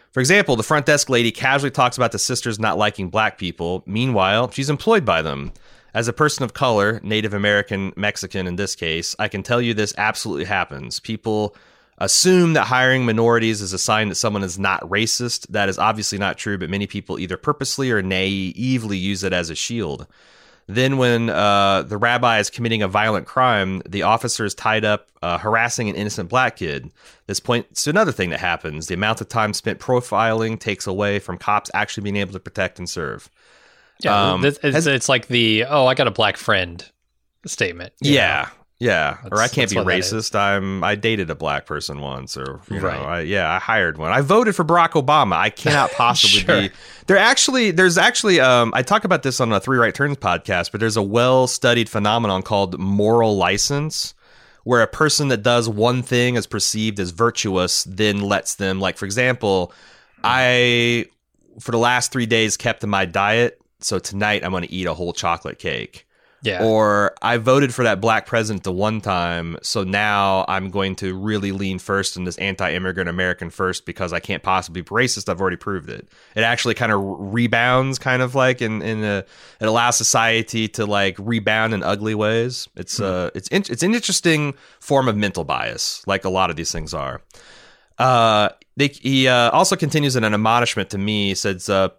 [0.10, 3.84] For example, the front desk lady casually talks about the sisters not liking black people.
[3.86, 5.52] Meanwhile, she's employed by them.
[5.94, 9.76] As a person of color, Native American, Mexican in this case, I can tell you
[9.76, 11.00] this absolutely happens.
[11.00, 11.56] People
[12.00, 15.46] assume that hiring minorities is a sign that someone is not racist.
[15.50, 19.52] That is obviously not true, but many people either purposely or naively use it as
[19.52, 20.08] a shield.
[20.70, 25.08] Then, when uh, the rabbi is committing a violent crime, the officer is tied up
[25.22, 26.92] uh, harassing an innocent black kid.
[27.26, 28.88] This points to another thing that happens.
[28.88, 32.80] The amount of time spent profiling takes away from cops actually being able to protect
[32.80, 33.30] and serve.
[34.04, 36.84] Yeah, Um, this- it's, has- it's like the oh, I got a black friend
[37.46, 37.94] statement.
[38.02, 38.50] Yeah.
[38.50, 38.57] know?
[38.80, 40.14] Yeah, or I can't be what that is.
[40.14, 40.36] racist.
[40.36, 43.00] I'm I dated a black person once, or you Right.
[43.00, 44.12] know, I, yeah, I hired one.
[44.12, 45.34] I voted for Barack Obama.
[45.36, 46.62] I cannot possibly Sure.
[46.70, 46.72] be.
[47.08, 50.72] There actually, there's actually, um, I talk about this on a Three Right Turns podcast,
[50.72, 54.14] but there's a well studied phenomenon called moral license,
[54.64, 58.98] where a person that does one thing is perceived as virtuous, then lets them, like
[58.98, 59.74] for example,
[60.24, 61.06] I
[61.60, 64.86] for the last three days kept to my diet, so tonight I'm going to eat
[64.86, 66.07] a whole chocolate cake
[66.42, 66.64] yeah.
[66.64, 71.16] or I voted for that black president the one time, so now I'm going to
[71.16, 75.30] really lean first in this anti-immigrant American first because I can't possibly be racist.
[75.30, 76.08] I've already proved it.
[76.36, 79.26] It actually kind of rebounds, kind of like in in a,
[79.60, 82.68] it allows society to like rebound in ugly ways.
[82.76, 86.56] It's uh it's in, it's an interesting form of mental bias, like a lot of
[86.56, 87.22] these things are.
[87.98, 91.34] Uh, they, he uh, also continues in an admonishment to me.
[91.34, 91.90] Says, uh,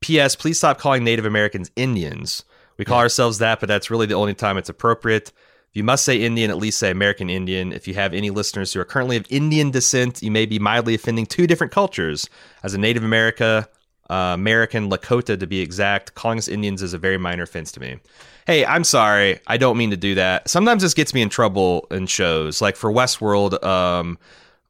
[0.00, 0.36] "P.S.
[0.36, 2.44] Please stop calling Native Americans Indians.
[2.78, 5.32] We call ourselves that, but that's really the only time it's appropriate.
[5.70, 7.72] If you must say Indian, at least say American Indian.
[7.72, 10.94] If you have any listeners who are currently of Indian descent, you may be mildly
[10.94, 12.28] offending two different cultures.
[12.62, 13.68] As a Native America,
[14.08, 17.80] uh, American Lakota to be exact, calling us Indians is a very minor offense to
[17.80, 17.98] me.
[18.46, 19.40] Hey, I'm sorry.
[19.48, 20.48] I don't mean to do that.
[20.48, 22.62] Sometimes this gets me in trouble in shows.
[22.62, 24.18] Like for Westworld, um,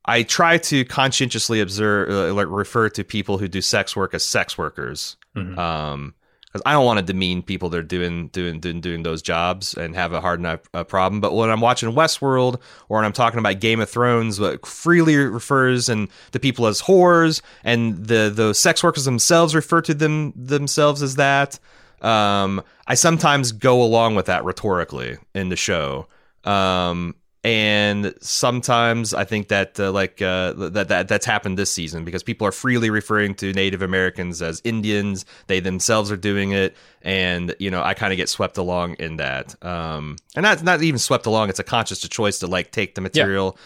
[0.07, 4.25] I try to conscientiously observe, uh, like refer to people who do sex work as
[4.25, 5.17] sex workers.
[5.37, 5.59] Mhm.
[5.59, 6.15] Um,
[6.57, 9.75] because I don't want to demean people that are doing doing doing doing those jobs
[9.75, 11.21] and have a hard enough uh, problem.
[11.21, 15.17] But when I'm watching Westworld or when I'm talking about Game of Thrones, what freely
[15.17, 20.33] refers and the people as whores, and the the sex workers themselves refer to them
[20.35, 21.59] themselves as that.
[22.01, 26.07] Um, I sometimes go along with that rhetorically in the show.
[26.45, 27.17] Um,
[27.47, 32.25] and sometimes I think that uh, like uh, that that that's happened this season because
[32.25, 35.25] people are freely referring to Native Americans as Indians.
[35.47, 39.19] They themselves are doing it, and you know I kind of get swept along in
[39.19, 39.55] that.
[39.65, 41.49] Um, and not not even swept along.
[41.49, 43.57] It's a conscious choice to like take the material.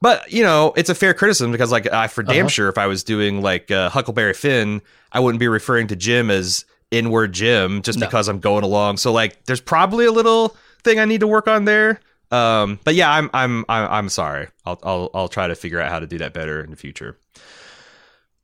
[0.00, 2.48] But you know, it's a fair criticism because, like, I for damn Uh-huh.
[2.48, 4.80] sure, if I was doing like uh, Huckleberry Finn,
[5.12, 8.06] I wouldn't be referring to Jim as inward Jim just No.
[8.06, 8.96] because I'm going along.
[8.96, 12.00] So, like, there's probably a little thing I need to work on there.
[12.30, 14.48] Um, but yeah, I'm I'm I'm, I'm sorry.
[14.64, 17.18] I'll, I'll I'll try to figure out how to do that better in the future.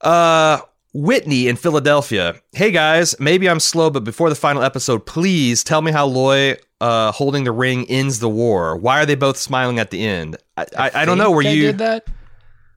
[0.00, 0.60] Uh,
[0.92, 2.36] Whitney in Philadelphia.
[2.52, 6.56] Hey guys, maybe I'm slow, but before the final episode, please tell me how Loy
[6.80, 8.76] uh, holding the ring ends the war.
[8.76, 10.36] Why are they both smiling at the end?
[10.56, 11.30] I, I, I don't know.
[11.30, 12.06] Were you did that?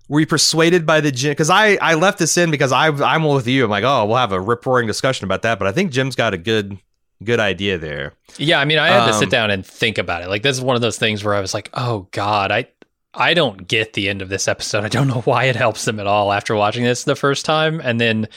[0.09, 1.31] were you persuaded by the Jim?
[1.31, 3.63] Because I I left this in because I I'm with you.
[3.63, 5.59] I'm like, oh, we'll have a rip roaring discussion about that.
[5.59, 6.77] But I think Jim's got a good
[7.23, 8.14] good idea there.
[8.38, 10.30] Yeah, I mean, I had to Um, sit down and think about it.
[10.30, 12.68] Like, this is one of those things where I was like, "Oh God, I,
[13.14, 14.84] I don't get the end of this episode.
[14.84, 17.80] I don't know why it helps them at all." After watching this the first time,
[17.81, 18.27] and then,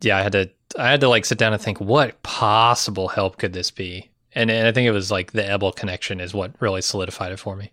[0.00, 3.38] yeah, I had to, I had to like sit down and think, what possible help
[3.38, 4.10] could this be?
[4.32, 7.38] And, and I think it was like the Ebal connection is what really solidified it
[7.38, 7.72] for me.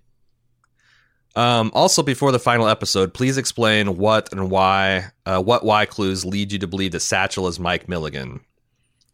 [1.36, 6.26] Um, also, before the final episode, please explain what and why, uh, what why clues
[6.26, 8.40] lead you to believe that Satchel is Mike Milligan.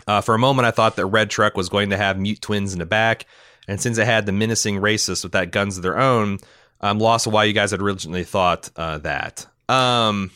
[0.07, 2.73] Uh, for a moment, I thought that Red Truck was going to have mute twins
[2.73, 3.25] in the back,
[3.67, 6.39] and since it had the menacing racists with that guns of their own,
[6.81, 9.45] I'm lost of why you guys had originally thought uh, that.
[9.69, 10.31] Um,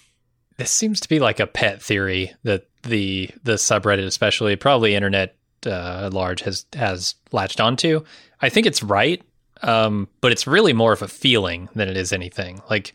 [0.58, 5.36] This seems to be like a pet theory that the the subreddit, especially probably internet
[5.66, 8.04] uh, at large, has has latched onto.
[8.42, 9.22] I think it's right,
[9.62, 12.62] um, but it's really more of a feeling than it is anything.
[12.70, 12.94] Like,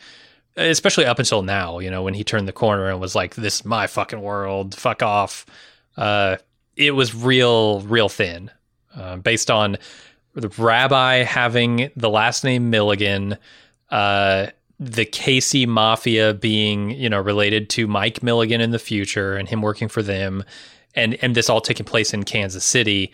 [0.56, 3.56] especially up until now, you know, when he turned the corner and was like, "This
[3.60, 5.44] is my fucking world, fuck off."
[5.96, 6.36] Uh,
[6.76, 8.50] it was real, real thin,
[8.96, 9.76] uh, based on
[10.34, 13.36] the rabbi having the last name Milligan.
[13.90, 14.46] Uh,
[14.80, 19.62] the Casey Mafia being, you know, related to Mike Milligan in the future and him
[19.62, 20.42] working for them
[20.94, 23.12] and and this all taking place in Kansas City,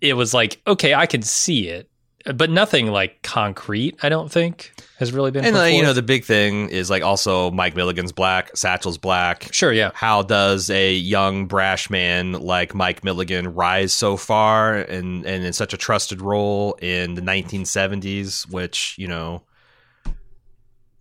[0.00, 1.89] it was like, okay, I can see it.
[2.24, 5.94] But nothing like concrete, I don't think, has really been and put uh, you know
[5.94, 9.48] the big thing is like also Mike Milligan's black, Satchel's black.
[9.52, 9.90] Sure, yeah.
[9.94, 15.52] How does a young brash man like Mike Milligan rise so far and and in
[15.54, 19.42] such a trusted role in the 1970s, which you know.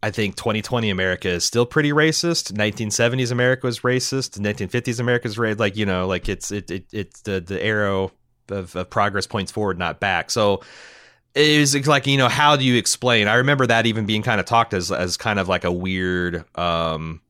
[0.02, 2.54] I think 2020 America is still pretty racist.
[2.54, 4.40] 1970s America was racist.
[4.40, 8.14] 1950s America is like you know, like it's it, it it's the the arrow
[8.50, 10.32] of, of progress points forward, not back.
[10.32, 10.62] So
[11.36, 13.28] it was like you know how do you explain?
[13.28, 16.44] I remember that even being kind of talked as as kind of like a weird
[16.58, 17.22] um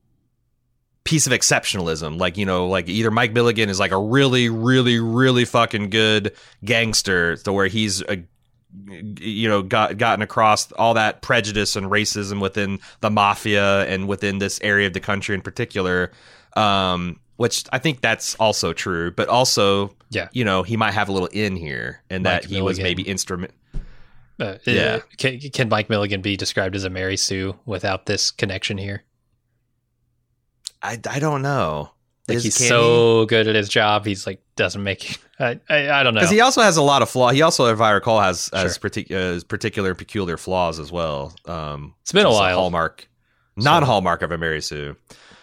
[1.04, 2.18] piece of exceptionalism.
[2.18, 6.32] Like you know like either mike milligan is like a really really really fucking good
[6.64, 8.22] gangster to where he's a
[9.20, 14.38] you know got gotten across all that prejudice and racism within the mafia and within
[14.38, 16.12] this area of the country in particular
[16.56, 20.28] um which i think that's also true but also Yeah.
[20.32, 23.02] you know he might have a little in here and Mike that he was maybe
[23.02, 23.52] instrument
[24.40, 25.00] Uh, Yeah.
[25.18, 29.04] Can, can Mike Milligan be described as a Mary Sue without this connection here?
[30.82, 31.90] I, I don't know.
[32.28, 35.18] Like Is- he's so good at his job, he's like doesn't make.
[35.40, 36.20] I I, I don't know.
[36.20, 37.30] because he also has a lot of flaw.
[37.30, 38.90] He also, if I recall, has has Sure.
[38.90, 41.34] partic- uh, particular peculiar flaws as well.
[41.46, 42.56] Um, It's been a while.
[42.58, 43.08] hallmark,
[43.56, 44.96] non hallmark of a Mary Sue.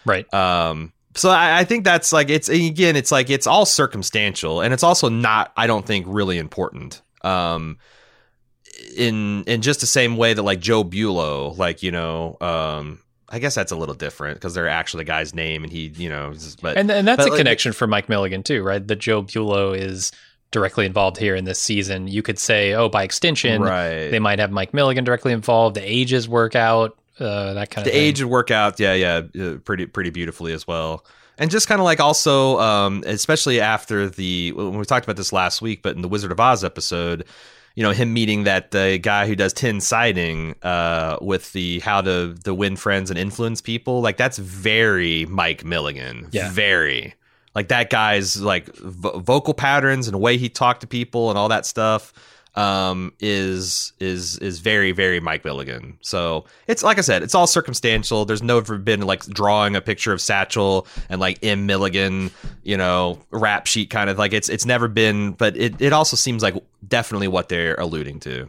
[0.06, 0.32] right.
[0.32, 4.72] Um, so I, I think that's like it's again, it's like it's all circumstantial, and
[4.72, 5.52] it's also not.
[5.56, 7.02] I don't think really important.
[7.22, 7.78] Um,
[8.96, 13.38] in in just the same way that like Joe Bulo, like you know, um, I
[13.38, 16.32] guess that's a little different because they're actually the guy's name, and he, you know,
[16.32, 18.86] just- but And and that's but, a like, connection for Mike Milligan too, right?
[18.86, 20.12] That Joe Bulo is
[20.50, 22.08] directly involved here in this season.
[22.08, 24.08] You could say, oh, by extension, right.
[24.08, 25.76] they might have Mike Milligan directly involved.
[25.76, 27.94] The ages work out, uh, that kind the of.
[27.94, 31.04] The age would work out yeah yeah uh, pretty pretty beautifully as well
[31.36, 35.32] and just kind of like also um especially after the when we talked about this
[35.32, 37.24] last week but in the wizard of oz episode
[37.78, 42.00] you know him meeting that uh, guy who does tin siding uh with the how
[42.00, 46.50] to the win friends and influence people like that's very mike milligan Yeah.
[46.50, 47.14] very
[47.54, 51.38] like that guy's like vo- vocal patterns and the way he talked to people and
[51.38, 52.12] all that stuff
[52.58, 55.96] um is is is very very Mike Milligan.
[56.00, 58.24] So it's like I said, it's all circumstantial.
[58.24, 62.32] There's never been like drawing a picture of Satchel and like M Milligan,
[62.64, 66.16] you know, rap sheet kind of like it's it's never been, but it it also
[66.16, 66.56] seems like
[66.86, 68.48] definitely what they're alluding to.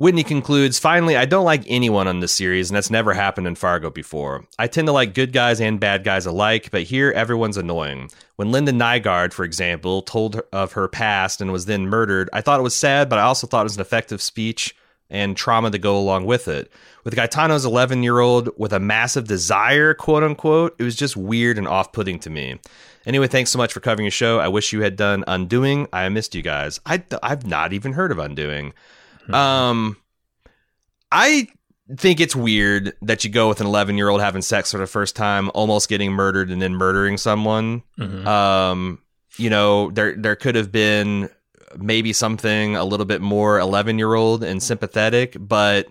[0.00, 3.54] Whitney concludes, finally, I don't like anyone on this series, and that's never happened in
[3.54, 4.46] Fargo before.
[4.58, 8.10] I tend to like good guys and bad guys alike, but here everyone's annoying.
[8.36, 12.58] When Linda Nygaard, for example, told of her past and was then murdered, I thought
[12.58, 14.74] it was sad, but I also thought it was an effective speech
[15.10, 16.72] and trauma to go along with it.
[17.04, 21.58] With Gaetano's 11 year old with a massive desire, quote unquote, it was just weird
[21.58, 22.58] and off putting to me.
[23.04, 24.38] Anyway, thanks so much for covering your show.
[24.40, 25.88] I wish you had done Undoing.
[25.92, 26.80] I missed you guys.
[26.86, 28.72] I, I've not even heard of Undoing.
[29.28, 29.96] Um,
[31.12, 31.48] I
[31.96, 34.86] think it's weird that you go with an 11 year old having sex for the
[34.86, 37.82] first time, almost getting murdered, and then murdering someone.
[37.98, 38.26] Mhm.
[38.26, 38.98] Um,
[39.36, 41.28] you know, there there could have been
[41.78, 45.88] maybe something a little bit more 11 year old and sympathetic, but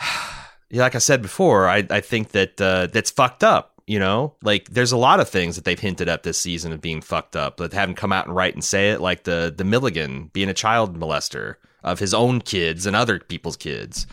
[0.00, 0.08] yeah,
[0.82, 3.74] like I said before, I I think that uh, that's fucked up.
[3.86, 6.80] You know, like there's a lot of things that they've hinted at this season of
[6.80, 9.00] being fucked up, but haven't come out and write and say it.
[9.00, 13.56] Like the the Milligan being a child molester of his own kids and other people's
[13.56, 14.06] kids.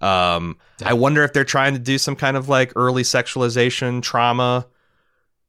[0.00, 4.66] Um, I wonder if they're trying to do some kind of like early sexualization trauma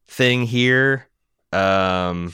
[0.06, 1.08] thing here.
[1.52, 2.32] Um,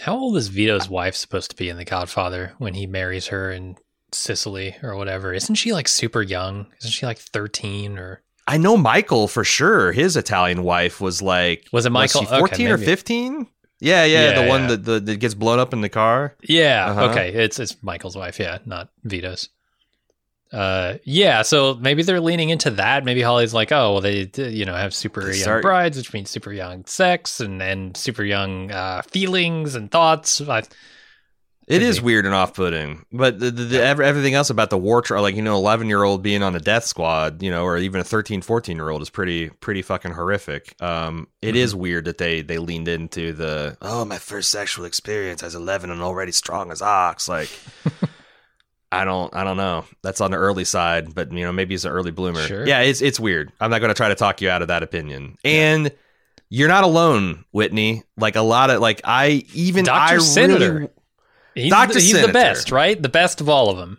[0.00, 3.50] How old is Vito's wife supposed to be in The Godfather when he marries her
[3.50, 3.76] in
[4.12, 5.32] Sicily or whatever?
[5.32, 6.66] Isn't she like super young?
[6.78, 9.92] Isn't she like 13 or I know Michael for sure.
[9.92, 12.22] His Italian wife was like, Was it Michael?
[12.22, 13.46] Okay, 14 or 15?
[13.82, 16.36] Yeah, yeah, Yeah, the one that, the, that gets blown up in the car.
[16.40, 16.86] Yeah.
[16.90, 17.04] Uh-huh.
[17.10, 17.32] Okay.
[17.32, 18.38] It's it's Michael's wife.
[18.38, 19.48] Yeah, not Vito's.
[20.52, 21.42] Uh, yeah.
[21.42, 23.04] So maybe they're leaning into that.
[23.04, 26.30] Maybe Hawley's like, oh, well, they you know have super young start- brides, which means
[26.30, 30.40] super young sex and and super young uh, feelings and thoughts.
[30.40, 30.62] I,
[31.72, 32.04] It Could is be.
[32.04, 35.34] weird and off-putting, but the, the, the, ev- everything else about the war trial, like
[35.36, 39.00] you know, eleven-year-old being on a death squad, you know, or even a 13, 14-year-old
[39.00, 40.74] is pretty, pretty fucking horrific.
[40.82, 45.42] Um, it is weird that they they leaned into the oh, my first sexual experience
[45.42, 47.28] as eleven and already strong as ox.
[47.28, 47.48] Like,
[48.92, 49.86] I don't, I don't know.
[50.02, 52.42] That's on the early side, but you know, maybe he's an early bloomer.
[52.42, 52.66] Sure.
[52.66, 53.50] Yeah, it's it's weird.
[53.60, 55.90] I'm not going to try to talk you out of that opinion, and.
[56.54, 58.02] You're not alone, Whitney.
[58.18, 60.16] Like a lot of like I even Dr.
[60.16, 60.74] I Senator.
[60.74, 60.88] really
[61.54, 61.94] he's Dr.
[61.94, 62.26] the, he's Senator.
[62.28, 63.00] the best, right?
[63.00, 63.98] The best of all of them.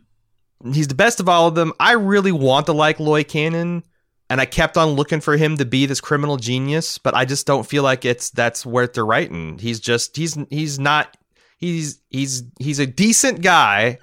[0.74, 1.74] he's the best of all of them.
[1.80, 3.84] I really want to like Loy Cannon,
[4.30, 7.46] and I kept on looking for him to be this criminal genius, but I just
[7.46, 9.58] don't feel like it's that's worth the writing.
[9.60, 11.16] He's just he's he's not
[11.58, 14.00] he's he's he's a decent guy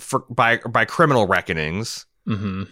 [0.00, 2.06] for by by criminal reckonings.
[2.28, 2.64] Mm-hmm.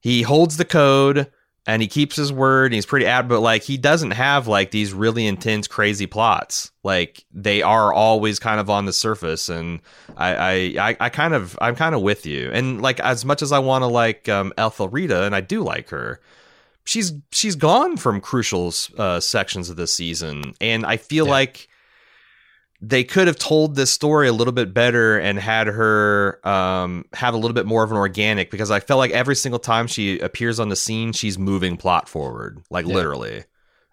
[0.00, 1.30] He holds the code
[1.66, 2.66] and he keeps his word.
[2.66, 6.70] And he's pretty ad, but like he doesn't have like these really intense, crazy plots.
[6.82, 9.80] Like they are always kind of on the surface, and
[10.16, 12.50] I, I, I, I kind of, I'm kind of with you.
[12.52, 15.88] And like as much as I want to like um, Ethelrida, and I do like
[15.90, 16.20] her,
[16.84, 21.32] she's she's gone from crucial uh, sections of this season, and I feel Yeah.
[21.32, 21.68] like
[22.88, 27.34] they could have told this story a little bit better and had her um, have
[27.34, 30.18] a little bit more of an organic because I felt like every single time she
[30.20, 32.94] appears on the scene, she's moving plot forward, like Yeah.
[32.94, 33.44] literally.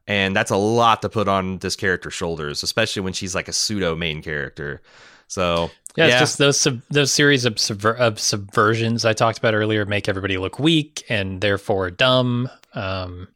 [0.08, 3.54] And that's a lot to put on this character's shoulders, especially when she's like a
[3.54, 4.82] pseudo main character.
[5.28, 9.54] So Yeah, it's just those sub- those series of, subver- of subversions I talked about
[9.54, 12.50] earlier make everybody look weak and therefore dumb.
[12.74, 13.28] Um,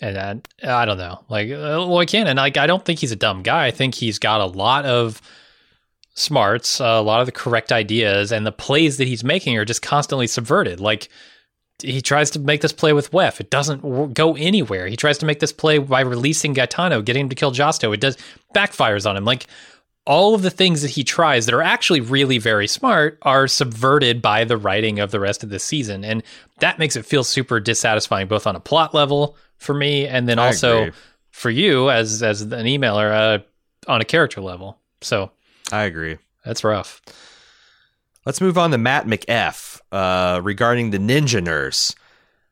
[0.00, 0.18] and
[0.62, 3.42] I, I don't know, like uh, Loy Cannon, like I don't think he's a dumb
[3.42, 3.66] guy.
[3.66, 5.22] I think he's got a lot of
[6.14, 9.82] smarts, a lot of the correct ideas, and the plays that he's making are just
[9.82, 10.80] constantly subverted.
[10.80, 11.08] Like
[11.82, 14.86] he tries to make this play with Weff, it doesn't w- go anywhere.
[14.86, 17.92] He tries to make this play by releasing Gaetano, getting him to kill Josto.
[17.94, 18.16] It does
[18.54, 19.24] backfires on him.
[19.24, 19.46] Like
[20.06, 24.22] all of the things that he tries that are actually really very smart are subverted
[24.22, 26.04] by the writing of the rest of the season.
[26.04, 26.22] And
[26.60, 30.38] that makes it feel super dissatisfying, both on a plot level for me and then
[30.38, 30.92] I also agree.
[31.30, 34.78] for you as as an emailer uh, on a character level.
[35.00, 35.30] So
[35.72, 36.18] I agree.
[36.44, 37.02] that's rough.
[38.24, 41.94] Let's move on to Matt McF uh, regarding the Ninja Nurse.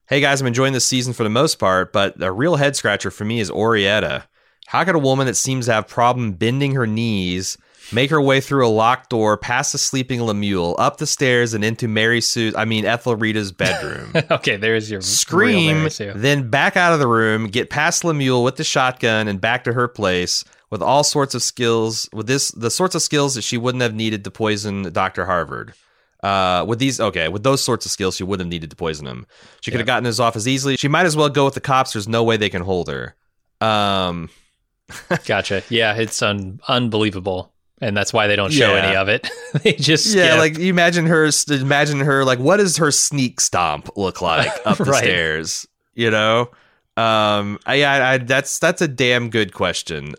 [0.06, 3.10] Hey guys, I'm enjoying this season for the most part, but a real head scratcher
[3.10, 4.24] for me is Oraetta.
[4.66, 7.59] How could a woman that seems to have problem bending her knees
[7.95, 11.65] make her way through a locked door, past the sleeping Lemuel, up the stairs, and
[11.65, 12.53] into Mary Sue?
[12.57, 14.12] I mean Ethelrida's bedroom?
[14.31, 18.65] okay, there's your scream, then back out of the room, get past Lemuel with the
[18.65, 22.95] shotgun and back to her place with all sorts of skills with this the sorts
[22.95, 25.25] of skills that she wouldn't have needed to poison Dr.
[25.25, 25.75] Harvard.
[26.23, 29.07] Uh, with these, okay, with those sorts of skills, she wouldn't have needed to poison
[29.07, 29.27] him.
[29.61, 30.77] She could have gotten his office easily.
[30.77, 31.93] She might as well go with the cops.
[31.93, 33.15] There's no way they can hold her.
[33.61, 34.31] Um,
[35.27, 35.62] Gotcha.
[35.69, 37.53] Yeah, it's un- unbelievable.
[37.80, 38.82] And that's why they don't show Yeah.
[38.86, 39.28] any of it.
[39.62, 40.38] they just yeah, skip.
[40.38, 44.78] like you imagine her, imagine her, like what does her sneak stomp look like up
[44.78, 45.02] the Right.
[45.02, 45.66] stairs?
[45.94, 46.51] You know,
[46.96, 50.14] um, I, I, I, that's that's a damn good question.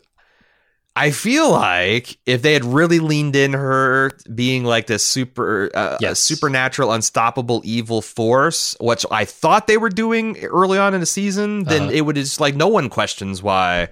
[0.97, 5.97] I feel like if they had really leaned in her being like this super, uh,
[5.99, 6.21] Yes.
[6.21, 11.65] supernatural, unstoppable evil force, which I thought they were doing early on in the season,
[11.65, 11.91] then Uh-huh.
[11.93, 13.89] it would just like no one questions why.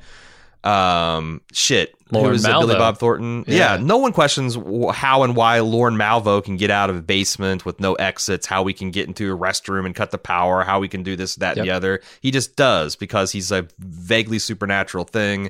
[0.64, 3.44] Um, shit, Lorne who is it, Billy Bob Thornton?
[3.48, 3.76] Yeah.
[3.76, 3.78] Yeah.
[3.84, 4.56] no one questions
[4.94, 8.64] how and why Lorne Malvo can get out of a basement with no exits, how
[8.64, 11.36] we can get into a restroom and cut the power, how we can do this,
[11.36, 12.02] that, and the other.
[12.22, 15.50] He just does because he's a vaguely supernatural thing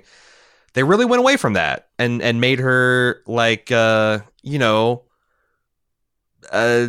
[0.74, 5.04] they really went away from that and and made her like uh you know
[6.52, 6.88] uh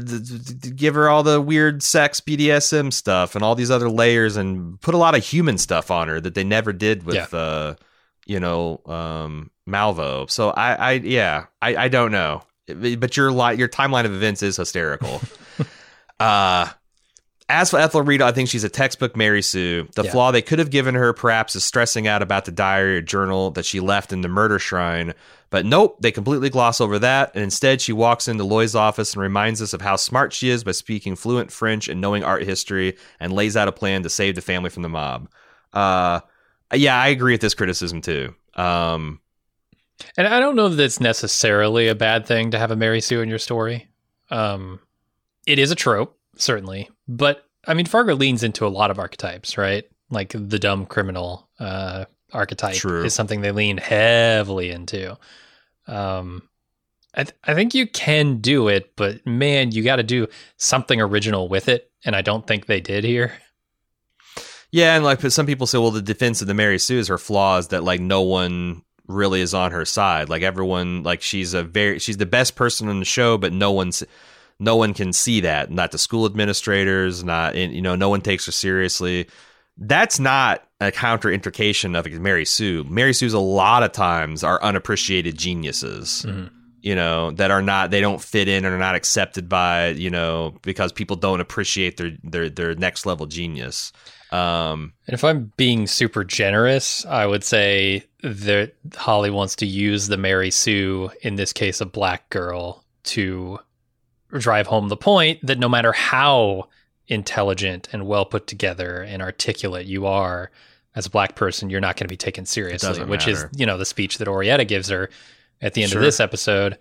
[0.74, 4.94] give her all the weird sex BDSM stuff and all these other layers and put
[4.94, 7.38] a lot of human stuff on her that they never did with Yeah.
[7.38, 7.74] uh
[8.26, 13.56] you know um Malvo so I I yeah I I don't know but your li-
[13.56, 15.20] your timeline of events is hysterical
[16.20, 16.68] uh
[17.46, 19.86] as for Ethelrida, I think she's a textbook Mary Sue.
[19.96, 20.10] The Yeah.
[20.12, 23.50] flaw they could have given her perhaps is stressing out about the diary or journal
[23.50, 25.12] that she left in the murder shrine.
[25.50, 29.20] But nope, they completely gloss over that, and instead she walks into Loy's office and
[29.22, 32.96] reminds us of how smart she is by speaking fluent French and knowing art history,
[33.20, 35.28] and lays out a plan to save the family from the mob.
[35.74, 36.20] Uh,
[36.74, 38.34] yeah, I agree with this criticism too.
[38.54, 39.20] Um,
[40.16, 43.20] And I don't know that it's necessarily a bad thing to have a Mary Sue
[43.22, 43.88] in your story.
[44.30, 44.80] Um,
[45.46, 49.56] it is a trope, certainly, but I mean, Fargo leans into a lot of archetypes,
[49.56, 49.84] right?
[50.10, 53.04] Like the dumb criminal uh, archetype True.
[53.04, 55.16] is something they lean heavily into.
[55.86, 56.42] Um,
[57.14, 60.26] I, th- I think you can do it, but man, you got to do
[60.56, 63.32] something original with it, and I don't think they did here.
[64.74, 67.06] Yeah, and like but some people say, well, the defense of the Mary Sue is
[67.06, 70.28] her flaws that like no one really is on her side.
[70.28, 73.70] Like everyone, like she's a very she's the best person on the show, but no
[73.70, 74.02] one's
[74.58, 75.70] no one can see that.
[75.70, 79.28] Not the school administrators, not you know, no one takes her seriously.
[79.78, 82.82] That's not a counter intrication of Mary Sue.
[82.82, 86.50] Mary Sue's a lot of times are unappreciated geniuses Mhm.
[86.82, 90.10] you know that are not they don't fit in and are not accepted by you
[90.10, 93.92] know because people don't appreciate their their their next level genius
[94.34, 100.08] um And if I'm being super generous, I would say that Hawley wants to use
[100.08, 103.58] the Mary Sue, in this case, a black girl, to
[104.32, 106.68] drive home the point that no matter how
[107.06, 110.50] intelligent and well put together and articulate you are
[110.96, 113.76] as a black person, you're not going to be taken seriously, which is, you know,
[113.76, 115.10] the speech that Oraetta gives her
[115.60, 116.00] at the end Sure.
[116.00, 116.78] of this episode.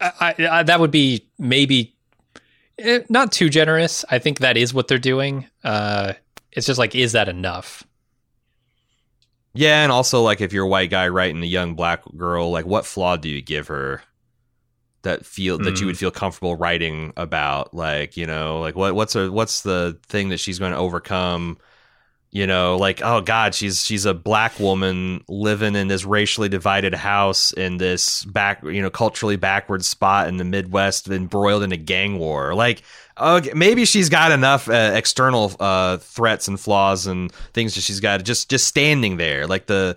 [0.00, 1.91] I, I, that would be maybe
[2.78, 4.04] eh, not too generous.
[4.10, 5.46] I think that is what they're doing.
[5.64, 6.14] Uh,
[6.52, 7.84] it's just like, is that enough?
[9.54, 12.64] yeah and also like if you're a white guy writing a young black girl like
[12.64, 14.02] what flaw do you give her
[15.02, 15.86] that feel that you Mm.
[15.88, 20.30] would feel comfortable writing about like you know like what what's a what's the thing
[20.30, 21.58] that she's going to overcome
[22.32, 26.94] you know like oh god she's she's a black woman living in this racially divided
[26.94, 31.76] house in this back you know culturally backward spot in the midwest embroiled in a
[31.76, 32.54] gang war.
[32.54, 32.82] Like
[33.18, 38.00] okay maybe she's got enough uh, external uh threats and flaws and things that she's
[38.00, 39.46] got just just standing there.
[39.46, 39.96] Like the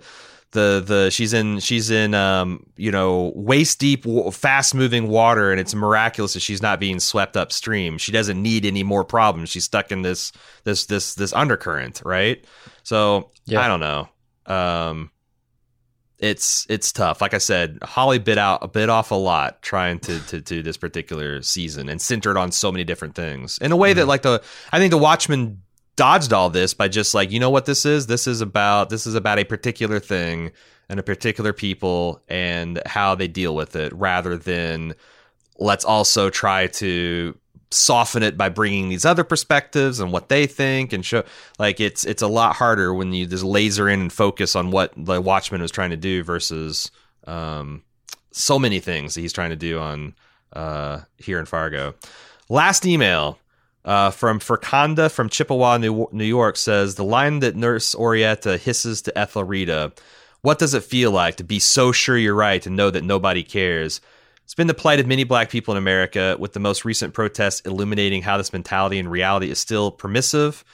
[0.52, 5.60] the the she's in she's in um you know waist deep fast moving water and
[5.60, 7.98] it's miraculous that she's not being swept upstream.
[7.98, 9.50] She doesn't need any more problems.
[9.50, 10.32] She's stuck in this
[10.64, 12.44] this this this undercurrent right?
[12.84, 13.60] So Yeah.
[13.60, 14.08] i don't know.
[14.46, 15.10] Um
[16.18, 17.20] it's it's tough.
[17.20, 20.62] Like i said hawley bit out a bit off a lot trying to to do
[20.62, 24.22] this particular season and centered on so many different things in a way that like
[24.22, 24.42] the
[24.72, 25.60] i think the watchmen
[25.96, 28.06] dodged all this by just like you know what this is?
[28.06, 30.52] This is about this is about a particular thing
[30.88, 34.94] and a particular people and how they deal with it rather than
[35.58, 37.36] let's also try to
[37.70, 41.24] soften it by bringing these other perspectives and what they think and show
[41.58, 44.92] like it's it's a lot harder when you just laser in and focus on what
[44.96, 46.92] the watchmen was trying to do versus
[47.26, 47.82] um
[48.30, 50.14] so many things that he's trying to do on
[50.52, 51.94] uh here in fargo.
[52.48, 53.38] Last email
[53.86, 59.00] uh, from Furkanda from Chippewa, New, New York says the line that Nurse Oraetta hisses
[59.02, 59.92] to Ethelrida,
[60.42, 63.42] "What does it feel like to be so sure you're right and know that nobody
[63.42, 64.00] cares?"
[64.44, 67.60] It's been the plight of many black people in America, with the most recent protests
[67.62, 70.64] illuminating how this mentality and reality is still permissive.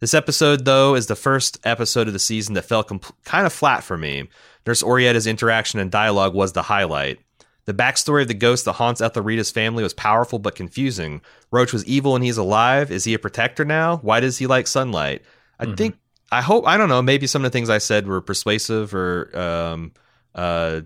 [0.00, 3.82] This episode, though, is the first episode of the season that fell kind of flat
[3.82, 4.28] for me.
[4.66, 7.18] Nurse Oraetta's interaction and dialogue was the highlight.
[7.66, 11.22] The backstory of the ghost that haunts Ethelrida's family was powerful but confusing.
[11.50, 12.90] Roach was evil and he's alive.
[12.90, 13.96] Is he a protector now?
[13.98, 15.22] Why does he like sunlight?
[15.58, 15.76] I Mhm.
[15.76, 15.96] think
[16.32, 17.00] I hope I don't know.
[17.00, 19.92] Maybe some of the things I said were persuasive or um,
[20.34, 20.80] uh,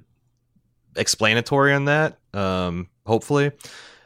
[0.96, 2.18] explanatory on that.
[2.34, 3.52] Um, hopefully.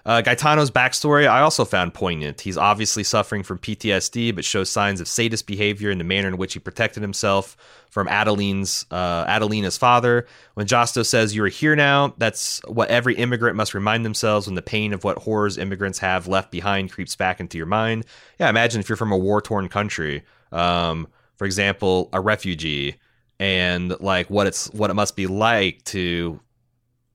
[0.05, 2.41] Uh, Gaetano's backstory I also found poignant.
[2.41, 6.37] He's obviously suffering from PTSD, but shows signs of sadist behavior in the manner in
[6.37, 7.57] which he protected himself
[7.89, 10.27] from Adeline's uh, Adelina's father.
[10.55, 14.57] When Josto says "You are here now," that's what every immigrant must remind themselves when
[14.57, 18.05] the pain of what horrors immigrants have left behind creeps back into your mind.
[18.41, 21.07] Yeah, imagine if you're from a war-torn country, um,
[21.37, 22.97] for example, a refugee,
[23.39, 26.41] and like what it's what it must be like to,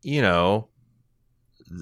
[0.03, 0.69] you know,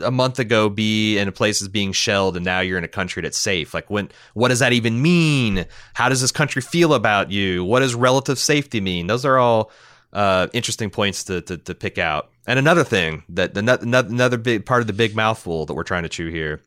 [0.02, 2.90] a month ago be in a place that's being shelled and now you're in a
[2.90, 6.94] country that's safe like when what does that even mean how does this country feel
[6.94, 9.72] about you what does relative safety mean those are all
[10.14, 14.38] uh, interesting points to, to, to pick out and another thing that the another, another
[14.38, 16.62] big part of the big mouthful that we're trying to chew here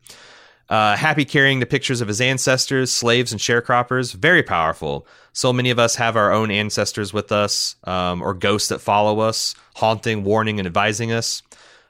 [0.69, 4.13] uh, happy carrying the pictures of his ancestors, slaves, and sharecroppers.
[4.13, 5.07] Very powerful.
[5.33, 9.19] So many of us have our own ancestors with us, um, or ghosts that follow
[9.19, 11.41] us, haunting, warning, and advising us.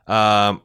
[0.07, 0.61] Um,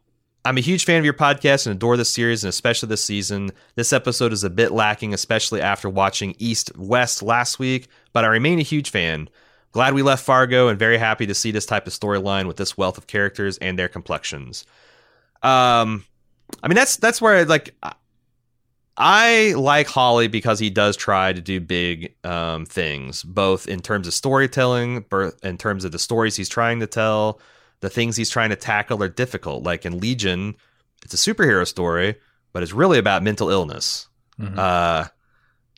[0.47, 3.51] I'm a huge fan of your podcast and adore this series and especially this season.
[3.77, 8.29] This episode is a bit lacking, especially after watching East West last week, but I
[8.29, 9.31] remain a huge fan.
[9.73, 12.77] Glad we left Fargo and very happy to see this type of storyline with this
[12.77, 14.67] wealth of characters and their complexions.
[15.43, 16.05] Um,
[16.63, 17.75] I mean that's that's where like
[18.97, 24.07] I like Hawley because he does try to do big um, things, both in terms
[24.07, 25.07] of storytelling,
[25.43, 27.41] in terms of the stories he's trying to tell.
[27.85, 29.63] The things he's trying to tackle are difficult.
[29.63, 30.57] Like in Legion,
[31.05, 32.17] it's a superhero story,
[32.55, 34.09] but it's really about mental illness.
[34.41, 34.59] Mm-hmm.
[34.59, 35.09] Uh,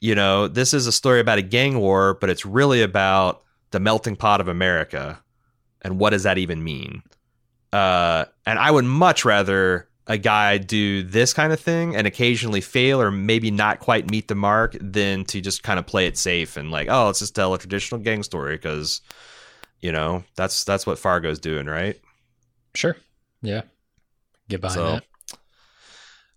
[0.00, 3.42] you know, this is a story about a gang war, but it's really about
[3.72, 5.20] the melting pot of America
[5.82, 7.02] and what does that even mean?
[7.72, 12.60] Uh, and I would much rather a guy do this kind of thing and occasionally
[12.60, 16.16] fail or maybe not quite meet the mark than to just kind of play it
[16.16, 19.00] safe and like, oh, let's just tell a traditional gang story because
[19.80, 22.00] you know that's that's what Fargo's doing, right?
[22.74, 22.96] Sure.
[23.42, 23.62] Yeah.
[24.48, 25.04] Get behind so, that.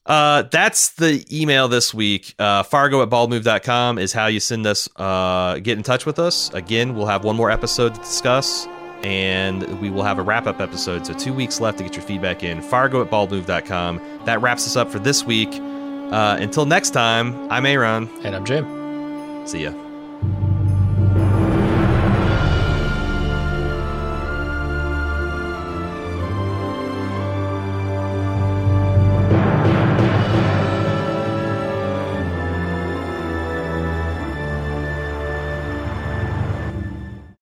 [0.06, 2.34] Uh, that's the email this week.
[2.40, 6.52] Uh, Fargo at baldmove.com is how you send us, uh, get in touch with us.
[6.56, 8.68] Again, we'll have one more episode to discuss
[9.04, 11.06] and we will have a wrap up episode.
[11.06, 12.62] So, two weeks left to get your feedback in.
[12.62, 14.26] Fargo at baldmove.com.
[14.26, 15.50] That wraps us up for this week.
[15.54, 18.10] Uh, until next time, I'm Aaron.
[18.24, 19.48] And I'm Jim.
[19.48, 19.89] See ya.